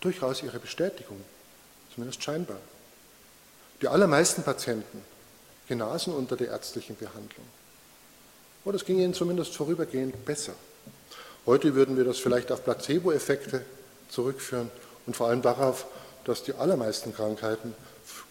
durchaus 0.00 0.42
ihre 0.42 0.58
Bestätigung, 0.58 1.20
zumindest 1.94 2.22
scheinbar. 2.22 2.56
Die 3.82 3.88
allermeisten 3.88 4.42
Patienten 4.42 5.04
genasen 5.68 6.14
unter 6.14 6.36
der 6.36 6.48
ärztlichen 6.48 6.96
Behandlung. 6.96 7.46
Oder 8.64 8.76
es 8.76 8.84
ging 8.84 8.98
ihnen 8.98 9.14
zumindest 9.14 9.54
vorübergehend 9.54 10.24
besser. 10.24 10.54
Heute 11.46 11.74
würden 11.74 11.96
wir 11.96 12.04
das 12.04 12.18
vielleicht 12.18 12.52
auf 12.52 12.64
Placebo-Effekte 12.64 13.64
zurückführen 14.08 14.70
und 15.06 15.16
vor 15.16 15.28
allem 15.28 15.42
darauf, 15.42 15.86
dass 16.24 16.42
die 16.42 16.54
allermeisten 16.54 17.14
Krankheiten 17.14 17.74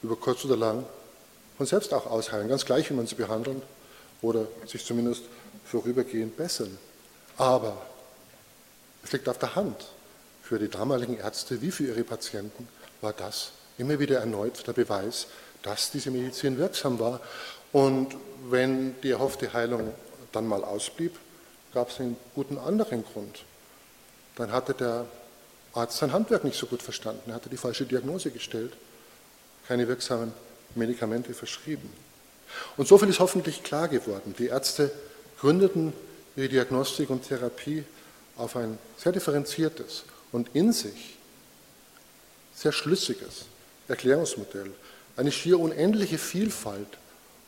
über 0.04 0.16
kurz 0.16 0.46
oder 0.46 0.58
lang 0.58 0.86
von 1.58 1.66
selbst 1.66 1.94
auch 1.94 2.06
ausheilen, 2.06 2.48
ganz 2.48 2.66
gleich, 2.66 2.90
wie 2.90 2.94
man 2.94 3.08
sie 3.08 3.16
behandelt 3.16 3.62
oder 4.22 4.48
sich 4.66 4.86
zumindest 4.86 5.24
vorübergehend 5.66 6.38
bessern. 6.38 6.78
Aber 7.38 7.82
es 9.04 9.12
liegt 9.12 9.28
auf 9.28 9.40
der 9.40 9.56
Hand, 9.56 9.88
für 10.44 10.60
die 10.60 10.70
damaligen 10.70 11.18
Ärzte 11.18 11.62
wie 11.62 11.72
für 11.72 11.86
ihre 11.86 12.04
Patienten 12.04 12.68
war 13.02 13.14
das 13.14 13.52
immer 13.78 14.00
wieder 14.00 14.20
erneut 14.20 14.66
der 14.68 14.74
Beweis, 14.74 15.28
dass 15.64 15.92
diese 15.92 16.12
Medizin 16.12 16.58
wirksam 16.58 17.00
war. 17.00 17.22
Und 17.72 18.16
wenn 18.50 19.00
die 19.02 19.12
erhoffte 19.12 19.54
Heilung 19.54 19.94
dann 20.32 20.48
mal 20.48 20.64
ausblieb, 20.64 21.18
gab 21.74 21.90
es 21.90 22.00
einen 22.00 22.18
guten 22.36 22.58
anderen 22.58 23.04
Grund. 23.04 23.44
Dann 24.36 24.52
hatte 24.52 24.74
der 24.74 25.06
Arzt 25.74 25.98
sein 25.98 26.14
Handwerk 26.14 26.44
nicht 26.44 26.58
so 26.58 26.66
gut 26.66 26.82
verstanden, 26.82 27.30
er 27.30 27.36
hatte 27.36 27.50
die 27.50 27.58
falsche 27.58 27.86
Diagnose 27.86 28.32
gestellt, 28.32 28.74
keine 29.68 29.88
wirksamen 29.88 30.34
Medikamente 30.76 31.34
verschrieben. 31.34 31.92
Und 32.78 32.88
so 32.88 32.98
viel 32.98 33.10
ist 33.10 33.20
hoffentlich 33.20 33.64
klar 33.64 33.88
geworden. 33.88 34.34
Die 34.38 34.48
Ärzte 34.48 34.92
gründeten 35.40 35.94
ihre 36.36 36.50
Diagnostik 36.50 37.10
und 37.10 37.28
Therapie 37.28 37.84
auf 38.38 38.56
ein 38.56 38.78
sehr 38.98 39.12
differenziertes 39.12 40.06
und 40.32 40.50
in 40.54 40.72
sich 40.74 41.18
sehr 42.56 42.72
schlüssiges 42.72 43.46
Erklärungsmodell, 43.88 44.72
eine 45.18 45.32
schier 45.32 45.60
unendliche 45.60 46.18
Vielfalt 46.18 46.88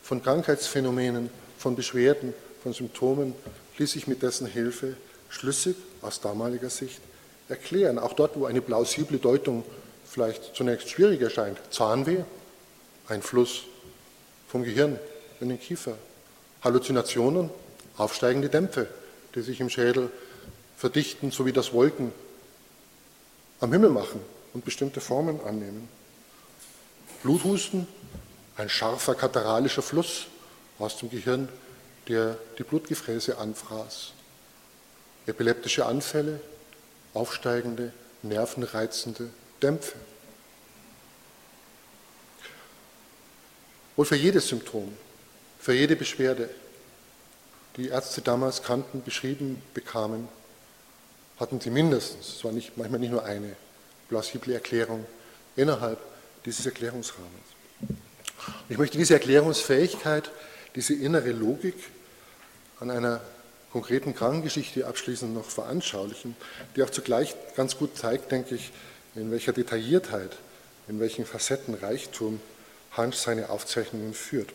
von 0.02 0.22
Krankheitsphänomenen, 0.22 1.30
von 1.58 1.76
Beschwerden, 1.76 2.34
von 2.62 2.72
Symptomen 2.72 3.34
ließ 3.78 3.92
sich 3.92 4.06
mit 4.06 4.22
dessen 4.22 4.46
Hilfe 4.46 4.96
schlüssig 5.28 5.76
aus 6.02 6.20
damaliger 6.20 6.70
Sicht 6.70 7.00
erklären. 7.48 7.98
Auch 7.98 8.12
dort, 8.12 8.38
wo 8.38 8.46
eine 8.46 8.60
plausible 8.60 9.18
Deutung 9.18 9.64
vielleicht 10.04 10.54
zunächst 10.54 10.90
schwierig 10.90 11.20
erscheint. 11.20 11.58
Zahnweh, 11.70 12.24
ein 13.08 13.22
Fluss 13.22 13.62
vom 14.48 14.62
Gehirn 14.62 14.98
in 15.40 15.48
den 15.48 15.60
Kiefer. 15.60 15.96
Halluzinationen, 16.62 17.50
aufsteigende 17.96 18.48
Dämpfe, 18.48 18.86
die 19.34 19.42
sich 19.42 19.60
im 19.60 19.70
Schädel 19.70 20.10
verdichten, 20.76 21.30
so 21.30 21.46
wie 21.46 21.52
das 21.52 21.72
Wolken 21.72 22.12
am 23.60 23.72
Himmel 23.72 23.90
machen 23.90 24.20
und 24.52 24.64
bestimmte 24.64 25.00
Formen 25.00 25.40
annehmen. 25.44 25.88
Bluthusten, 27.22 27.86
ein 28.56 28.68
scharfer 28.68 29.14
kataralischer 29.14 29.82
Fluss 29.82 30.26
aus 30.78 30.98
dem 30.98 31.10
Gehirn, 31.10 31.48
der 32.08 32.36
die 32.58 32.64
Blutgefräße 32.64 33.38
anfraß. 33.38 34.12
Epileptische 35.26 35.86
Anfälle, 35.86 36.40
aufsteigende, 37.14 37.92
nervenreizende 38.22 39.30
Dämpfe. 39.60 39.96
Wohl 43.96 44.06
für 44.06 44.16
jedes 44.16 44.48
Symptom, 44.48 44.96
für 45.60 45.74
jede 45.74 45.96
Beschwerde, 45.96 46.48
die 47.76 47.88
Ärzte 47.88 48.20
damals 48.20 48.62
kannten, 48.62 49.02
beschrieben 49.02 49.62
bekamen, 49.74 50.28
hatten 51.38 51.60
sie 51.60 51.70
mindestens, 51.70 52.36
es 52.36 52.44
war 52.44 52.52
nicht, 52.52 52.76
manchmal 52.76 53.00
nicht 53.00 53.10
nur 53.10 53.24
eine, 53.24 53.56
plausible 54.08 54.54
Erklärung 54.54 55.06
innerhalb 55.56 55.98
dieses 56.44 56.66
Erklärungsrahmens. 56.66 57.30
Ich 58.68 58.78
möchte 58.78 58.98
diese 58.98 59.14
Erklärungsfähigkeit, 59.14 60.30
diese 60.74 60.94
innere 60.94 61.32
Logik 61.32 61.76
an 62.80 62.90
einer 62.90 63.20
konkreten 63.72 64.14
Krankengeschichte 64.14 64.86
abschließend 64.86 65.34
noch 65.34 65.48
veranschaulichen, 65.48 66.36
die 66.76 66.82
auch 66.82 66.90
zugleich 66.90 67.34
ganz 67.56 67.76
gut 67.76 67.96
zeigt, 67.96 68.30
denke 68.30 68.54
ich, 68.54 68.70
in 69.14 69.30
welcher 69.30 69.52
Detailliertheit, 69.52 70.36
in 70.88 71.00
welchen 71.00 71.24
Facettenreichtum 71.24 72.40
Hans 72.92 73.22
seine 73.22 73.48
Aufzeichnungen 73.48 74.14
führt. 74.14 74.50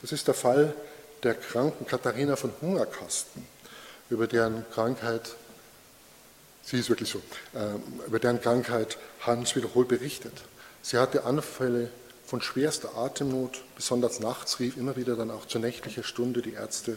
Das 0.00 0.12
ist 0.12 0.28
der 0.28 0.34
Fall 0.34 0.74
der 1.22 1.34
kranken 1.34 1.86
Katharina 1.86 2.36
von 2.36 2.52
Hungerkasten, 2.60 3.44
über 4.10 4.26
deren 4.26 4.64
Krankheit, 4.72 5.34
sie 6.62 6.78
ist 6.78 6.88
wirklich 6.88 7.10
so, 7.10 7.18
äh, 7.54 8.06
über 8.06 8.18
deren 8.18 8.40
Krankheit 8.40 8.98
Hans 9.20 9.56
wiederholt 9.56 9.88
berichtet. 9.88 10.32
Sie 10.82 10.98
hatte 10.98 11.24
Anfälle 11.24 11.90
von 12.32 12.40
schwerster 12.40 12.96
Atemnot, 12.96 13.60
besonders 13.76 14.18
nachts 14.18 14.58
rief 14.58 14.78
immer 14.78 14.96
wieder 14.96 15.16
dann 15.16 15.30
auch 15.30 15.44
zur 15.44 15.60
nächtlicher 15.60 16.02
Stunde 16.02 16.40
die 16.40 16.54
Ärzte 16.54 16.96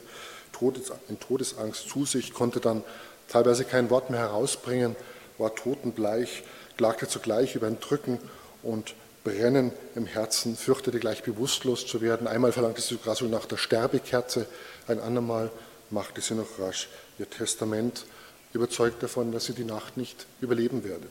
in 1.09 1.19
Todesangst 1.19 1.89
zu 1.89 2.05
sich, 2.05 2.33
konnte 2.33 2.61
dann 2.61 2.85
teilweise 3.27 3.65
kein 3.65 3.89
Wort 3.89 4.09
mehr 4.09 4.21
herausbringen, 4.21 4.95
war 5.37 5.53
totenbleich, 5.53 6.43
klagte 6.77 7.09
zugleich 7.09 7.53
über 7.53 7.67
ein 7.67 7.81
Drücken 7.81 8.17
und 8.63 8.95
Brennen 9.25 9.73
im 9.95 10.05
Herzen, 10.05 10.55
fürchtete 10.55 11.01
gleich 11.01 11.21
bewusstlos 11.21 11.85
zu 11.85 11.99
werden. 11.99 12.27
Einmal 12.27 12.53
verlangte 12.53 12.79
sie 12.79 12.95
sogar 12.95 13.17
so 13.17 13.25
nach 13.25 13.45
der 13.45 13.57
Sterbekerze, 13.57 14.47
ein 14.87 15.01
andermal 15.01 15.51
machte 15.89 16.21
sie 16.21 16.35
noch 16.35 16.59
rasch 16.59 16.87
ihr 17.19 17.29
Testament, 17.29 18.05
überzeugt 18.53 19.03
davon, 19.03 19.33
dass 19.33 19.43
sie 19.43 19.53
die 19.53 19.65
Nacht 19.65 19.97
nicht 19.97 20.27
überleben 20.39 20.85
werde. 20.85 21.07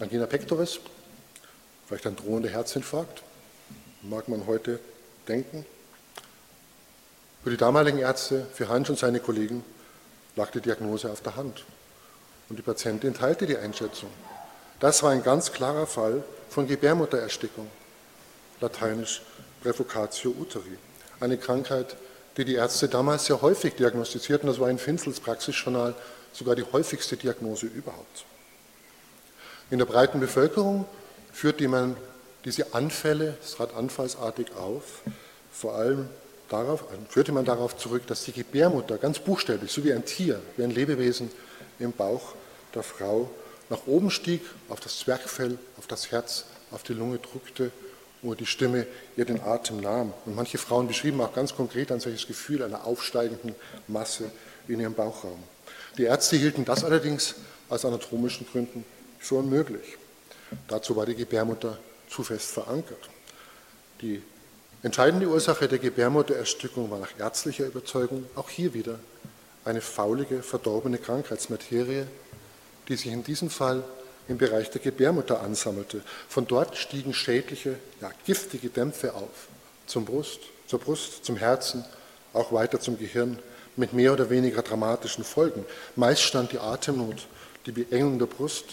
Angina 0.00 0.26
pectoris, 0.26 0.80
vielleicht 1.88 2.06
ein 2.06 2.16
drohender 2.16 2.50
Herzinfarkt, 2.50 3.22
mag 4.02 4.28
man 4.28 4.46
heute 4.46 4.78
denken. 5.26 5.64
Für 7.42 7.50
die 7.50 7.56
damaligen 7.56 7.98
Ärzte, 7.98 8.46
für 8.52 8.68
Hans 8.68 8.90
und 8.90 8.98
seine 8.98 9.20
Kollegen, 9.20 9.64
lag 10.36 10.50
die 10.50 10.60
Diagnose 10.60 11.10
auf 11.10 11.22
der 11.22 11.36
Hand. 11.36 11.64
Und 12.50 12.58
die 12.58 12.62
Patientin 12.62 13.14
teilte 13.14 13.46
die 13.46 13.56
Einschätzung. 13.56 14.10
Das 14.80 15.02
war 15.02 15.10
ein 15.12 15.22
ganz 15.22 15.52
klarer 15.52 15.86
Fall 15.86 16.22
von 16.50 16.68
Gebärmuttererstickung, 16.68 17.68
lateinisch 18.60 19.22
Prefocatio 19.62 20.34
uteri, 20.38 20.76
eine 21.20 21.38
Krankheit, 21.38 21.96
die 22.36 22.44
die 22.44 22.54
Ärzte 22.54 22.88
damals 22.88 23.24
sehr 23.24 23.40
häufig 23.40 23.74
diagnostizierten. 23.74 24.46
Das 24.46 24.60
war 24.60 24.68
in 24.68 24.78
Finzels 24.78 25.20
Praxisjournal 25.20 25.94
sogar 26.32 26.54
die 26.54 26.64
häufigste 26.70 27.16
Diagnose 27.16 27.66
überhaupt. 27.66 28.24
In 29.70 29.78
der 29.78 29.86
breiten 29.86 30.20
Bevölkerung 30.20 30.86
führte 31.38 31.68
man 31.68 31.96
diese 32.44 32.74
Anfälle, 32.74 33.36
es 33.40 33.52
trat 33.52 33.72
anfallsartig 33.72 34.56
auf, 34.56 35.02
vor 35.52 35.76
allem 35.76 36.08
darauf, 36.48 36.82
führte 37.08 37.30
man 37.30 37.44
darauf 37.44 37.76
zurück, 37.76 38.08
dass 38.08 38.24
die 38.24 38.32
Gebärmutter 38.32 38.98
ganz 38.98 39.20
buchstäblich, 39.20 39.70
so 39.70 39.84
wie 39.84 39.92
ein 39.92 40.04
Tier, 40.04 40.40
wie 40.56 40.64
ein 40.64 40.72
Lebewesen 40.72 41.30
im 41.78 41.92
Bauch 41.92 42.34
der 42.74 42.82
Frau 42.82 43.30
nach 43.70 43.86
oben 43.86 44.10
stieg, 44.10 44.40
auf 44.68 44.80
das 44.80 44.98
Zwergfell, 44.98 45.60
auf 45.78 45.86
das 45.86 46.10
Herz, 46.10 46.46
auf 46.72 46.82
die 46.82 46.94
Lunge 46.94 47.18
drückte, 47.18 47.70
wo 48.20 48.34
die 48.34 48.46
Stimme 48.46 48.88
ihr 49.16 49.24
den 49.24 49.40
Atem 49.40 49.78
nahm. 49.80 50.12
Und 50.26 50.34
manche 50.34 50.58
Frauen 50.58 50.88
beschrieben 50.88 51.20
auch 51.20 51.34
ganz 51.34 51.54
konkret 51.54 51.92
ein 51.92 52.00
solches 52.00 52.26
Gefühl 52.26 52.64
einer 52.64 52.84
aufsteigenden 52.84 53.54
Masse 53.86 54.28
in 54.66 54.80
ihrem 54.80 54.94
Bauchraum. 54.94 55.40
Die 55.98 56.04
Ärzte 56.04 56.34
hielten 56.34 56.64
das 56.64 56.82
allerdings 56.82 57.36
aus 57.68 57.84
anatomischen 57.84 58.44
Gründen 58.50 58.84
für 59.20 59.36
unmöglich. 59.36 59.97
Dazu 60.68 60.96
war 60.96 61.06
die 61.06 61.14
Gebärmutter 61.14 61.78
zu 62.08 62.22
fest 62.22 62.50
verankert. 62.50 63.08
Die 64.00 64.22
entscheidende 64.82 65.26
Ursache 65.26 65.68
der 65.68 65.78
Gebärmuttererstickung 65.78 66.90
war 66.90 66.98
nach 66.98 67.18
ärztlicher 67.18 67.66
Überzeugung 67.66 68.24
auch 68.36 68.48
hier 68.48 68.74
wieder 68.74 68.98
eine 69.64 69.80
faulige, 69.80 70.42
verdorbene 70.42 70.98
Krankheitsmaterie, 70.98 72.04
die 72.88 72.96
sich 72.96 73.12
in 73.12 73.24
diesem 73.24 73.50
Fall 73.50 73.84
im 74.28 74.38
Bereich 74.38 74.70
der 74.70 74.80
Gebärmutter 74.80 75.40
ansammelte. 75.40 76.02
Von 76.28 76.46
dort 76.46 76.76
stiegen 76.76 77.12
schädliche, 77.12 77.76
ja, 78.00 78.10
giftige 78.24 78.68
Dämpfe 78.68 79.14
auf 79.14 79.48
zum 79.86 80.04
Brust, 80.04 80.40
zur 80.66 80.80
Brust, 80.80 81.24
zum 81.24 81.36
Herzen, 81.36 81.84
auch 82.32 82.52
weiter 82.52 82.78
zum 82.78 82.98
Gehirn 82.98 83.38
mit 83.76 83.92
mehr 83.92 84.12
oder 84.12 84.28
weniger 84.28 84.62
dramatischen 84.62 85.24
Folgen. 85.24 85.64
Meist 85.96 86.22
stand 86.22 86.52
die 86.52 86.58
Atemnot, 86.58 87.26
die 87.66 87.72
Beengung 87.72 88.18
der 88.18 88.26
Brust 88.26 88.64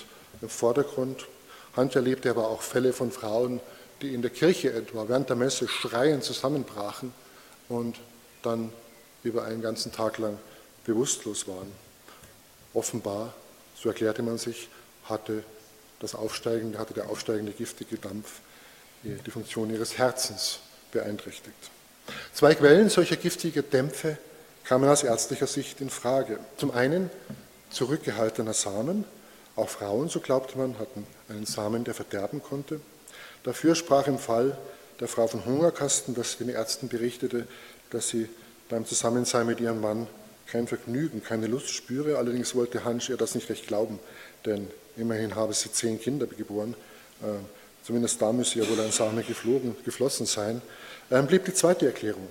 im 0.41 0.49
Vordergrund. 0.49 1.25
Hand 1.75 1.95
erlebte 1.95 2.29
aber 2.29 2.49
auch 2.49 2.61
Fälle 2.61 2.93
von 2.93 3.11
Frauen, 3.11 3.59
die 4.01 4.13
in 4.13 4.21
der 4.21 4.31
Kirche 4.31 4.73
etwa 4.73 5.07
während 5.07 5.29
der 5.29 5.35
Messe 5.35 5.67
schreiend 5.67 6.23
zusammenbrachen 6.23 7.13
und 7.69 7.97
dann 8.43 8.71
über 9.23 9.43
einen 9.45 9.61
ganzen 9.61 9.91
Tag 9.91 10.17
lang 10.17 10.37
bewusstlos 10.85 11.47
waren. 11.47 11.71
Offenbar 12.73 13.33
so 13.75 13.89
erklärte 13.89 14.23
man 14.23 14.37
sich, 14.37 14.69
hatte, 15.05 15.43
das 15.99 16.15
aufsteigende, 16.15 16.77
hatte 16.77 16.93
der 16.93 17.09
aufsteigende 17.09 17.51
giftige 17.51 17.97
Dampf 17.97 18.39
die 19.03 19.31
Funktion 19.31 19.69
ihres 19.69 19.97
Herzens 19.97 20.59
beeinträchtigt. 20.91 21.71
Zwei 22.33 22.55
Quellen 22.55 22.89
solcher 22.89 23.15
giftiger 23.15 23.61
Dämpfe 23.61 24.17
kamen 24.63 24.89
aus 24.89 25.03
ärztlicher 25.03 25.47
Sicht 25.47 25.81
in 25.81 25.89
Frage. 25.89 26.39
Zum 26.57 26.71
einen 26.71 27.09
zurückgehaltener 27.69 28.53
Samen, 28.53 29.05
auch 29.55 29.69
Frauen, 29.69 30.09
so 30.09 30.19
glaubte 30.19 30.57
man, 30.57 30.77
hatten 30.79 31.05
einen 31.29 31.45
Samen, 31.45 31.83
der 31.83 31.93
verderben 31.93 32.41
konnte. 32.43 32.79
Dafür 33.43 33.75
sprach 33.75 34.07
im 34.07 34.19
Fall 34.19 34.57
der 34.99 35.07
Frau 35.07 35.27
von 35.27 35.45
Hungerkasten, 35.45 36.15
dass 36.15 36.37
den 36.37 36.49
Ärzten 36.49 36.87
berichtete, 36.87 37.47
dass 37.89 38.09
sie 38.09 38.29
beim 38.69 38.85
Zusammensein 38.85 39.45
mit 39.45 39.59
ihrem 39.59 39.81
Mann 39.81 40.07
kein 40.47 40.67
Vergnügen, 40.67 41.23
keine 41.23 41.47
Lust 41.47 41.69
spüre. 41.69 42.17
Allerdings 42.17 42.55
wollte 42.55 42.83
Hansch 42.83 43.09
ihr 43.09 43.17
das 43.17 43.35
nicht 43.35 43.49
recht 43.49 43.67
glauben, 43.67 43.99
denn 44.45 44.67
immerhin 44.97 45.35
habe 45.35 45.53
sie 45.53 45.71
zehn 45.71 45.99
Kinder 45.99 46.27
geboren. 46.27 46.75
Äh, 47.21 47.25
zumindest 47.83 48.21
da 48.21 48.31
müsse 48.31 48.59
ja 48.59 48.69
wohl 48.69 48.79
ein 48.79 48.91
Same 48.91 49.23
geflogen, 49.23 49.75
geflossen 49.85 50.25
sein. 50.25 50.61
Ähm, 51.11 51.27
blieb 51.27 51.45
die 51.45 51.53
zweite 51.53 51.85
Erklärung. 51.85 52.27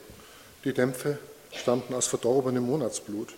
Die 0.64 0.72
Dämpfe 0.72 1.18
stammten 1.52 1.94
aus 1.94 2.06
verdorbenem 2.06 2.64
Monatsblut. 2.64 3.28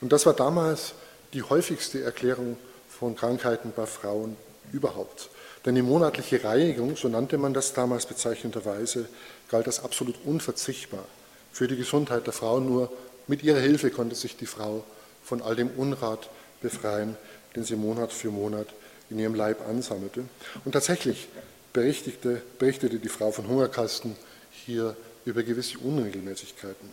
Und 0.00 0.12
das 0.12 0.24
war 0.26 0.34
damals 0.34 0.94
die 1.32 1.42
häufigste 1.42 2.02
Erklärung 2.02 2.56
von 3.00 3.16
Krankheiten 3.16 3.72
bei 3.74 3.86
Frauen 3.86 4.36
überhaupt. 4.72 5.30
Denn 5.64 5.74
die 5.74 5.82
monatliche 5.82 6.44
Reinigung, 6.44 6.96
so 6.96 7.08
nannte 7.08 7.38
man 7.38 7.54
das 7.54 7.72
damals 7.72 8.04
bezeichnenderweise, 8.06 9.08
galt 9.50 9.66
als 9.66 9.82
absolut 9.82 10.16
unverzichtbar 10.24 11.04
für 11.50 11.66
die 11.66 11.76
Gesundheit 11.76 12.26
der 12.26 12.34
Frau. 12.34 12.60
Nur 12.60 12.92
mit 13.26 13.42
ihrer 13.42 13.58
Hilfe 13.58 13.90
konnte 13.90 14.14
sich 14.14 14.36
die 14.36 14.46
Frau 14.46 14.84
von 15.24 15.40
all 15.40 15.56
dem 15.56 15.70
Unrat 15.70 16.28
befreien, 16.60 17.16
den 17.56 17.64
sie 17.64 17.74
Monat 17.74 18.12
für 18.12 18.30
Monat 18.30 18.68
in 19.08 19.18
ihrem 19.18 19.34
Leib 19.34 19.66
ansammelte. 19.66 20.24
Und 20.64 20.72
tatsächlich 20.72 21.28
berichtete, 21.72 22.42
berichtete 22.58 22.98
die 22.98 23.08
Frau 23.08 23.32
von 23.32 23.48
Hungerkasten 23.48 24.14
hier 24.66 24.94
über 25.24 25.42
gewisse 25.42 25.78
Unregelmäßigkeiten. 25.78 26.90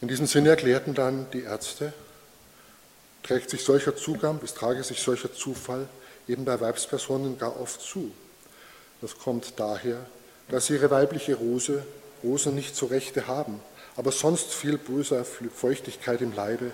In 0.00 0.08
diesem 0.08 0.26
Sinne 0.26 0.50
erklärten 0.50 0.94
dann 0.94 1.26
die 1.32 1.42
Ärzte, 1.42 1.92
trägt 3.24 3.50
sich 3.50 3.64
solcher 3.64 3.96
Zugang, 3.96 4.38
es 4.44 4.54
trage 4.54 4.84
sich 4.84 5.00
solcher 5.00 5.32
Zufall 5.32 5.88
eben 6.28 6.44
bei 6.44 6.60
Weibspersonen 6.60 7.38
gar 7.38 7.60
oft 7.60 7.80
zu. 7.80 8.12
Das 9.00 9.18
kommt 9.18 9.54
daher, 9.56 10.06
dass 10.48 10.70
ihre 10.70 10.90
weibliche 10.90 11.34
Rose, 11.34 11.84
Rosen 12.22 12.54
nicht 12.54 12.76
zu 12.76 12.86
Rechte 12.86 13.26
haben, 13.26 13.60
aber 13.96 14.12
sonst 14.12 14.52
viel 14.52 14.78
böser 14.78 15.24
Feuchtigkeit 15.24 16.20
im 16.20 16.34
Leibe 16.34 16.70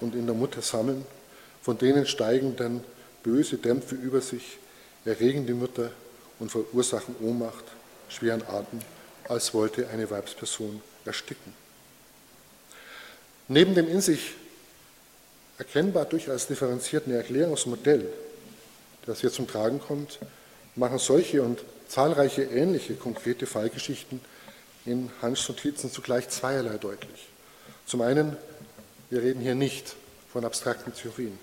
und 0.00 0.14
in 0.14 0.26
der 0.26 0.34
Mutter 0.34 0.62
sammeln, 0.62 1.04
von 1.62 1.78
denen 1.78 2.06
steigen 2.06 2.56
dann 2.56 2.82
böse 3.22 3.56
Dämpfe 3.58 3.94
über 3.94 4.20
sich, 4.20 4.58
erregen 5.04 5.46
die 5.46 5.52
Mutter 5.52 5.90
und 6.38 6.50
verursachen 6.50 7.16
Ohnmacht, 7.20 7.64
schweren 8.08 8.42
Atem, 8.42 8.80
als 9.28 9.52
wollte 9.52 9.88
eine 9.88 10.10
Weibsperson 10.10 10.80
ersticken. 11.04 11.52
Neben 13.48 13.74
dem 13.74 13.88
in 13.88 14.00
sich 14.00 14.34
erkennbar 15.58 16.04
durchaus 16.04 16.46
differenzierten 16.46 17.12
Erklärungsmodell, 17.12 18.08
das 19.06 19.20
hier 19.20 19.32
zum 19.32 19.48
Tragen 19.48 19.80
kommt, 19.80 20.18
machen 20.76 20.98
solche 20.98 21.42
und 21.42 21.60
zahlreiche 21.88 22.42
ähnliche 22.42 22.94
konkrete 22.94 23.46
Fallgeschichten 23.46 24.20
in 24.86 25.10
Hans 25.20 25.48
Notizen 25.48 25.90
zugleich 25.90 26.28
zweierlei 26.28 26.78
deutlich. 26.78 27.28
Zum 27.86 28.02
einen, 28.02 28.36
wir 29.10 29.22
reden 29.22 29.40
hier 29.40 29.54
nicht 29.54 29.96
von 30.32 30.44
abstrakten 30.44 30.94
Theorien. 30.94 31.38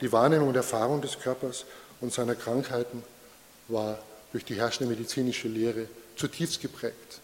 Die 0.00 0.10
Wahrnehmung 0.12 0.48
und 0.48 0.56
Erfahrung 0.56 1.02
des 1.02 1.18
Körpers 1.18 1.64
und 2.00 2.12
seiner 2.12 2.34
Krankheiten 2.34 3.02
war 3.68 3.98
durch 4.32 4.44
die 4.44 4.54
herrschende 4.54 4.92
medizinische 4.92 5.48
Lehre 5.48 5.86
zutiefst 6.16 6.60
geprägt. 6.60 7.20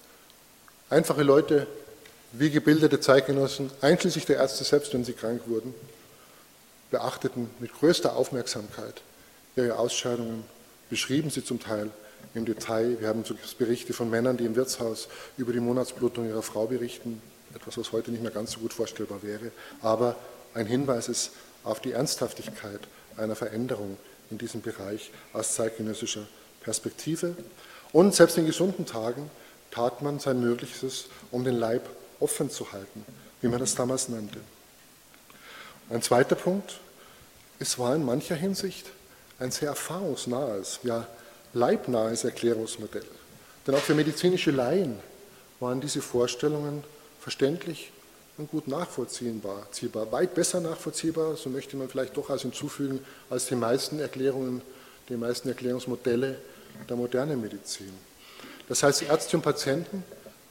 Einfache 0.91 1.23
Leute, 1.23 1.67
wie 2.33 2.51
gebildete 2.51 3.01
Zeitgenossen, 3.01 3.71
einschließlich 3.81 4.27
der 4.27 4.37
Ärzte 4.37 4.65
selbst, 4.65 4.93
wenn 4.93 5.05
sie 5.05 5.13
krank 5.15 5.43
wurden, 5.47 5.75
beachteten 6.91 7.51
mit 7.61 7.73
größter 7.73 8.17
Aufmerksamkeit 8.17 9.03
ihre 9.57 9.79
Ausscheidungen, 9.79 10.45
beschrieben 10.91 11.31
sie 11.31 11.45
zum 11.45 11.61
Teil 11.61 11.91
im 12.35 12.45
Detail. 12.45 13.01
Wir 13.01 13.09
haben 13.09 13.25
Berichte 13.59 13.93
von 13.93 14.11
Männern, 14.11 14.37
die 14.37 14.45
im 14.45 14.57
Wirtshaus 14.57 15.09
über 15.37 15.53
die 15.53 15.61
Monatsblutung 15.61 16.29
ihrer 16.29 16.43
Frau 16.43 16.67
berichten, 16.67 17.21
etwas, 17.55 17.79
was 17.79 17.93
heute 17.93 18.11
nicht 18.11 18.23
mehr 18.23 18.31
ganz 18.31 18.53
so 18.53 18.61
gut 18.61 18.73
vorstellbar 18.73 19.23
wäre, 19.23 19.51
aber 19.83 20.17
ein 20.55 20.67
Hinweis 20.67 21.09
ist 21.09 21.33
auf 21.65 21.81
die 21.81 21.93
Ernsthaftigkeit 21.93 22.81
einer 23.17 23.35
Veränderung 23.35 23.99
in 24.31 24.39
diesem 24.39 24.61
Bereich 24.61 25.11
aus 25.33 25.55
zeitgenössischer 25.55 26.27
Perspektive. 26.61 27.35
Und 27.93 28.15
selbst 28.15 28.39
in 28.39 28.47
gesunden 28.47 28.87
Tagen 28.87 29.31
tat 29.71 30.03
man 30.03 30.19
sein 30.19 30.41
Möglichstes, 30.41 31.07
um 31.31 31.45
den 31.45 31.57
Leib 31.57 31.89
offen 32.21 32.51
zu 32.51 32.73
halten, 32.73 33.05
wie 33.41 33.49
man 33.49 33.61
das 33.61 33.75
damals 33.75 34.09
nannte. 34.09 34.41
Ein 35.91 36.03
zweiter 36.03 36.35
Punkt, 36.35 36.81
es 37.59 37.79
war 37.79 37.95
in 37.95 38.05
mancher 38.05 38.35
Hinsicht 38.35 38.87
ein 39.39 39.51
sehr 39.51 39.69
erfahrungsnahes, 39.69 40.81
ja 40.83 41.07
leibnahes 41.55 42.25
Erklärungsmodell. 42.25 43.07
Denn 43.67 43.75
auch 43.75 43.81
für 43.81 43.95
medizinische 43.95 44.51
Laien 44.51 44.99
waren 45.61 45.81
diese 45.81 46.03
Vorstellungen 46.03 46.85
verständlich 47.21 47.91
und 48.37 48.51
gut 48.51 48.69
nachvollziehbar, 48.69 49.67
weit 50.11 50.35
besser 50.35 50.61
nachvollziehbar, 50.61 51.37
so 51.37 51.49
möchte 51.49 51.77
man 51.77 51.89
vielleicht 51.89 52.17
doch 52.17 52.29
als 52.29 52.43
hinzufügen, 52.43 53.01
als 53.31 53.47
die 53.47 53.57
meisten 53.57 53.99
Erklärungen, 53.99 54.63
die 55.09 55.17
meisten 55.17 55.49
Erklärungsmodelle 55.49 56.37
der 56.89 56.97
modernen 56.97 57.41
Medizin. 57.41 57.93
Das 58.69 58.83
heißt, 58.83 59.03
Ärzte 59.03 59.39
und 59.39 59.43
Patienten 59.43 60.05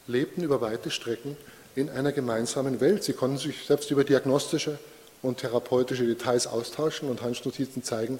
lebten 0.07 0.41
über 0.41 0.61
weite 0.61 0.89
Strecken 0.89 1.37
in 1.75 1.89
einer 1.91 2.11
gemeinsamen 2.11 2.81
Welt. 2.81 3.03
Sie 3.03 3.13
konnten 3.13 3.37
sich 3.37 3.65
selbst 3.65 3.91
über 3.91 4.03
diagnostische 4.03 4.79
und 5.21 5.39
therapeutische 5.39 6.05
Details 6.05 6.47
austauschen 6.47 7.09
und 7.09 7.21
Handnotizen 7.21 7.83
zeigen, 7.83 8.19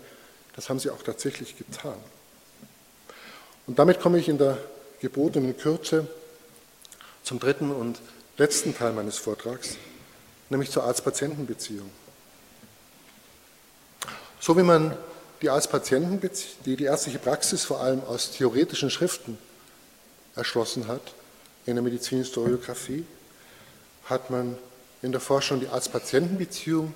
das 0.56 0.70
haben 0.70 0.80
sie 0.80 0.89
auch 0.89 1.04
tatsächlich 1.04 1.58
getan. 1.58 1.98
Und 3.68 3.78
damit 3.78 4.00
komme 4.00 4.18
ich 4.18 4.30
in 4.30 4.38
der 4.38 4.58
gebotenen 5.02 5.56
Kürze 5.58 6.08
zum 7.24 7.39
dritten 7.39 7.72
und 7.72 8.00
letzten 8.38 8.76
Teil 8.76 8.93
meines 8.93 9.18
Vortrags, 9.18 9.76
nämlich 10.50 10.72
zur 10.72 10.84
Arzt-Patienten-Beziehung. 10.86 11.89
So 14.39 14.58
wie 14.58 14.64
man 14.64 14.95
die 15.41 15.50
Arzt-Patienten-Beziehung, 15.50 16.56
die, 16.66 16.76
die 16.78 16.86
ärztliche 16.86 17.20
Praxis 17.20 17.64
vor 17.66 17.82
allem 17.82 18.04
aus 18.04 18.32
theoretischen 18.32 18.89
Schriften 18.89 19.38
erschlossen 20.36 20.88
hat, 20.88 21.02
in 21.66 21.76
der 21.76 21.84
Medizinhistoriographie, 21.84 23.06
hat 24.06 24.30
man 24.30 24.58
in 25.02 25.12
der 25.12 25.22
Forschung 25.22 25.60
die 25.60 25.68
Arzt-Patienten-Beziehung 25.68 26.93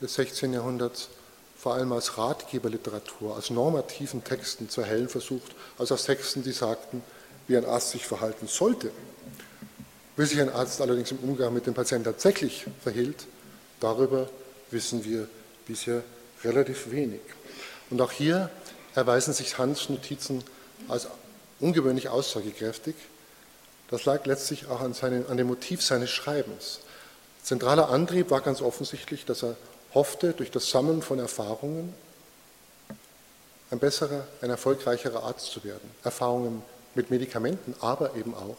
des 0.00 0.14
16. 0.14 0.52
Jahrhunderts 0.52 1.08
vor 1.56 1.74
allem 1.74 1.92
als 1.92 2.18
Ratgeberliteratur, 2.18 3.36
als 3.36 3.50
normativen 3.50 4.24
Texten 4.24 4.68
zu 4.68 4.82
erhellen 4.82 5.08
versucht, 5.08 5.52
also 5.78 5.94
als 5.94 6.04
Texten, 6.04 6.42
die 6.42 6.52
sagten, 6.52 7.02
wie 7.46 7.56
ein 7.56 7.64
Arzt 7.64 7.90
sich 7.90 8.06
verhalten 8.06 8.46
sollte. 8.46 8.90
Wie 10.16 10.26
sich 10.26 10.40
ein 10.40 10.50
Arzt 10.50 10.80
allerdings 10.80 11.10
im 11.10 11.18
Umgang 11.18 11.52
mit 11.52 11.66
dem 11.66 11.74
Patienten 11.74 12.04
tatsächlich 12.04 12.66
verhielt, 12.82 13.26
darüber 13.80 14.28
wissen 14.70 15.04
wir 15.04 15.28
bisher 15.66 16.02
relativ 16.44 16.90
wenig. 16.90 17.20
Und 17.90 18.00
auch 18.00 18.12
hier 18.12 18.50
erweisen 18.94 19.32
sich 19.32 19.58
Hans 19.58 19.88
Notizen 19.88 20.44
als 20.88 21.08
ungewöhnlich 21.60 22.08
aussagekräftig. 22.08 22.94
Das 23.90 24.04
lag 24.04 24.24
letztlich 24.26 24.66
auch 24.68 24.80
an, 24.80 24.94
seine, 24.94 25.26
an 25.28 25.36
dem 25.36 25.46
Motiv 25.46 25.82
seines 25.82 26.10
Schreibens. 26.10 26.80
Zentraler 27.44 27.90
Antrieb 27.90 28.30
war 28.30 28.40
ganz 28.40 28.62
offensichtlich, 28.62 29.26
dass 29.26 29.44
er 29.44 29.56
hoffte, 29.92 30.32
durch 30.32 30.50
das 30.50 30.70
Sammeln 30.70 31.02
von 31.02 31.18
Erfahrungen 31.18 31.92
ein 33.70 33.78
besserer, 33.78 34.26
ein 34.40 34.48
erfolgreicherer 34.48 35.22
Arzt 35.22 35.52
zu 35.52 35.62
werden. 35.62 35.90
Erfahrungen 36.02 36.62
mit 36.94 37.10
Medikamenten, 37.10 37.74
aber 37.80 38.16
eben 38.16 38.34
auch 38.34 38.56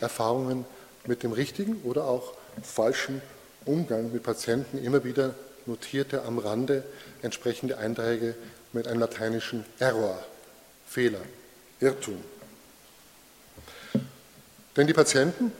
Erfahrungen 0.00 0.64
mit 1.04 1.24
dem 1.24 1.32
richtigen 1.32 1.82
oder 1.82 2.04
auch 2.04 2.34
falschen 2.62 3.20
Umgang 3.64 4.12
mit 4.12 4.22
Patienten. 4.22 4.78
Immer 4.78 5.02
wieder 5.02 5.34
notierte 5.66 6.22
am 6.22 6.38
Rande 6.38 6.84
entsprechende 7.22 7.76
Einträge 7.78 8.36
mit 8.72 8.86
einem 8.86 9.00
lateinischen 9.00 9.64
Error, 9.80 10.22
Fehler, 10.86 11.20
Irrtum. 11.80 12.22
Denn 14.76 14.86
die 14.86 14.94
Patienten 14.94 15.52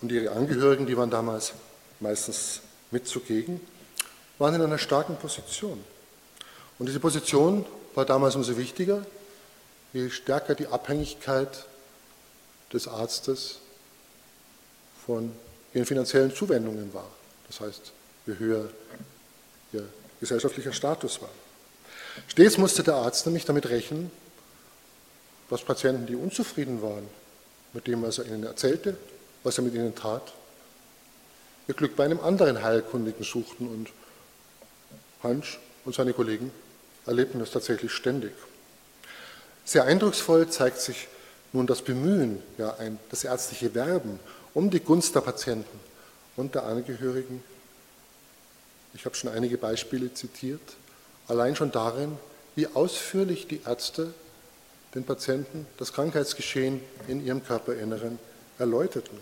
und 0.00 0.12
ihre 0.12 0.30
Angehörigen, 0.32 0.86
die 0.86 0.96
waren 0.96 1.10
damals 1.10 1.54
meistens 2.04 2.60
mit 2.90 3.08
zugegen, 3.08 3.60
waren 4.38 4.54
in 4.54 4.62
einer 4.62 4.78
starken 4.78 5.16
Position. 5.16 5.82
Und 6.78 6.86
diese 6.86 7.00
Position 7.00 7.66
war 7.94 8.04
damals 8.04 8.36
umso 8.36 8.56
wichtiger, 8.56 9.04
je 9.92 10.10
stärker 10.10 10.54
die 10.54 10.66
Abhängigkeit 10.66 11.66
des 12.72 12.88
Arztes 12.88 13.58
von 15.06 15.32
ihren 15.72 15.86
finanziellen 15.86 16.34
Zuwendungen 16.34 16.92
war. 16.94 17.08
Das 17.48 17.60
heißt, 17.60 17.92
je 18.26 18.38
höher 18.38 18.68
ihr 19.72 19.88
gesellschaftlicher 20.20 20.72
Status 20.72 21.20
war. 21.20 21.30
Stets 22.28 22.58
musste 22.58 22.82
der 22.82 22.94
Arzt 22.94 23.26
nämlich 23.26 23.44
damit 23.44 23.68
rechnen, 23.68 24.10
dass 25.50 25.62
Patienten, 25.62 26.06
die 26.06 26.16
unzufrieden 26.16 26.80
waren 26.82 27.08
mit 27.72 27.86
dem, 27.86 28.02
was 28.02 28.18
er 28.18 28.26
ihnen 28.26 28.44
erzählte, 28.44 28.96
was 29.42 29.58
er 29.58 29.64
mit 29.64 29.74
ihnen 29.74 29.94
tat, 29.94 30.32
ihr 31.68 31.74
Glück 31.74 31.96
bei 31.96 32.04
einem 32.04 32.20
anderen 32.20 32.62
Heilkundigen 32.62 33.24
suchten 33.24 33.68
und 33.68 33.90
Hansch 35.22 35.58
und 35.84 35.94
seine 35.94 36.12
Kollegen 36.12 36.50
erlebten 37.06 37.38
das 37.38 37.50
tatsächlich 37.50 37.92
ständig. 37.92 38.32
Sehr 39.64 39.84
eindrucksvoll 39.84 40.48
zeigt 40.48 40.80
sich 40.80 41.08
nun 41.52 41.66
das 41.66 41.82
Bemühen, 41.82 42.42
ja, 42.58 42.74
ein, 42.76 42.98
das 43.10 43.24
ärztliche 43.24 43.74
Werben 43.74 44.18
um 44.52 44.70
die 44.70 44.80
Gunst 44.80 45.14
der 45.14 45.20
Patienten 45.20 45.80
und 46.36 46.54
der 46.54 46.64
Angehörigen. 46.64 47.42
Ich 48.94 49.04
habe 49.04 49.14
schon 49.16 49.30
einige 49.30 49.58
Beispiele 49.58 50.12
zitiert, 50.12 50.60
allein 51.28 51.56
schon 51.56 51.72
darin, 51.72 52.16
wie 52.54 52.66
ausführlich 52.68 53.48
die 53.48 53.62
Ärzte 53.66 54.12
den 54.94 55.04
Patienten 55.04 55.66
das 55.78 55.92
Krankheitsgeschehen 55.92 56.80
in 57.08 57.24
ihrem 57.24 57.44
Körperinneren 57.44 58.18
erläuterten. 58.58 59.18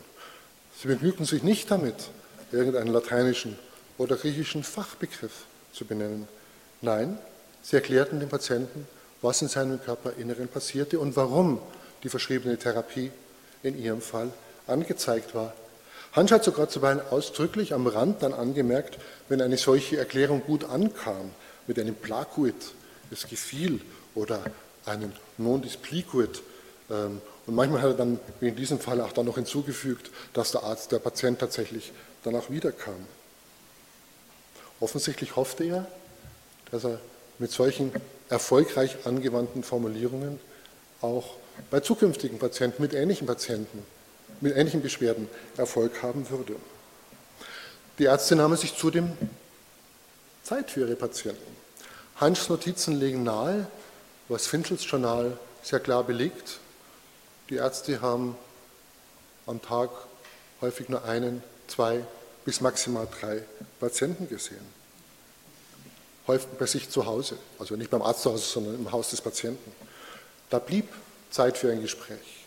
Sie 0.79 0.89
begnügten 0.89 1.25
sich 1.25 1.43
nicht 1.43 1.71
damit, 1.71 2.11
irgendeinen 2.53 2.93
lateinischen 2.93 3.59
oder 3.99 4.17
griechischen 4.17 4.65
Fachbegriff 4.65 5.45
zu 5.73 5.85
benennen. 5.85 6.29
Nein, 6.81 7.19
sie 7.63 7.77
erklärten 7.77 8.21
dem 8.21 8.29
Patienten, 8.29 8.87
was 9.21 9.43
in 9.43 9.49
seinem 9.49 9.83
Körperinneren 9.83 10.49
passierte 10.49 10.99
und 10.99 11.17
warum 11.17 11.61
die 12.03 12.09
verschriebene 12.09 12.59
Therapie 12.59 13.11
in 13.63 13.81
ihrem 13.81 14.01
Fall 14.01 14.31
angezeigt 14.67 15.35
war. 15.35 15.55
Hansch 16.13 16.33
hat 16.33 16.45
sogar 16.45 16.69
zuweilen 16.69 17.01
ausdrücklich 17.11 17.73
am 17.73 17.87
Rand 17.87 18.23
dann 18.23 18.35
angemerkt, 18.35 18.99
wenn 19.29 19.41
eine 19.41 19.57
solche 19.57 19.97
Erklärung 19.97 20.43
gut 20.45 20.65
ankam, 20.65 21.31
mit 21.67 21.79
einem 21.79 21.95
Placuit, 21.95 22.55
es 23.11 23.29
gefiel, 23.29 23.81
oder 24.15 24.43
einem 24.85 25.13
Non 25.39 25.63
displicuit 25.63 26.43
ähm, 26.91 27.21
Und 27.47 27.55
manchmal 27.55 27.83
hat 27.83 27.91
er 27.91 27.97
dann, 27.97 28.21
wie 28.41 28.49
in 28.49 28.57
diesem 28.57 28.79
Fall, 28.79 29.01
auch 29.01 29.13
dann 29.13 29.27
noch 29.27 29.37
hinzugefügt, 29.37 30.11
dass 30.33 30.53
der 30.53 30.63
Arzt, 30.65 30.93
der 30.93 30.99
Patient 30.99 31.39
tatsächlich 31.39 31.93
danach 32.23 32.51
wiederkam. 32.51 33.07
Offensichtlich 34.81 35.37
hoffte 35.37 35.65
er, 35.65 35.87
dass 36.71 36.85
er 36.85 37.01
mit 37.39 37.51
solchen 37.51 37.93
erfolgreich 38.29 39.07
angewandten 39.07 39.63
Formulierungen 39.63 40.41
auch 41.01 41.37
bei 41.71 41.81
zukünftigen 41.81 42.39
Patienten 42.39 42.83
mit 42.83 42.95
ähnlichen 42.95 43.27
Patienten, 43.27 43.85
mit 44.41 44.57
ähnlichen 44.57 44.83
Beschwerden 44.83 45.29
Erfolg 45.57 46.03
haben 46.03 46.29
würde. 46.31 46.57
Die 47.99 48.05
Ärzte 48.05 48.37
nahmen 48.37 48.57
sich 48.57 48.77
zudem 48.77 49.13
Zeit 50.43 50.71
für 50.71 50.81
ihre 50.81 50.97
Patienten. 50.97 51.57
Hans 52.17 52.49
Notizen 52.49 52.99
legen 52.99 53.23
nahe, 53.23 53.67
was 54.29 54.47
Finchels 54.47 54.89
Journal 54.89 55.37
sehr 55.63 55.81
klar 55.81 56.05
belegt, 56.05 56.59
die 57.51 57.57
Ärzte 57.57 58.01
haben 58.01 58.37
am 59.47 59.61
Tag 59.61 59.91
häufig 60.61 60.89
nur 60.89 61.05
einen, 61.05 61.43
zwei 61.73 62.05
bis 62.45 62.61
maximal 62.61 63.09
drei 63.21 63.43
Patienten 63.81 64.29
gesehen. 64.29 64.67
Häufig 66.27 66.49
bei 66.59 66.67
sich 66.67 66.89
zu 66.89 67.07
Hause, 67.07 67.37
also 67.59 67.77
nicht 67.77 67.91
beim 67.91 68.03
Arzt 68.03 68.23
zu 68.23 68.33
Hause, 68.33 68.45
sondern 68.45 68.75
im 68.75 68.93
Haus 68.93 69.11
des 69.11 69.21
Patienten. 69.21 69.73
Da 70.51 70.59
blieb 70.59 70.89
Zeit 71.31 71.57
für 71.57 71.73
ein 71.73 71.81
Gespräch. 71.81 72.47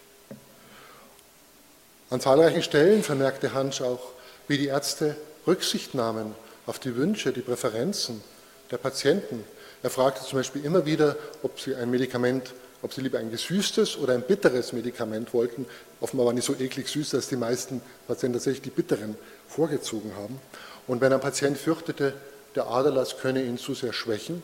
An 2.10 2.22
zahlreichen 2.22 2.62
Stellen 2.62 3.04
vermerkte 3.04 3.54
Hansch 3.54 3.82
auch, 3.82 4.12
wie 4.48 4.58
die 4.58 4.68
Ärzte 4.68 5.18
Rücksicht 5.48 5.96
nahmen 5.96 6.36
auf 6.68 6.80
die 6.80 6.96
Wünsche, 6.96 7.34
die 7.34 7.42
Präferenzen 7.42 8.24
der 8.70 8.78
Patienten. 8.78 9.44
Er 9.82 9.90
fragte 9.90 10.26
zum 10.26 10.40
Beispiel 10.40 10.64
immer 10.64 10.86
wieder, 10.86 11.16
ob 11.42 11.60
sie 11.60 11.76
ein 11.76 11.90
Medikament 11.90 12.54
ob 12.86 12.94
sie 12.94 13.02
lieber 13.02 13.18
ein 13.18 13.32
gesüßtes 13.32 13.98
oder 13.98 14.14
ein 14.14 14.22
bitteres 14.22 14.72
Medikament 14.72 15.34
wollten. 15.34 15.66
Offenbar 16.02 16.28
waren 16.28 16.36
die 16.36 16.44
so 16.44 16.54
eklig 16.54 16.88
süß, 16.88 17.10
dass 17.10 17.28
die 17.28 17.36
meisten 17.36 17.82
Patienten 18.08 18.38
tatsächlich 18.38 18.62
die 18.62 18.70
bitteren 18.70 19.16
vorgezogen 19.48 20.16
haben. 20.16 20.40
Und 20.86 21.02
wenn 21.02 21.12
ein 21.12 21.20
Patient 21.20 21.58
fürchtete, 21.58 22.14
der 22.54 22.68
Aderlass 22.68 23.18
könne 23.18 23.42
ihn 23.42 23.58
zu 23.58 23.74
sehr 23.74 23.92
schwächen, 23.92 24.44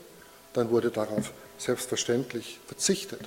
dann 0.54 0.72
wurde 0.72 0.90
darauf 0.90 1.34
selbstverständlich 1.60 2.60
verzichtet. 2.66 3.22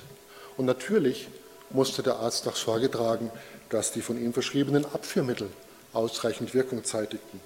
Und 0.57 0.65
natürlich 0.65 1.29
musste 1.69 2.03
der 2.03 2.17
Arzt 2.17 2.45
auch 2.49 2.57
Sorge 2.57 2.91
tragen, 2.91 3.31
dass 3.69 3.93
die 3.93 4.01
von 4.01 4.21
ihm 4.21 4.33
verschriebenen 4.33 4.83
Abführmittel 4.83 5.47
ausreichend 5.93 6.53
Wirkung 6.53 6.83
zeitigten. 6.83 7.39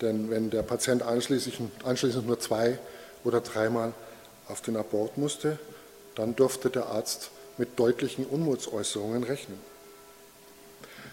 Denn 0.00 0.30
wenn 0.30 0.48
der 0.48 0.62
Patient 0.62 1.02
anschließend, 1.02 1.70
anschließend 1.84 2.26
nur 2.26 2.40
zwei 2.40 2.78
oder 3.22 3.42
dreimal 3.42 3.92
auf 4.48 4.62
den 4.62 4.78
Abort 4.78 5.18
musste, 5.18 5.58
dann 6.14 6.36
durfte 6.36 6.70
der 6.70 6.86
Arzt 6.86 7.30
mit 7.58 7.78
deutlichen 7.78 8.26
Unmutsäußerungen 8.26 9.24
rechnen. 9.24 9.58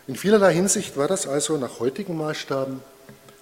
In 0.08 0.16
vielerlei 0.16 0.54
Hinsicht 0.54 0.98
war 0.98 1.08
das 1.08 1.28
also 1.28 1.58
nach 1.58 1.80
heutigen 1.80 2.18
Maßstaben, 2.18 2.82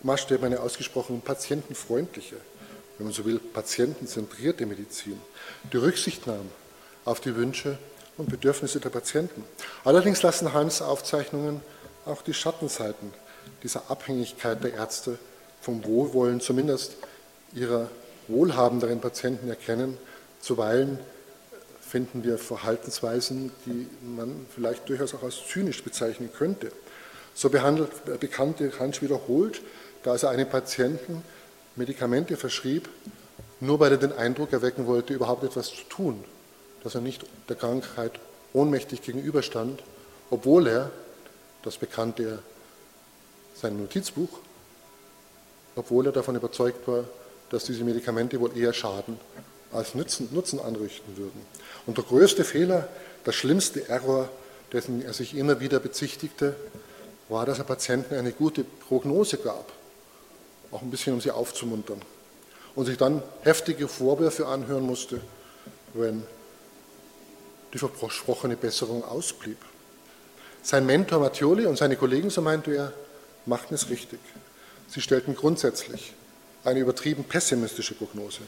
Maßstäben 0.03 0.45
eine 0.45 0.59
ausgesprochen 0.59 1.21
patientenfreundliche, 1.21 2.35
wenn 2.97 3.07
man 3.07 3.13
so 3.13 3.25
will, 3.25 3.39
patientenzentrierte 3.39 4.65
Medizin, 4.65 5.19
die 5.71 5.77
Rücksicht 5.77 6.27
nahm 6.27 6.49
auf 7.05 7.19
die 7.19 7.35
Wünsche 7.35 7.77
und 8.17 8.29
Bedürfnisse 8.29 8.79
der 8.79 8.89
Patienten. 8.89 9.43
Allerdings 9.83 10.21
lassen 10.23 10.53
Hans 10.53 10.81
Aufzeichnungen 10.81 11.61
auch 12.05 12.21
die 12.21 12.33
Schattenseiten 12.33 13.13
dieser 13.63 13.89
Abhängigkeit 13.89 14.63
der 14.63 14.73
Ärzte 14.73 15.17
vom 15.61 15.83
Wohlwollen 15.85 16.41
zumindest 16.41 16.97
ihrer 17.53 17.89
wohlhabenderen 18.27 18.99
Patienten 18.99 19.49
erkennen, 19.49 19.97
zuweilen 20.41 20.99
finden 21.87 22.23
wir 22.23 22.37
Verhaltensweisen, 22.37 23.51
die 23.65 23.87
man 24.05 24.45
vielleicht 24.53 24.87
durchaus 24.89 25.13
auch 25.13 25.23
als 25.23 25.47
zynisch 25.47 25.83
bezeichnen 25.83 26.29
könnte. 26.31 26.71
So 27.33 27.49
behandelt, 27.49 28.19
bekannte 28.19 28.71
Hansch 28.79 29.01
wiederholt, 29.01 29.61
dass 30.03 30.23
er 30.23 30.29
einem 30.29 30.49
Patienten 30.49 31.23
Medikamente 31.75 32.35
verschrieb, 32.35 32.89
nur 33.59 33.79
weil 33.79 33.91
er 33.91 33.97
den 33.97 34.13
Eindruck 34.13 34.53
erwecken 34.53 34.85
wollte, 34.85 35.13
überhaupt 35.13 35.43
etwas 35.43 35.69
zu 35.69 35.83
tun, 35.87 36.23
dass 36.83 36.95
er 36.95 37.01
nicht 37.01 37.25
der 37.47 37.55
Krankheit 37.55 38.19
ohnmächtig 38.53 39.01
gegenüberstand, 39.01 39.81
obwohl 40.29 40.67
er, 40.67 40.91
das 41.63 41.77
bekannte 41.77 42.23
er 42.23 42.39
sein 43.55 43.77
Notizbuch, 43.77 44.39
obwohl 45.75 46.07
er 46.07 46.11
davon 46.11 46.35
überzeugt 46.35 46.87
war, 46.87 47.05
dass 47.49 47.65
diese 47.65 47.83
Medikamente 47.83 48.39
wohl 48.39 48.57
eher 48.57 48.73
schaden 48.73 49.19
als 49.77 49.95
Nutzen, 49.95 50.29
Nutzen 50.31 50.59
anrichten 50.59 51.17
würden. 51.17 51.41
Und 51.85 51.97
der 51.97 52.03
größte 52.03 52.43
Fehler, 52.43 52.87
der 53.25 53.31
schlimmste 53.31 53.87
Error, 53.87 54.29
dessen 54.73 55.03
er 55.03 55.13
sich 55.13 55.35
immer 55.35 55.59
wieder 55.59 55.79
bezichtigte, 55.79 56.55
war, 57.29 57.45
dass 57.45 57.59
er 57.59 57.63
Patienten 57.63 58.15
eine 58.15 58.31
gute 58.31 58.63
Prognose 58.63 59.37
gab, 59.37 59.71
auch 60.71 60.81
ein 60.81 60.91
bisschen, 60.91 61.13
um 61.13 61.21
sie 61.21 61.31
aufzumuntern, 61.31 62.01
und 62.75 62.85
sich 62.85 62.97
dann 62.97 63.23
heftige 63.41 63.87
Vorwürfe 63.87 64.47
anhören 64.47 64.83
musste, 64.83 65.21
wenn 65.93 66.23
die 67.73 67.77
versprochene 67.77 68.55
Besserung 68.55 69.03
ausblieb. 69.03 69.57
Sein 70.61 70.85
Mentor 70.85 71.19
Mattioli 71.19 71.65
und 71.65 71.77
seine 71.77 71.95
Kollegen, 71.95 72.29
so 72.29 72.41
meinte 72.41 72.75
er, 72.75 72.93
machten 73.45 73.73
es 73.73 73.89
richtig. 73.89 74.19
Sie 74.89 75.01
stellten 75.01 75.35
grundsätzlich 75.35 76.13
eine 76.63 76.79
übertrieben 76.79 77.23
pessimistische 77.23 77.93
Prognose 77.93 78.41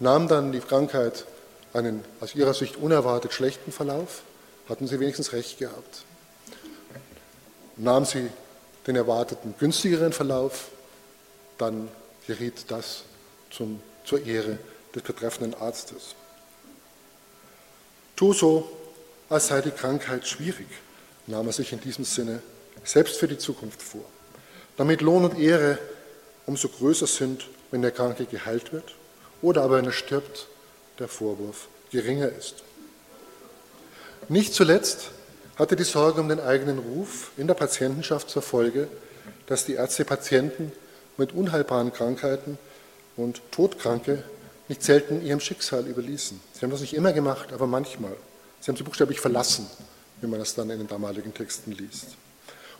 nahm 0.00 0.28
dann 0.28 0.52
die 0.52 0.60
Krankheit 0.60 1.24
einen 1.72 2.04
aus 2.20 2.34
ihrer 2.34 2.54
Sicht 2.54 2.76
unerwartet 2.76 3.32
schlechten 3.32 3.72
Verlauf, 3.72 4.22
hatten 4.68 4.86
sie 4.86 5.00
wenigstens 5.00 5.32
recht 5.32 5.58
gehabt. 5.58 6.04
Nahm 7.76 8.04
sie 8.04 8.28
den 8.86 8.96
erwarteten 8.96 9.54
günstigeren 9.58 10.12
Verlauf, 10.12 10.68
dann 11.58 11.88
geriet 12.26 12.64
das 12.68 13.04
zum, 13.50 13.80
zur 14.04 14.24
Ehre 14.24 14.58
des 14.94 15.02
betreffenden 15.02 15.54
Arztes. 15.60 16.14
Tu 18.16 18.32
so, 18.32 18.70
als 19.28 19.48
sei 19.48 19.60
die 19.60 19.70
Krankheit 19.70 20.26
schwierig, 20.26 20.66
nahm 21.26 21.46
er 21.46 21.52
sich 21.52 21.72
in 21.72 21.80
diesem 21.80 22.04
Sinne 22.04 22.42
selbst 22.84 23.18
für 23.18 23.28
die 23.28 23.38
Zukunft 23.38 23.82
vor, 23.82 24.04
damit 24.76 25.02
Lohn 25.02 25.24
und 25.24 25.38
Ehre 25.38 25.78
umso 26.46 26.68
größer 26.68 27.06
sind, 27.06 27.46
wenn 27.70 27.82
der 27.82 27.90
Kranke 27.90 28.24
geheilt 28.24 28.72
wird 28.72 28.94
oder 29.42 29.62
aber 29.62 29.78
wenn 29.78 29.86
er 29.86 29.92
stirbt, 29.92 30.46
der 30.98 31.08
Vorwurf 31.08 31.68
geringer 31.90 32.28
ist. 32.28 32.56
Nicht 34.28 34.54
zuletzt 34.54 35.10
hatte 35.56 35.76
die 35.76 35.84
Sorge 35.84 36.20
um 36.20 36.28
den 36.28 36.40
eigenen 36.40 36.78
Ruf 36.78 37.30
in 37.36 37.46
der 37.46 37.54
Patientenschaft 37.54 38.30
zur 38.30 38.42
Folge, 38.42 38.88
dass 39.46 39.64
die 39.64 39.74
Ärzte 39.74 40.04
Patienten 40.04 40.72
mit 41.16 41.32
unheilbaren 41.32 41.92
Krankheiten 41.92 42.58
und 43.16 43.40
Todkranke 43.50 44.22
nicht 44.68 44.82
selten 44.82 45.24
ihrem 45.24 45.40
Schicksal 45.40 45.86
überließen. 45.86 46.40
Sie 46.52 46.60
haben 46.60 46.70
das 46.70 46.80
nicht 46.80 46.94
immer 46.94 47.12
gemacht, 47.12 47.52
aber 47.52 47.66
manchmal. 47.66 48.14
Sie 48.60 48.70
haben 48.70 48.76
sie 48.76 48.84
buchstäblich 48.84 49.20
verlassen, 49.20 49.66
wie 50.20 50.26
man 50.26 50.38
das 50.38 50.54
dann 50.54 50.70
in 50.70 50.78
den 50.78 50.88
damaligen 50.88 51.32
Texten 51.32 51.72
liest. 51.72 52.08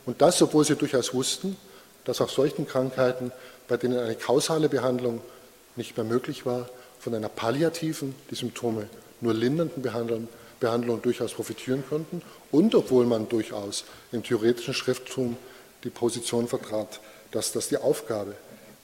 Und 0.05 0.21
das, 0.21 0.41
obwohl 0.43 0.65
sie 0.65 0.77
durchaus 0.77 1.15
wussten, 1.15 1.57
dass 2.05 2.21
auch 2.21 2.29
solchen 2.29 2.67
Krankheiten, 2.67 3.33
bei 3.67 3.77
denen 3.77 3.99
eine 3.99 4.15
kausale 4.15 4.69
Behandlung 4.69 5.21
nicht 5.79 5.97
mehr 5.97 6.05
möglich 6.05 6.45
war, 6.45 6.69
von 7.01 7.15
einer 7.15 7.29
palliativen, 7.29 8.15
die 8.31 8.35
Symptome 8.35 8.89
nur 9.21 9.33
lindernden 9.33 9.83
Behandlung, 9.83 10.29
Behandlung 10.61 11.01
durchaus 11.01 11.33
profitieren 11.33 11.85
konnten 11.89 12.21
und 12.51 12.75
obwohl 12.75 13.07
man 13.07 13.29
durchaus 13.29 13.85
im 14.13 14.23
theoretischen 14.23 14.75
Schrifttum 14.75 15.37
die 15.85 15.91
Position 15.91 16.49
vertrat, 16.49 17.01
dass 17.31 17.53
das 17.53 17.69
die 17.69 17.79
Aufgabe 17.79 18.35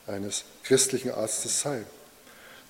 eines 0.06 0.44
christlichen 0.62 1.10
Arztes 1.10 1.60
sei. 1.60 1.82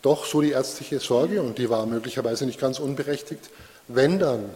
Doch 0.03 0.25
so 0.27 0.41
die 0.41 0.51
ärztliche 0.51 1.01
Sorge, 1.01 1.43
und 1.43 1.59
die 1.59 1.70
war 1.70 1.87
möglicherweise 1.87 2.47
nicht 2.47 2.61
ganz 2.61 2.79
unberechtigt, 2.79 3.51
wenn 3.89 4.18
dann 4.18 4.51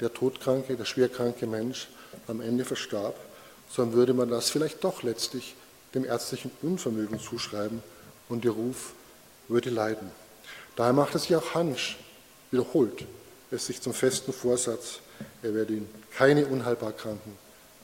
der 0.00 0.12
todkranke, 0.12 0.76
der 0.76 0.84
schwerkranke 0.84 1.46
Mensch 1.46 1.88
am 2.26 2.40
Ende 2.40 2.64
verstarb, 2.64 3.14
dann 3.76 3.92
würde 3.92 4.14
man 4.14 4.30
das 4.30 4.50
vielleicht 4.50 4.82
doch 4.82 5.02
letztlich 5.02 5.54
dem 5.94 6.04
ärztlichen 6.04 6.50
Unvermögen 6.62 7.20
zuschreiben 7.20 7.82
und 8.28 8.44
der 8.44 8.52
Ruf 8.52 8.92
würde 9.48 9.70
leiden. 9.70 10.10
Daher 10.76 10.92
macht 10.92 11.14
es 11.14 11.28
ja 11.28 11.38
auch 11.38 11.54
Hansch, 11.54 11.98
wiederholt 12.50 13.04
es 13.50 13.66
sich 13.66 13.80
zum 13.80 13.94
festen 13.94 14.32
Vorsatz, 14.32 15.00
er 15.42 15.54
werde 15.54 15.74
ihn 15.74 15.88
keine 16.16 16.46
unheilbar 16.46 16.92
Kranken, 16.92 17.36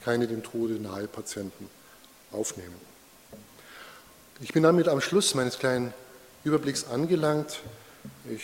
keine 0.05 0.27
dem 0.27 0.43
Tode 0.43 0.75
nahe 0.75 1.09
Patienten 1.09 1.69
aufnehmen. 2.33 2.75
Ich 4.41 4.53
bin 4.53 4.63
damit 4.63 4.89
am 4.89 5.01
Schluss 5.01 5.35
meines 5.35 5.59
kleinen 5.59 5.95
Überblicks 6.43 6.87
angelangt. 6.89 7.61
Ich 8.31 8.43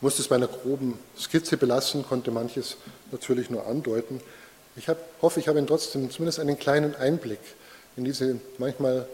musste 0.00 0.22
es 0.22 0.28
bei 0.28 0.36
einer 0.36 0.48
groben 0.48 0.98
Skizze 1.18 1.56
belassen, 1.56 2.06
konnte 2.06 2.30
manches 2.30 2.76
natürlich 3.10 3.50
nur 3.50 3.66
andeuten. 3.66 4.20
Ich 4.76 4.88
hab, 4.88 4.98
hoffe, 5.20 5.40
ich 5.40 5.48
habe 5.48 5.58
Ihnen 5.58 5.66
trotzdem 5.66 6.10
zumindest 6.10 6.40
einen 6.40 6.58
kleinen 6.58 6.94
Einblick 6.94 7.40
in 7.96 8.04
diese 8.04 8.38
manchmal 8.58 9.06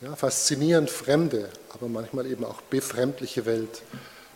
ja, 0.00 0.16
faszinierend 0.16 0.90
fremde, 0.90 1.48
aber 1.70 1.88
manchmal 1.88 2.26
eben 2.26 2.44
auch 2.44 2.60
befremdliche 2.62 3.46
Welt 3.46 3.82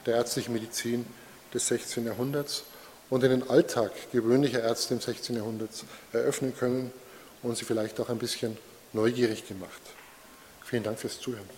der 0.07 0.17
ärztlichen 0.17 0.53
Medizin 0.53 1.07
des 1.53 1.69
16. 1.69 2.07
Jahrhunderts 2.07 2.65
und 3.11 3.23
den 3.23 3.49
Alltag 3.49 3.93
gewöhnlicher 4.13 4.63
Ärzte 4.63 4.95
im 4.95 5.01
16. 5.01 5.37
Jahrhundert 5.37 5.71
eröffnen 6.13 6.57
können 6.57 6.93
und 7.43 7.57
sie 7.57 7.65
vielleicht 7.65 8.01
auch 8.01 8.09
ein 8.09 8.19
bisschen 8.19 8.57
neugierig 8.93 9.47
gemacht. 9.47 9.81
Vielen 10.65 10.83
Dank 10.83 10.99
fürs 10.99 11.21
Zuhören. 11.21 11.49